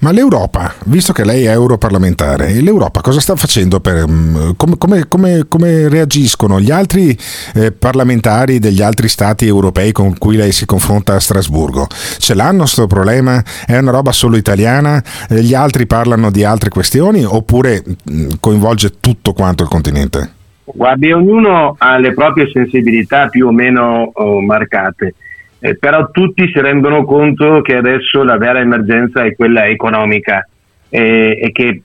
[0.01, 3.81] Ma l'Europa, visto che lei è europarlamentare, l'Europa cosa sta facendo?
[3.81, 7.16] Per, mm, come, come- come- come reagiscono gli altri
[7.55, 11.86] eh, parlamentari degli altri stati europei con cui lei si confronta a Strasburgo?
[12.19, 13.43] Ce l'hanno questo problema?
[13.66, 15.02] È una roba solo italiana?
[15.28, 20.36] Eh, Gli altri parlano di altre questioni oppure mm, coinvolge tutto quanto il continente?
[20.74, 25.15] Guardi, ognuno ha le proprie sensibilità più o meno oh, marcate,
[25.61, 30.47] eh, però tutti si rendono conto che adesso la vera emergenza è quella economica
[30.89, 31.82] eh, e che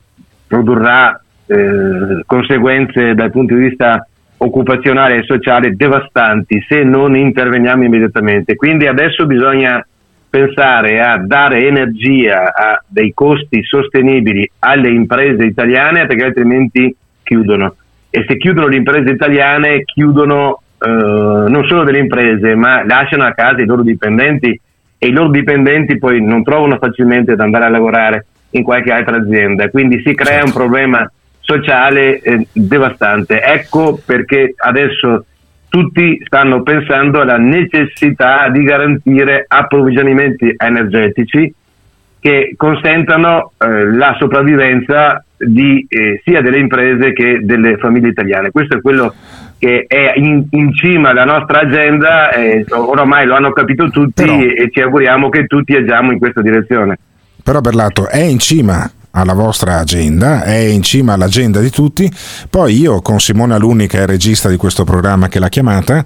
[0.47, 4.07] produrrà eh, conseguenze dal punto di vista
[4.37, 8.55] occupazionale e sociale devastanti se non interveniamo immediatamente.
[8.55, 9.85] Quindi adesso bisogna
[10.29, 16.93] pensare a dare energia a dei costi sostenibili alle imprese italiane perché altrimenti
[17.23, 17.75] chiudono
[18.15, 23.31] e se chiudono le imprese italiane chiudono eh, non solo delle imprese ma lasciano a
[23.31, 24.61] casa i loro dipendenti
[24.99, 29.17] e i loro dipendenti poi non trovano facilmente ad andare a lavorare in qualche altra
[29.17, 29.67] azienda.
[29.69, 33.41] Quindi si crea un problema sociale eh, devastante.
[33.41, 35.25] Ecco perché adesso
[35.69, 41.51] tutti stanno pensando alla necessità di garantire approvvigionamenti energetici
[42.23, 48.49] che consentano eh, la sopravvivenza di, eh, sia delle imprese che delle famiglie italiane.
[48.49, 49.13] Questo è quello
[49.57, 54.69] che è in, in cima alla nostra agenda, eh, oramai lo hanno capito tutti e
[54.71, 56.97] ci auguriamo che tutti agiamo in questa direzione.
[57.43, 62.11] Però Berlato è in cima alla vostra agenda, è in cima all'agenda di tutti.
[62.49, 66.03] Poi io con Simone Alunni, che è regista di questo programma che l'ha chiamata,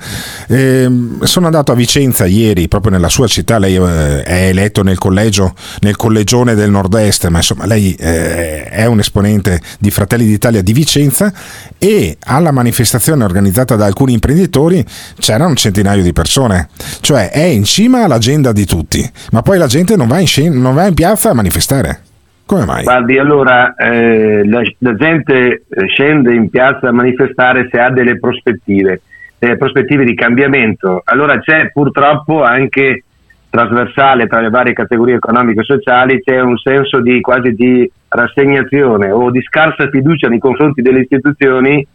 [0.47, 3.59] ehm, sono andato a Vicenza ieri, proprio nella sua città.
[3.59, 8.85] Lei eh, è eletto nel collegio, nel collegione del nord-est, ma insomma lei eh, è
[8.85, 11.31] un esponente di Fratelli d'Italia di Vicenza
[11.77, 14.85] e alla manifestazione organizzata da alcuni imprenditori
[15.17, 16.67] c'era un centinaio di persone.
[16.99, 20.59] Cioè è in cima all'agenda di tutti, ma poi la gente non va in, scen-
[20.59, 22.01] non va in piazza a manifestare.
[22.47, 22.83] Come mai?
[22.83, 28.17] Guardi, allora eh, la, la gente eh, scende in piazza a manifestare se ha delle
[28.17, 29.01] prospettive,
[29.37, 31.01] delle prospettive di cambiamento.
[31.03, 33.03] Allora c'è purtroppo anche
[33.49, 39.11] trasversale tra le varie categorie economiche e sociali, c'è un senso di quasi di rassegnazione
[39.11, 41.85] o di scarsa fiducia nei confronti delle istituzioni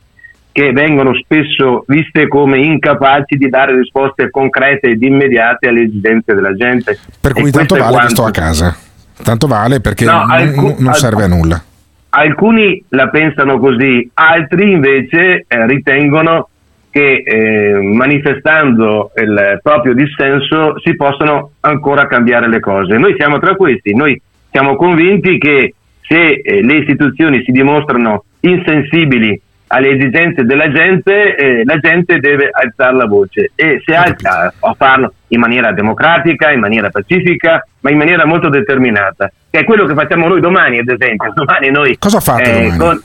[0.52, 6.54] che vengono spesso viste come incapaci di dare risposte concrete ed immediate alle esigenze della
[6.54, 6.98] gente.
[7.18, 8.76] Per cui E tanto vale che quanto- sto a casa.
[9.22, 11.62] Tanto vale perché No, n- alcu- n- non serve a nulla.
[12.10, 16.48] Alcuni la pensano così, altri invece eh, ritengono
[16.90, 22.98] che eh, manifestando il proprio dissenso si possano ancora cambiare le cose.
[22.98, 24.20] Noi siamo tra questi, noi
[24.50, 29.40] siamo convinti che se eh, le istituzioni si dimostrano insensibili
[29.74, 34.74] alle esigenze della gente, eh, la gente deve alzare la voce e se alza a
[34.76, 39.86] farlo in maniera democratica, in maniera pacifica, ma in maniera molto determinata, che è quello
[39.86, 41.32] che facciamo noi domani, ad esempio.
[41.34, 42.78] Domani noi Cosa fate eh, domani?
[42.78, 43.02] con-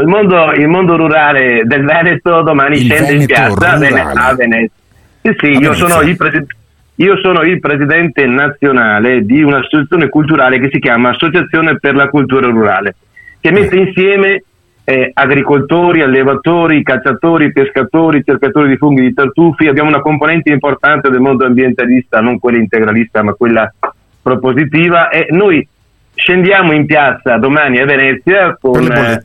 [0.00, 4.02] il mondo, il mondo rurale del Veneto domani Il scende in Veneto piazza a Vene-
[4.02, 4.20] rurale.
[4.20, 4.76] a Venezia.
[5.22, 6.46] Sì, sì, io sono, il presi-
[6.96, 12.48] io sono il presidente nazionale di un'associazione culturale che si chiama Associazione per la Cultura
[12.48, 12.96] Rurale,
[13.40, 14.42] che mette insieme
[14.88, 19.66] eh, agricoltori, allevatori, cacciatori, pescatori, cercatori di funghi di tartufi.
[19.66, 23.70] Abbiamo una componente importante del mondo ambientalista, non quella integralista, ma quella
[24.22, 25.10] propositiva.
[25.10, 25.66] E noi
[26.14, 29.20] scendiamo in piazza domani a Venezia con eh,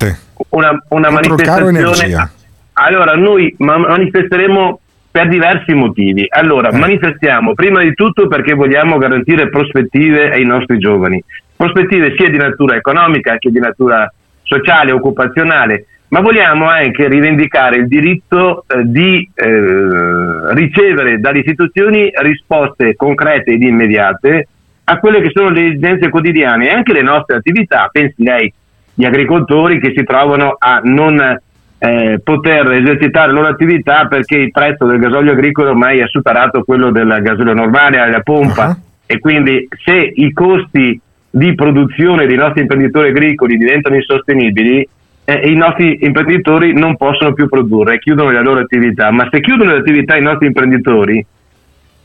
[0.49, 2.29] una, una manifestazione.
[2.73, 4.79] Allora, noi ma- manifesteremo
[5.11, 6.25] per diversi motivi.
[6.27, 6.77] Allora, Eh.
[6.77, 11.23] manifestiamo prima di tutto perché vogliamo garantire prospettive ai nostri giovani,
[11.55, 14.11] prospettive sia di natura economica che di natura
[14.53, 22.95] sociale, occupazionale, ma vogliamo anche rivendicare il diritto eh, di eh, ricevere dalle istituzioni risposte
[22.95, 24.47] concrete ed immediate
[24.85, 27.89] a quelle che sono le esigenze quotidiane e anche le nostre attività.
[27.91, 28.53] Pensi lei,
[28.93, 31.39] gli agricoltori che si trovano a non
[31.79, 36.63] eh, poter esercitare la loro attività perché il prezzo del gasolio agricolo ormai ha superato
[36.63, 40.99] quello del gasolio normale alla pompa e quindi se i costi
[41.35, 44.87] di produzione dei nostri imprenditori agricoli diventano insostenibili
[45.25, 49.71] eh, i nostri imprenditori non possono più produrre, chiudono le loro attività, ma se chiudono
[49.71, 51.25] le attività i nostri imprenditori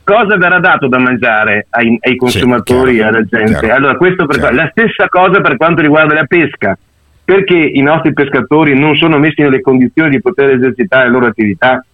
[0.05, 3.59] cosa verrà dato da mangiare ai, ai consumatori e alla gente?
[3.59, 3.75] chiaro.
[3.75, 6.79] Allora, questo per la stessa cosa per quanto riguarda la pesca.
[7.23, 11.85] Perché i nostri pescatori non sono messi nelle condizioni di poter esercitare la loro attività?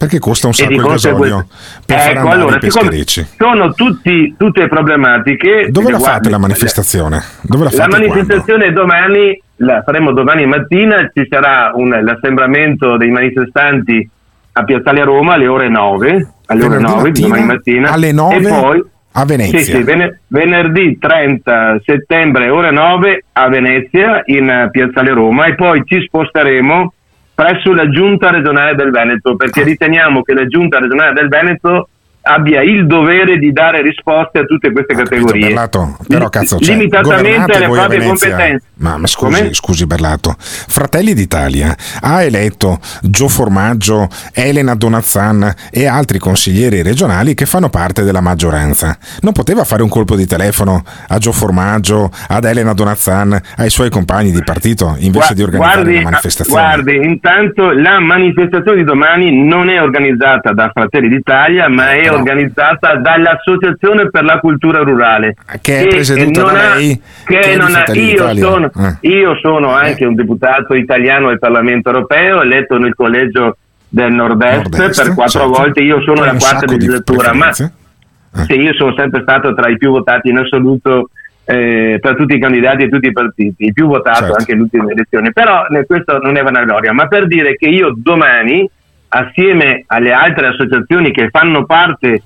[0.00, 1.46] Perché costa un sacco di gasolio
[1.84, 3.26] per far Ecco, andare allora, i pescherecci.
[3.36, 5.66] sono tutti, tutte problematiche.
[5.68, 7.22] Dove la fate guardi- la manifestazione?
[7.42, 8.06] Dove la la fate quando?
[8.08, 14.08] manifestazione domani la faremo domani mattina, ci sarà un- l'assembramento dei manifestanti
[14.52, 17.80] a Piazzale Roma alle ore 9, alle ore Venerdì 9 di domani mattina?
[17.82, 19.58] mattina Alle 9 e poi a Venezia?
[19.58, 25.82] Sì, sì, vene- venerdì 30 settembre ore 9 a Venezia in Piazzale Roma e poi
[25.84, 26.94] ci sposteremo
[27.40, 29.36] presso la Giunta regionale del Veneto Ah.
[29.36, 31.88] perché riteniamo che la Giunta regionale del Veneto
[32.22, 35.48] abbia il dovere di dare risposte a tutte queste categorie.
[35.48, 38.64] Berlato, però cazzo, cioè, limitatamente alle proprie competenze.
[38.80, 39.54] Ma, ma scusi, Come?
[39.54, 47.46] scusi Berlato, Fratelli d'Italia ha eletto Gio Formaggio, Elena Donazzan e altri consiglieri regionali che
[47.46, 48.96] fanno parte della maggioranza.
[49.20, 53.90] Non poteva fare un colpo di telefono a Gio Formaggio, ad Elena Donazzan, ai suoi
[53.90, 56.60] compagni di partito invece Gua- di organizzare guardi, una manifestazione?
[56.60, 62.96] Guardi, intanto la manifestazione di domani non è organizzata da Fratelli d'Italia, ma è organizzata
[62.96, 65.34] dall'Associazione per la Cultura Rurale.
[65.60, 69.08] Che è presieduta non da ha- lei, che che è non ha- io, sono, Eh.
[69.08, 73.56] io sono anche un deputato italiano al Parlamento europeo, eletto nel collegio
[73.88, 75.58] del Nord-Est, Nord-Est, per quattro certo.
[75.58, 79.90] volte, io sono la quarta legislatura, ma sì, io sono sempre stato tra i più
[79.90, 81.10] votati in assoluto
[81.44, 84.36] eh, tra tutti i candidati e tutti i partiti, il più votato Certo.
[84.36, 85.32] anche nelle ultime elezioni.
[85.32, 88.70] Però eh, questo non è vanagloria, ma per dire che io domani,
[89.10, 92.22] assieme alle altre associazioni che fanno parte,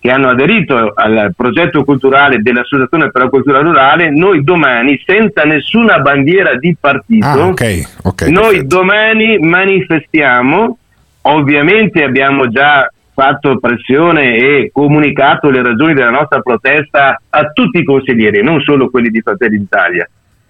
[0.00, 5.98] che hanno aderito al progetto culturale dell'Associazione per la Cultura Rurale, noi domani, senza nessuna
[5.98, 8.22] bandiera di partito, Ah, ok, ok.
[8.28, 10.78] noi domani manifestiamo,
[11.22, 17.84] ovviamente abbiamo già fatto pressione e comunicato le ragioni della nostra protesta a tutti i
[17.84, 20.08] consiglieri, non solo quelli di Fratelli d'Italia.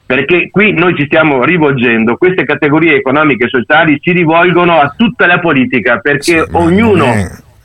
[0.08, 5.26] Perché qui noi ci stiamo rivolgendo, queste categorie economiche e sociali si rivolgono a tutta
[5.26, 7.04] la politica, perché ognuno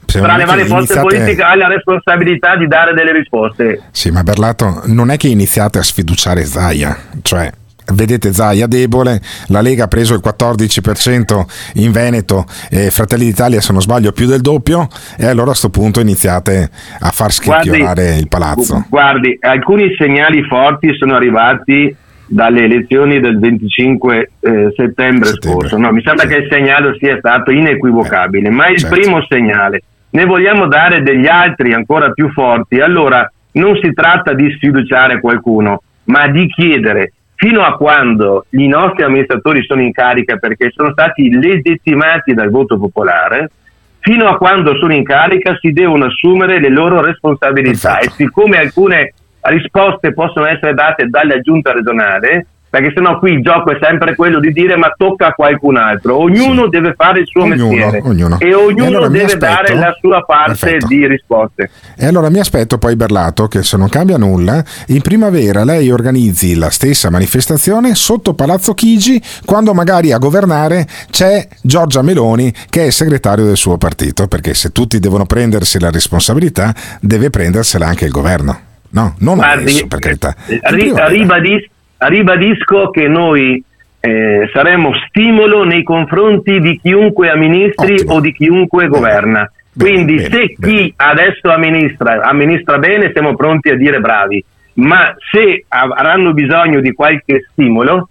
[0.05, 3.83] tra le varie forze iniziate- politiche ha la responsabilità di dare delle risposte.
[3.91, 7.49] Sì, ma Berlato, non è che iniziate a sfiduciare Zaia, cioè
[7.93, 11.45] vedete Zaia debole, la Lega ha preso il 14%
[11.75, 15.69] in Veneto e Fratelli d'Italia se non sbaglio più del doppio e allora a sto
[15.69, 18.85] punto iniziate a far scricchiolare il palazzo.
[18.89, 21.95] Guardi, alcuni segnali forti sono arrivati
[22.33, 25.77] dalle elezioni del 25 eh, settembre, scorso.
[25.77, 28.95] No, mi sembra che il segnale sia stato inequivocabile, ma il certo.
[28.95, 29.83] primo segnale.
[30.09, 32.79] Ne vogliamo dare degli altri ancora più forti.
[32.79, 39.03] Allora non si tratta di sfiduciare qualcuno, ma di chiedere fino a quando i nostri
[39.03, 43.51] amministratori sono in carica perché sono stati legittimati dal voto popolare,
[43.99, 49.13] fino a quando sono in carica si devono assumere le loro responsabilità e siccome alcune
[49.49, 54.39] risposte possono essere date dalla giunta regionale, perché sennò qui il gioco è sempre quello
[54.39, 58.39] di dire ma tocca a qualcun altro, ognuno deve fare il suo Ognuno, mestiere ognuno.
[58.39, 60.87] e E ognuno allora mi deve dare la sua parte Perfetto.
[60.87, 61.69] di risposte.
[61.95, 66.55] E allora mi aspetto poi Berlato che se non cambia nulla, in primavera lei organizzi
[66.55, 72.89] la stessa manifestazione sotto Palazzo Chigi quando magari a governare c'è Giorgia Meloni che è
[72.89, 78.11] segretario del suo partito, perché se tutti devono prendersi la responsabilità deve prendersela anche il
[78.11, 78.71] governo.
[78.93, 80.35] No, non Guardi, adesso, per carità.
[80.47, 81.07] Ri- primavera.
[81.07, 83.63] ribadis- ribadisco che noi
[83.99, 88.13] eh, saremo stimolo nei confronti di chiunque amministri Ottimo.
[88.13, 88.95] o di chiunque bene.
[88.97, 89.51] governa.
[89.75, 94.43] Quindi bene, se bene, chi adesso amministra amministra bene, siamo pronti a dire bravi,
[94.75, 98.09] ma se avranno bisogno di qualche stimolo,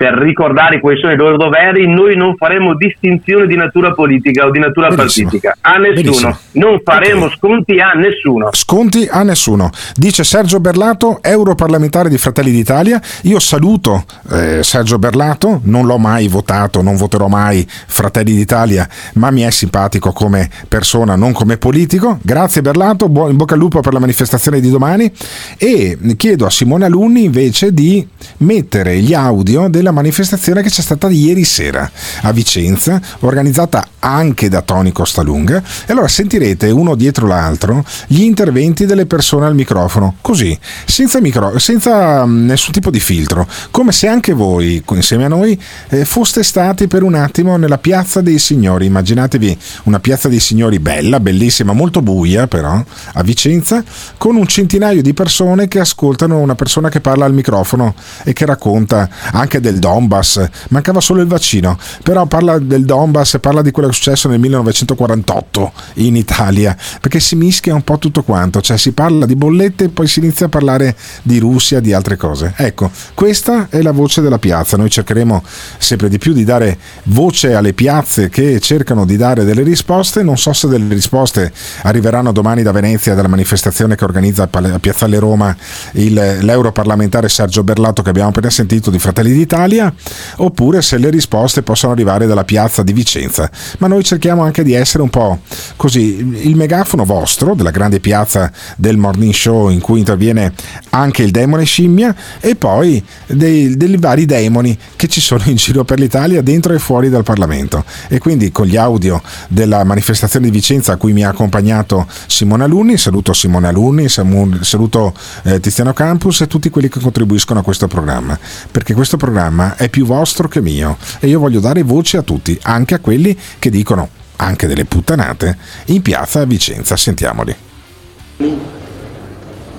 [0.00, 4.50] per ricordare quali sono i loro doveri, noi non faremo distinzione di natura politica o
[4.50, 5.28] di natura Benissimo.
[5.28, 6.00] partitica a nessuno.
[6.00, 6.38] Benissimo.
[6.52, 7.36] Non faremo okay.
[7.36, 8.48] sconti a nessuno.
[8.52, 9.68] Sconti a nessuno.
[9.94, 12.98] Dice Sergio Berlato, europarlamentare di Fratelli d'Italia.
[13.24, 19.30] Io saluto eh, Sergio Berlato, non l'ho mai votato, non voterò mai Fratelli d'Italia, ma
[19.30, 22.18] mi è simpatico come persona, non come politico.
[22.22, 25.12] Grazie Berlato, buon, in bocca al lupo per la manifestazione di domani
[25.58, 28.08] e chiedo a Simone Alunni invece di
[28.38, 31.90] mettere gli audio della la manifestazione che c'è stata ieri sera
[32.22, 35.62] a Vicenza, organizzata anche da Tony Costalunga.
[35.86, 40.56] E allora sentirete uno dietro l'altro gli interventi delle persone al microfono, così,
[40.86, 45.60] senza, micro, senza mm, nessun tipo di filtro, come se anche voi, insieme a noi,
[45.88, 48.86] eh, foste stati per un attimo nella piazza dei signori.
[48.86, 53.82] Immaginatevi una piazza dei signori bella, bellissima, molto buia però, a Vicenza,
[54.16, 58.46] con un centinaio di persone che ascoltano una persona che parla al microfono e che
[58.46, 63.88] racconta anche del Donbass, mancava solo il vaccino, però parla del Donbass parla di quello
[63.88, 68.76] che è successo nel 1948 in Italia, perché si mischia un po' tutto quanto, cioè
[68.78, 72.54] si parla di bollette e poi si inizia a parlare di Russia, di altre cose.
[72.56, 75.42] Ecco, questa è la voce della piazza, noi cercheremo
[75.78, 80.36] sempre di più di dare voce alle piazze che cercano di dare delle risposte, non
[80.36, 81.52] so se delle risposte
[81.82, 85.56] arriveranno domani da Venezia dalla manifestazione che organizza a Piazzale Roma
[85.92, 89.92] il, l'europarlamentare Sergio Berlato che abbiamo appena sentito di Fratelli d'Italia Italia,
[90.36, 93.50] oppure se le risposte possono arrivare dalla piazza di Vicenza.
[93.78, 95.40] Ma noi cerchiamo anche di essere un po'
[95.76, 100.52] così il megafono vostro della grande piazza del morning show in cui interviene
[100.90, 105.84] anche il demone scimmia e poi dei, dei vari demoni che ci sono in giro
[105.84, 107.84] per l'Italia dentro e fuori dal Parlamento.
[108.08, 112.64] E quindi con gli audio della manifestazione di Vicenza a cui mi ha accompagnato Simone
[112.64, 117.86] Alunni, saluto Simone Alunni, saluto eh, Tiziano Campus e tutti quelli che contribuiscono a questo
[117.86, 118.38] programma,
[118.70, 122.22] perché questo programma programma è più vostro che mio e io voglio dare voce a
[122.22, 126.96] tutti, anche a quelli che dicono anche delle puttanate in piazza a Vicenza.
[126.96, 127.54] Sentiamoli.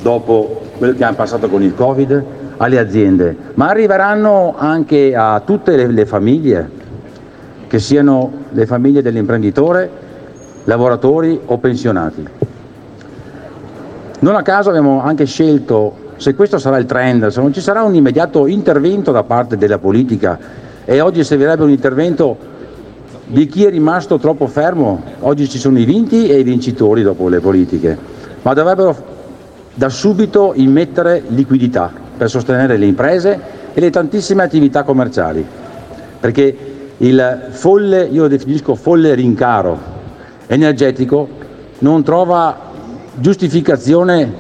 [0.02, 2.24] Dopo quello che hanno passato con il Covid,
[2.58, 6.70] alle aziende, ma arriveranno anche a tutte le, le famiglie,
[7.68, 9.90] che siano le famiglie dell'imprenditore,
[10.66, 12.28] lavoratori o pensionati.
[14.20, 17.82] Non a caso abbiamo anche scelto se questo sarà il trend, se non ci sarà
[17.82, 20.38] un immediato intervento da parte della politica
[20.86, 22.38] e oggi servirebbe un intervento
[23.26, 27.28] di chi è rimasto troppo fermo, oggi ci sono i vinti e i vincitori dopo
[27.28, 27.98] le politiche,
[28.44, 28.96] ma dovrebbero
[29.74, 33.40] da subito immettere liquidità per sostenere le imprese
[33.74, 35.44] e le tantissime attività commerciali,
[36.20, 36.56] perché
[36.98, 39.76] il folle, io lo definisco folle rincaro
[40.46, 41.28] energetico,
[41.80, 42.56] non trova
[43.16, 44.32] giustificazione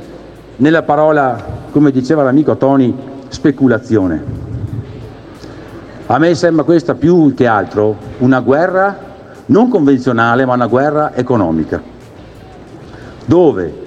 [0.57, 2.93] nella parola come diceva l'amico Tony,
[3.29, 4.49] speculazione.
[6.07, 9.09] A me sembra questa più che altro una guerra
[9.45, 11.81] non convenzionale, ma una guerra economica,
[13.25, 13.79] dove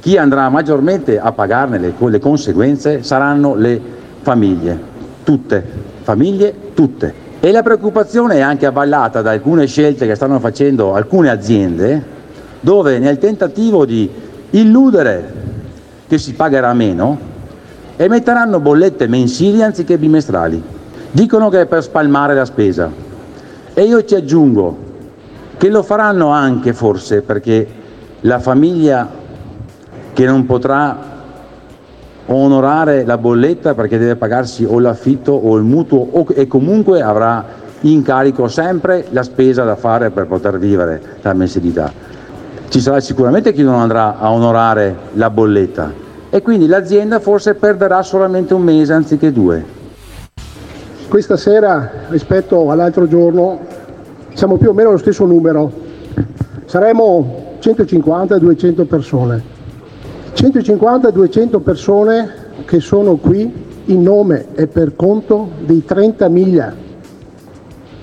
[0.00, 3.80] chi andrà maggiormente a pagarne le, le conseguenze saranno le
[4.20, 4.78] famiglie,
[5.22, 5.64] tutte,
[6.02, 7.26] famiglie tutte.
[7.40, 12.16] E la preoccupazione è anche avvallata da alcune scelte che stanno facendo alcune aziende,
[12.60, 14.10] dove nel tentativo di
[14.50, 15.32] illudere
[16.08, 17.18] che si pagherà meno,
[17.96, 20.60] emetteranno bollette mensili anziché bimestrali.
[21.10, 22.90] Dicono che è per spalmare la spesa.
[23.74, 24.86] E io ci aggiungo
[25.58, 27.66] che lo faranno anche forse perché
[28.20, 29.08] la famiglia
[30.12, 31.06] che non potrà
[32.26, 37.44] onorare la bolletta perché deve pagarsi o l'affitto o il mutuo o, e comunque avrà
[37.82, 42.07] in carico sempre la spesa da fare per poter vivere la mensilità.
[42.68, 45.90] Ci sarà sicuramente chi non andrà a onorare la bolletta,
[46.28, 49.64] e quindi l'azienda forse perderà solamente un mese anziché due.
[51.08, 53.58] Questa sera rispetto all'altro giorno
[54.34, 55.72] siamo più o meno allo stesso numero,
[56.66, 59.42] saremo 150-200 persone.
[60.34, 62.30] 150-200 persone
[62.66, 63.50] che sono qui
[63.86, 66.72] in nome e per conto dei 30.000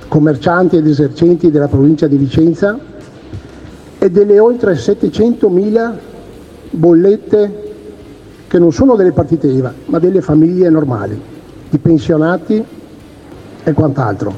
[0.07, 2.93] commercianti ed esercenti della provincia di Vicenza
[3.97, 5.93] e delle oltre 700.000
[6.71, 7.63] bollette
[8.47, 11.19] che non sono delle partite IVA, ma delle famiglie normali,
[11.69, 12.63] di pensionati
[13.63, 14.33] e quant'altro.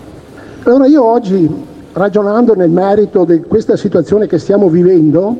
[0.63, 1.49] Allora io oggi,
[1.93, 5.35] ragionando nel merito di questa situazione che stiamo vivendo,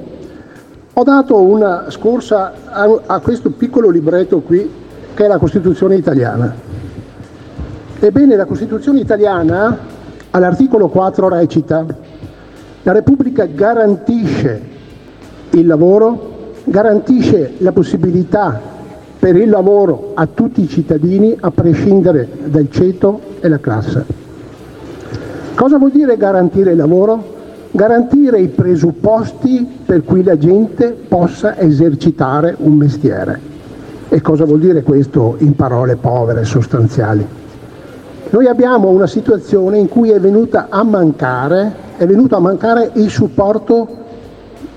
[0.94, 4.69] ho dato una scorsa a, a questo piccolo libretto qui,
[5.14, 6.53] che è la Costituzione italiana.
[7.99, 9.77] Ebbene, la Costituzione italiana
[10.31, 11.85] all'articolo 4 recita
[12.88, 14.61] la Repubblica garantisce
[15.49, 18.61] il lavoro, garantisce la possibilità
[19.19, 24.05] per il lavoro a tutti i cittadini a prescindere dal ceto e la classe.
[25.53, 27.35] Cosa vuol dire garantire il lavoro?
[27.72, 33.38] Garantire i presupposti per cui la gente possa esercitare un mestiere.
[34.07, 37.47] E cosa vuol dire questo in parole povere sostanziali?
[38.30, 40.20] Noi abbiamo una situazione in cui è
[40.84, 43.88] mancare, è venuto a mancare il supporto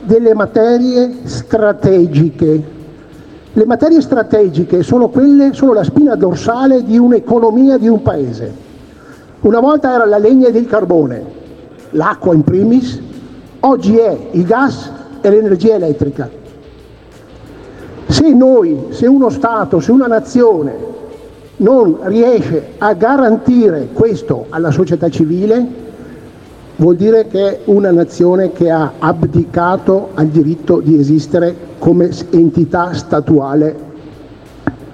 [0.05, 2.63] delle materie strategiche.
[3.53, 8.55] Le materie strategiche sono quelle, sono la spina dorsale di un'economia di un paese.
[9.41, 11.25] Una volta era la legna ed il carbone,
[11.91, 13.01] l'acqua in primis,
[13.61, 16.31] oggi è il gas e l'energia elettrica.
[18.07, 20.91] Se noi, se uno Stato, se una nazione
[21.61, 25.67] non riesce a garantire questo alla società civile,
[26.77, 32.93] vuol dire che è una nazione che ha abdicato al diritto di esistere come entità
[32.95, 33.89] statuale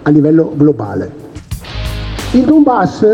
[0.03, 1.25] a livello globale.
[2.33, 3.07] Il Donbass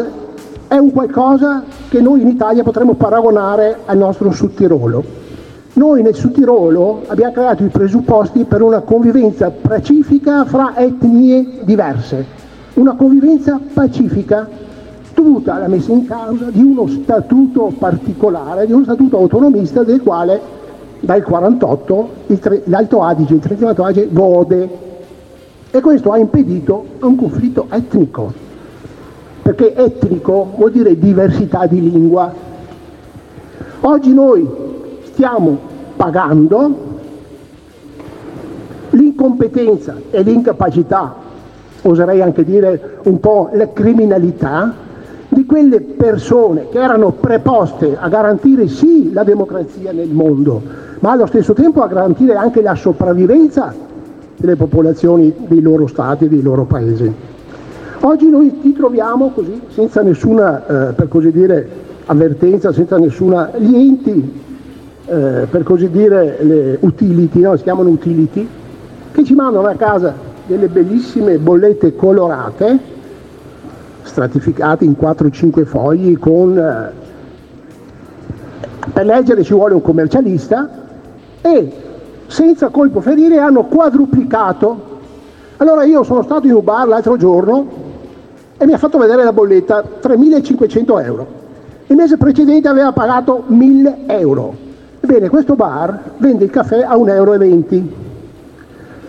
[0.68, 5.04] è un qualcosa che noi in Italia potremmo paragonare al nostro Sud Tirolo.
[5.74, 12.40] Noi nel Sud Tirolo abbiamo creato i presupposti per una convivenza pacifica fra etnie diverse,
[12.74, 14.48] una convivenza pacifica
[15.14, 20.40] dovuta alla messa in causa di uno statuto particolare, di uno statuto autonomista del quale
[21.00, 22.10] dal 48
[22.64, 24.68] l'Alto Adige, il Trentino Alto Adige gode
[25.70, 28.50] e questo ha impedito un conflitto etnico
[29.42, 32.32] perché etnico vuol dire diversità di lingua.
[33.80, 34.48] Oggi noi
[35.02, 35.58] stiamo
[35.96, 36.90] pagando
[38.90, 41.16] l'incompetenza e l'incapacità,
[41.82, 44.74] oserei anche dire un po' la criminalità,
[45.32, 50.60] di quelle persone che erano preposte a garantire sì la democrazia nel mondo,
[50.98, 53.74] ma allo stesso tempo a garantire anche la sopravvivenza
[54.36, 57.10] delle popolazioni dei loro stati, dei loro paesi.
[58.00, 61.68] Oggi noi ti troviamo così, senza nessuna, eh, per così dire,
[62.06, 63.52] avvertenza, senza nessuna...
[63.56, 64.40] Gli enti,
[65.06, 67.56] eh, per così dire, le utility, no?
[67.56, 68.46] si chiamano utility,
[69.12, 70.12] che ci mandano a casa
[70.46, 72.78] delle bellissime bollette colorate,
[74.02, 76.58] stratificate in 4-5 fogli, con...
[76.58, 77.00] Eh,
[78.92, 80.68] per leggere ci vuole un commercialista
[81.40, 81.72] e
[82.26, 84.90] senza colpo ferire hanno quadruplicato.
[85.58, 87.66] Allora io sono stato in un bar l'altro giorno
[88.58, 91.26] e mi ha fatto vedere la bolletta 3.500 euro.
[91.86, 94.54] Il mese precedente aveva pagato 1.000 euro.
[95.00, 98.10] Ebbene, questo bar vende il caffè a 1,20 euro.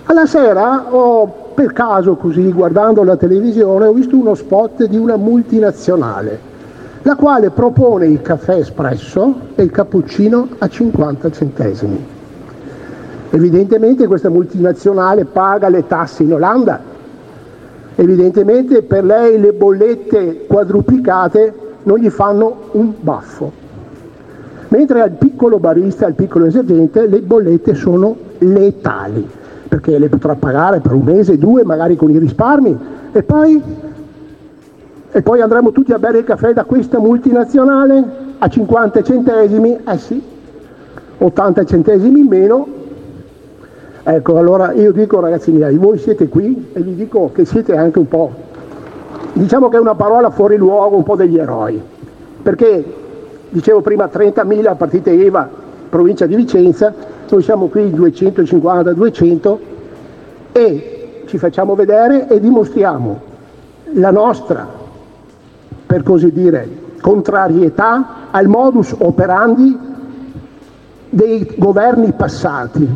[0.06, 5.16] Alla sera ho per caso così guardando la televisione ho visto uno spot di una
[5.16, 6.52] multinazionale
[7.04, 12.06] la quale propone il caffè espresso e il cappuccino a 50 centesimi.
[13.30, 16.80] Evidentemente questa multinazionale paga le tasse in Olanda.
[17.96, 21.54] Evidentemente per lei le bollette quadruplicate
[21.84, 23.52] non gli fanno un baffo,
[24.70, 29.28] mentre al piccolo barista, al piccolo esercente, le bollette sono letali,
[29.74, 32.78] perché le potrà pagare per un mese, due, magari con i risparmi,
[33.12, 33.60] e poi,
[35.12, 38.04] e poi andremo tutti a bere il caffè da questa multinazionale
[38.38, 40.22] a 50 centesimi, eh sì,
[41.18, 42.68] 80 centesimi in meno,
[44.06, 48.00] Ecco, allora io dico ragazzi miei, voi siete qui e vi dico che siete anche
[48.00, 48.32] un po',
[49.32, 51.82] diciamo che è una parola fuori luogo, un po' degli eroi,
[52.44, 52.84] perché
[53.50, 55.50] dicevo prima 30.000 partite IVA,
[55.90, 56.94] provincia di Vicenza,
[57.34, 59.58] noi siamo qui 250-200
[60.52, 63.22] e ci facciamo vedere e dimostriamo
[63.94, 64.68] la nostra,
[65.88, 66.70] per così dire,
[67.02, 69.76] contrarietà al modus operandi
[71.10, 72.88] dei governi passati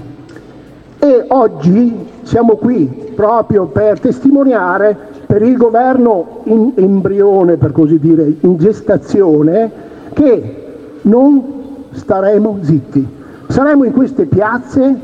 [1.00, 4.96] e oggi siamo qui proprio per testimoniare
[5.26, 9.72] per il governo in embrione, per così dire, in gestazione,
[10.14, 10.66] che
[11.02, 13.17] non staremo zitti.
[13.48, 15.00] Saremo in queste piazze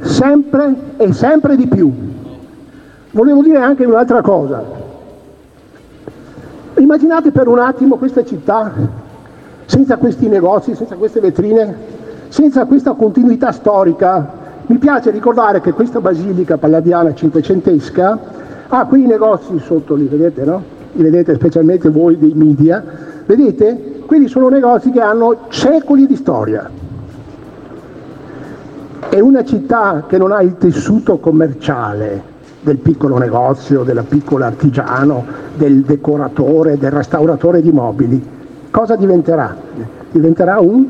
[0.00, 1.92] sempre e sempre di più.
[3.10, 4.62] Volevo dire anche un'altra cosa.
[6.76, 8.72] Immaginate per un attimo questa città
[9.64, 11.76] senza questi negozi, senza queste vetrine,
[12.28, 14.36] senza questa continuità storica
[14.66, 18.18] mi piace ricordare che questa basilica palladiana cinquecentesca
[18.68, 20.62] ha quei negozi sotto, li vedete, no?
[20.92, 22.84] Li vedete specialmente voi dei media,
[23.24, 24.02] vedete?
[24.04, 26.70] Quelli sono negozi che hanno secoli di storia.
[29.10, 32.22] È una città che non ha il tessuto commerciale
[32.60, 35.24] del piccolo negozio, del piccolo artigiano,
[35.56, 38.22] del decoratore, del restauratore di mobili.
[38.70, 39.56] Cosa diventerà?
[40.10, 40.86] Diventerà un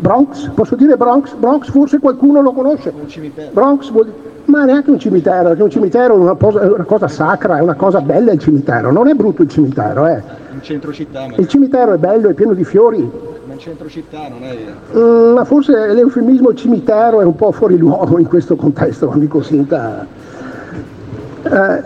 [0.00, 0.50] Bronx?
[0.54, 1.34] Posso dire Bronx?
[1.34, 2.92] Bronx forse qualcuno lo conosce.
[2.98, 3.50] Un cimitero.
[3.52, 6.84] Bronx vuol dire ma neanche un cimitero, perché un cimitero è una, cosa, è una
[6.84, 10.22] cosa sacra, è una cosa bella il cimitero, non è brutto il cimitero, eh.
[10.52, 13.08] In centro città, ma Il cimitero è bello, è pieno di fiori,
[13.46, 14.56] ma in centro città non è.
[14.98, 20.04] Mm, ma forse l'eufemismo cimitero è un po' fuori luogo in questo contesto, amico Sinta.
[21.42, 21.82] Eh,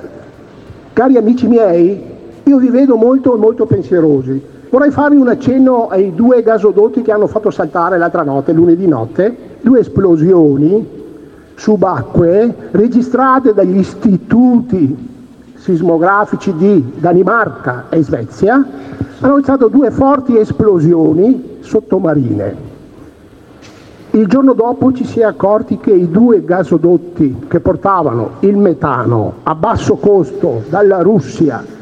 [0.94, 2.02] cari amici miei,
[2.42, 4.52] io vi vedo molto, molto pensierosi.
[4.74, 9.32] Vorrei farvi un accenno ai due gasodotti che hanno fatto saltare l'altra notte, lunedì notte,
[9.60, 10.84] due esplosioni
[11.54, 15.12] subacquee registrate dagli istituti
[15.54, 22.56] sismografici di Danimarca e Svezia, hanno registrato due forti esplosioni sottomarine.
[24.10, 29.34] Il giorno dopo ci si è accorti che i due gasodotti che portavano il metano
[29.44, 31.73] a basso costo dalla Russia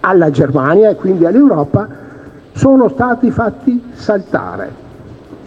[0.00, 1.88] alla Germania e quindi all'Europa
[2.52, 4.88] sono stati fatti saltare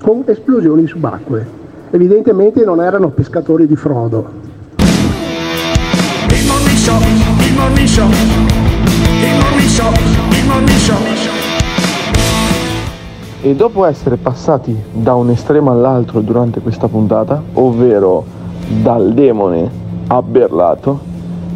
[0.02, 1.62] con esplosioni subacquee.
[1.92, 4.42] Evidentemente non erano pescatori di frodo.
[4.78, 9.92] Il morning show, il morning show, il morning show,
[10.32, 10.98] il morning show.
[13.42, 18.24] E dopo essere passati da un estremo all'altro durante questa puntata, ovvero
[18.82, 19.70] dal demone
[20.08, 21.00] a Berlato,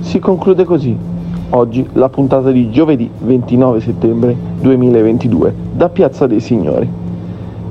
[0.01, 1.15] si conclude così
[1.51, 6.89] oggi la puntata di giovedì 29 settembre 2022 da Piazza dei Signori.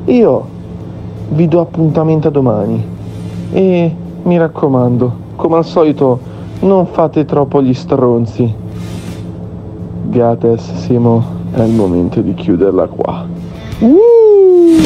[0.07, 0.44] Io
[1.31, 2.85] vi do appuntamento a domani
[3.53, 6.19] e mi raccomando, come al solito,
[6.61, 8.53] non fate troppo gli stronzi.
[10.09, 11.23] Gates, Simo,
[11.53, 13.27] è il momento di chiuderla qua.
[13.78, 14.86] Morning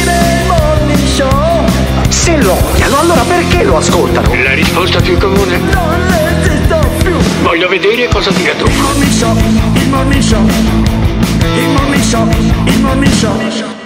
[2.21, 4.31] Se lo odiano, allora perché lo ascoltano?
[4.43, 5.57] La risposta più comune?
[5.57, 7.15] Non esisto più.
[7.41, 8.67] Voglio vedere cosa dirà tu.
[8.67, 9.35] Il morning show,
[9.73, 10.45] il morning show.
[10.45, 12.29] Il morning show,
[12.65, 13.80] il morning show.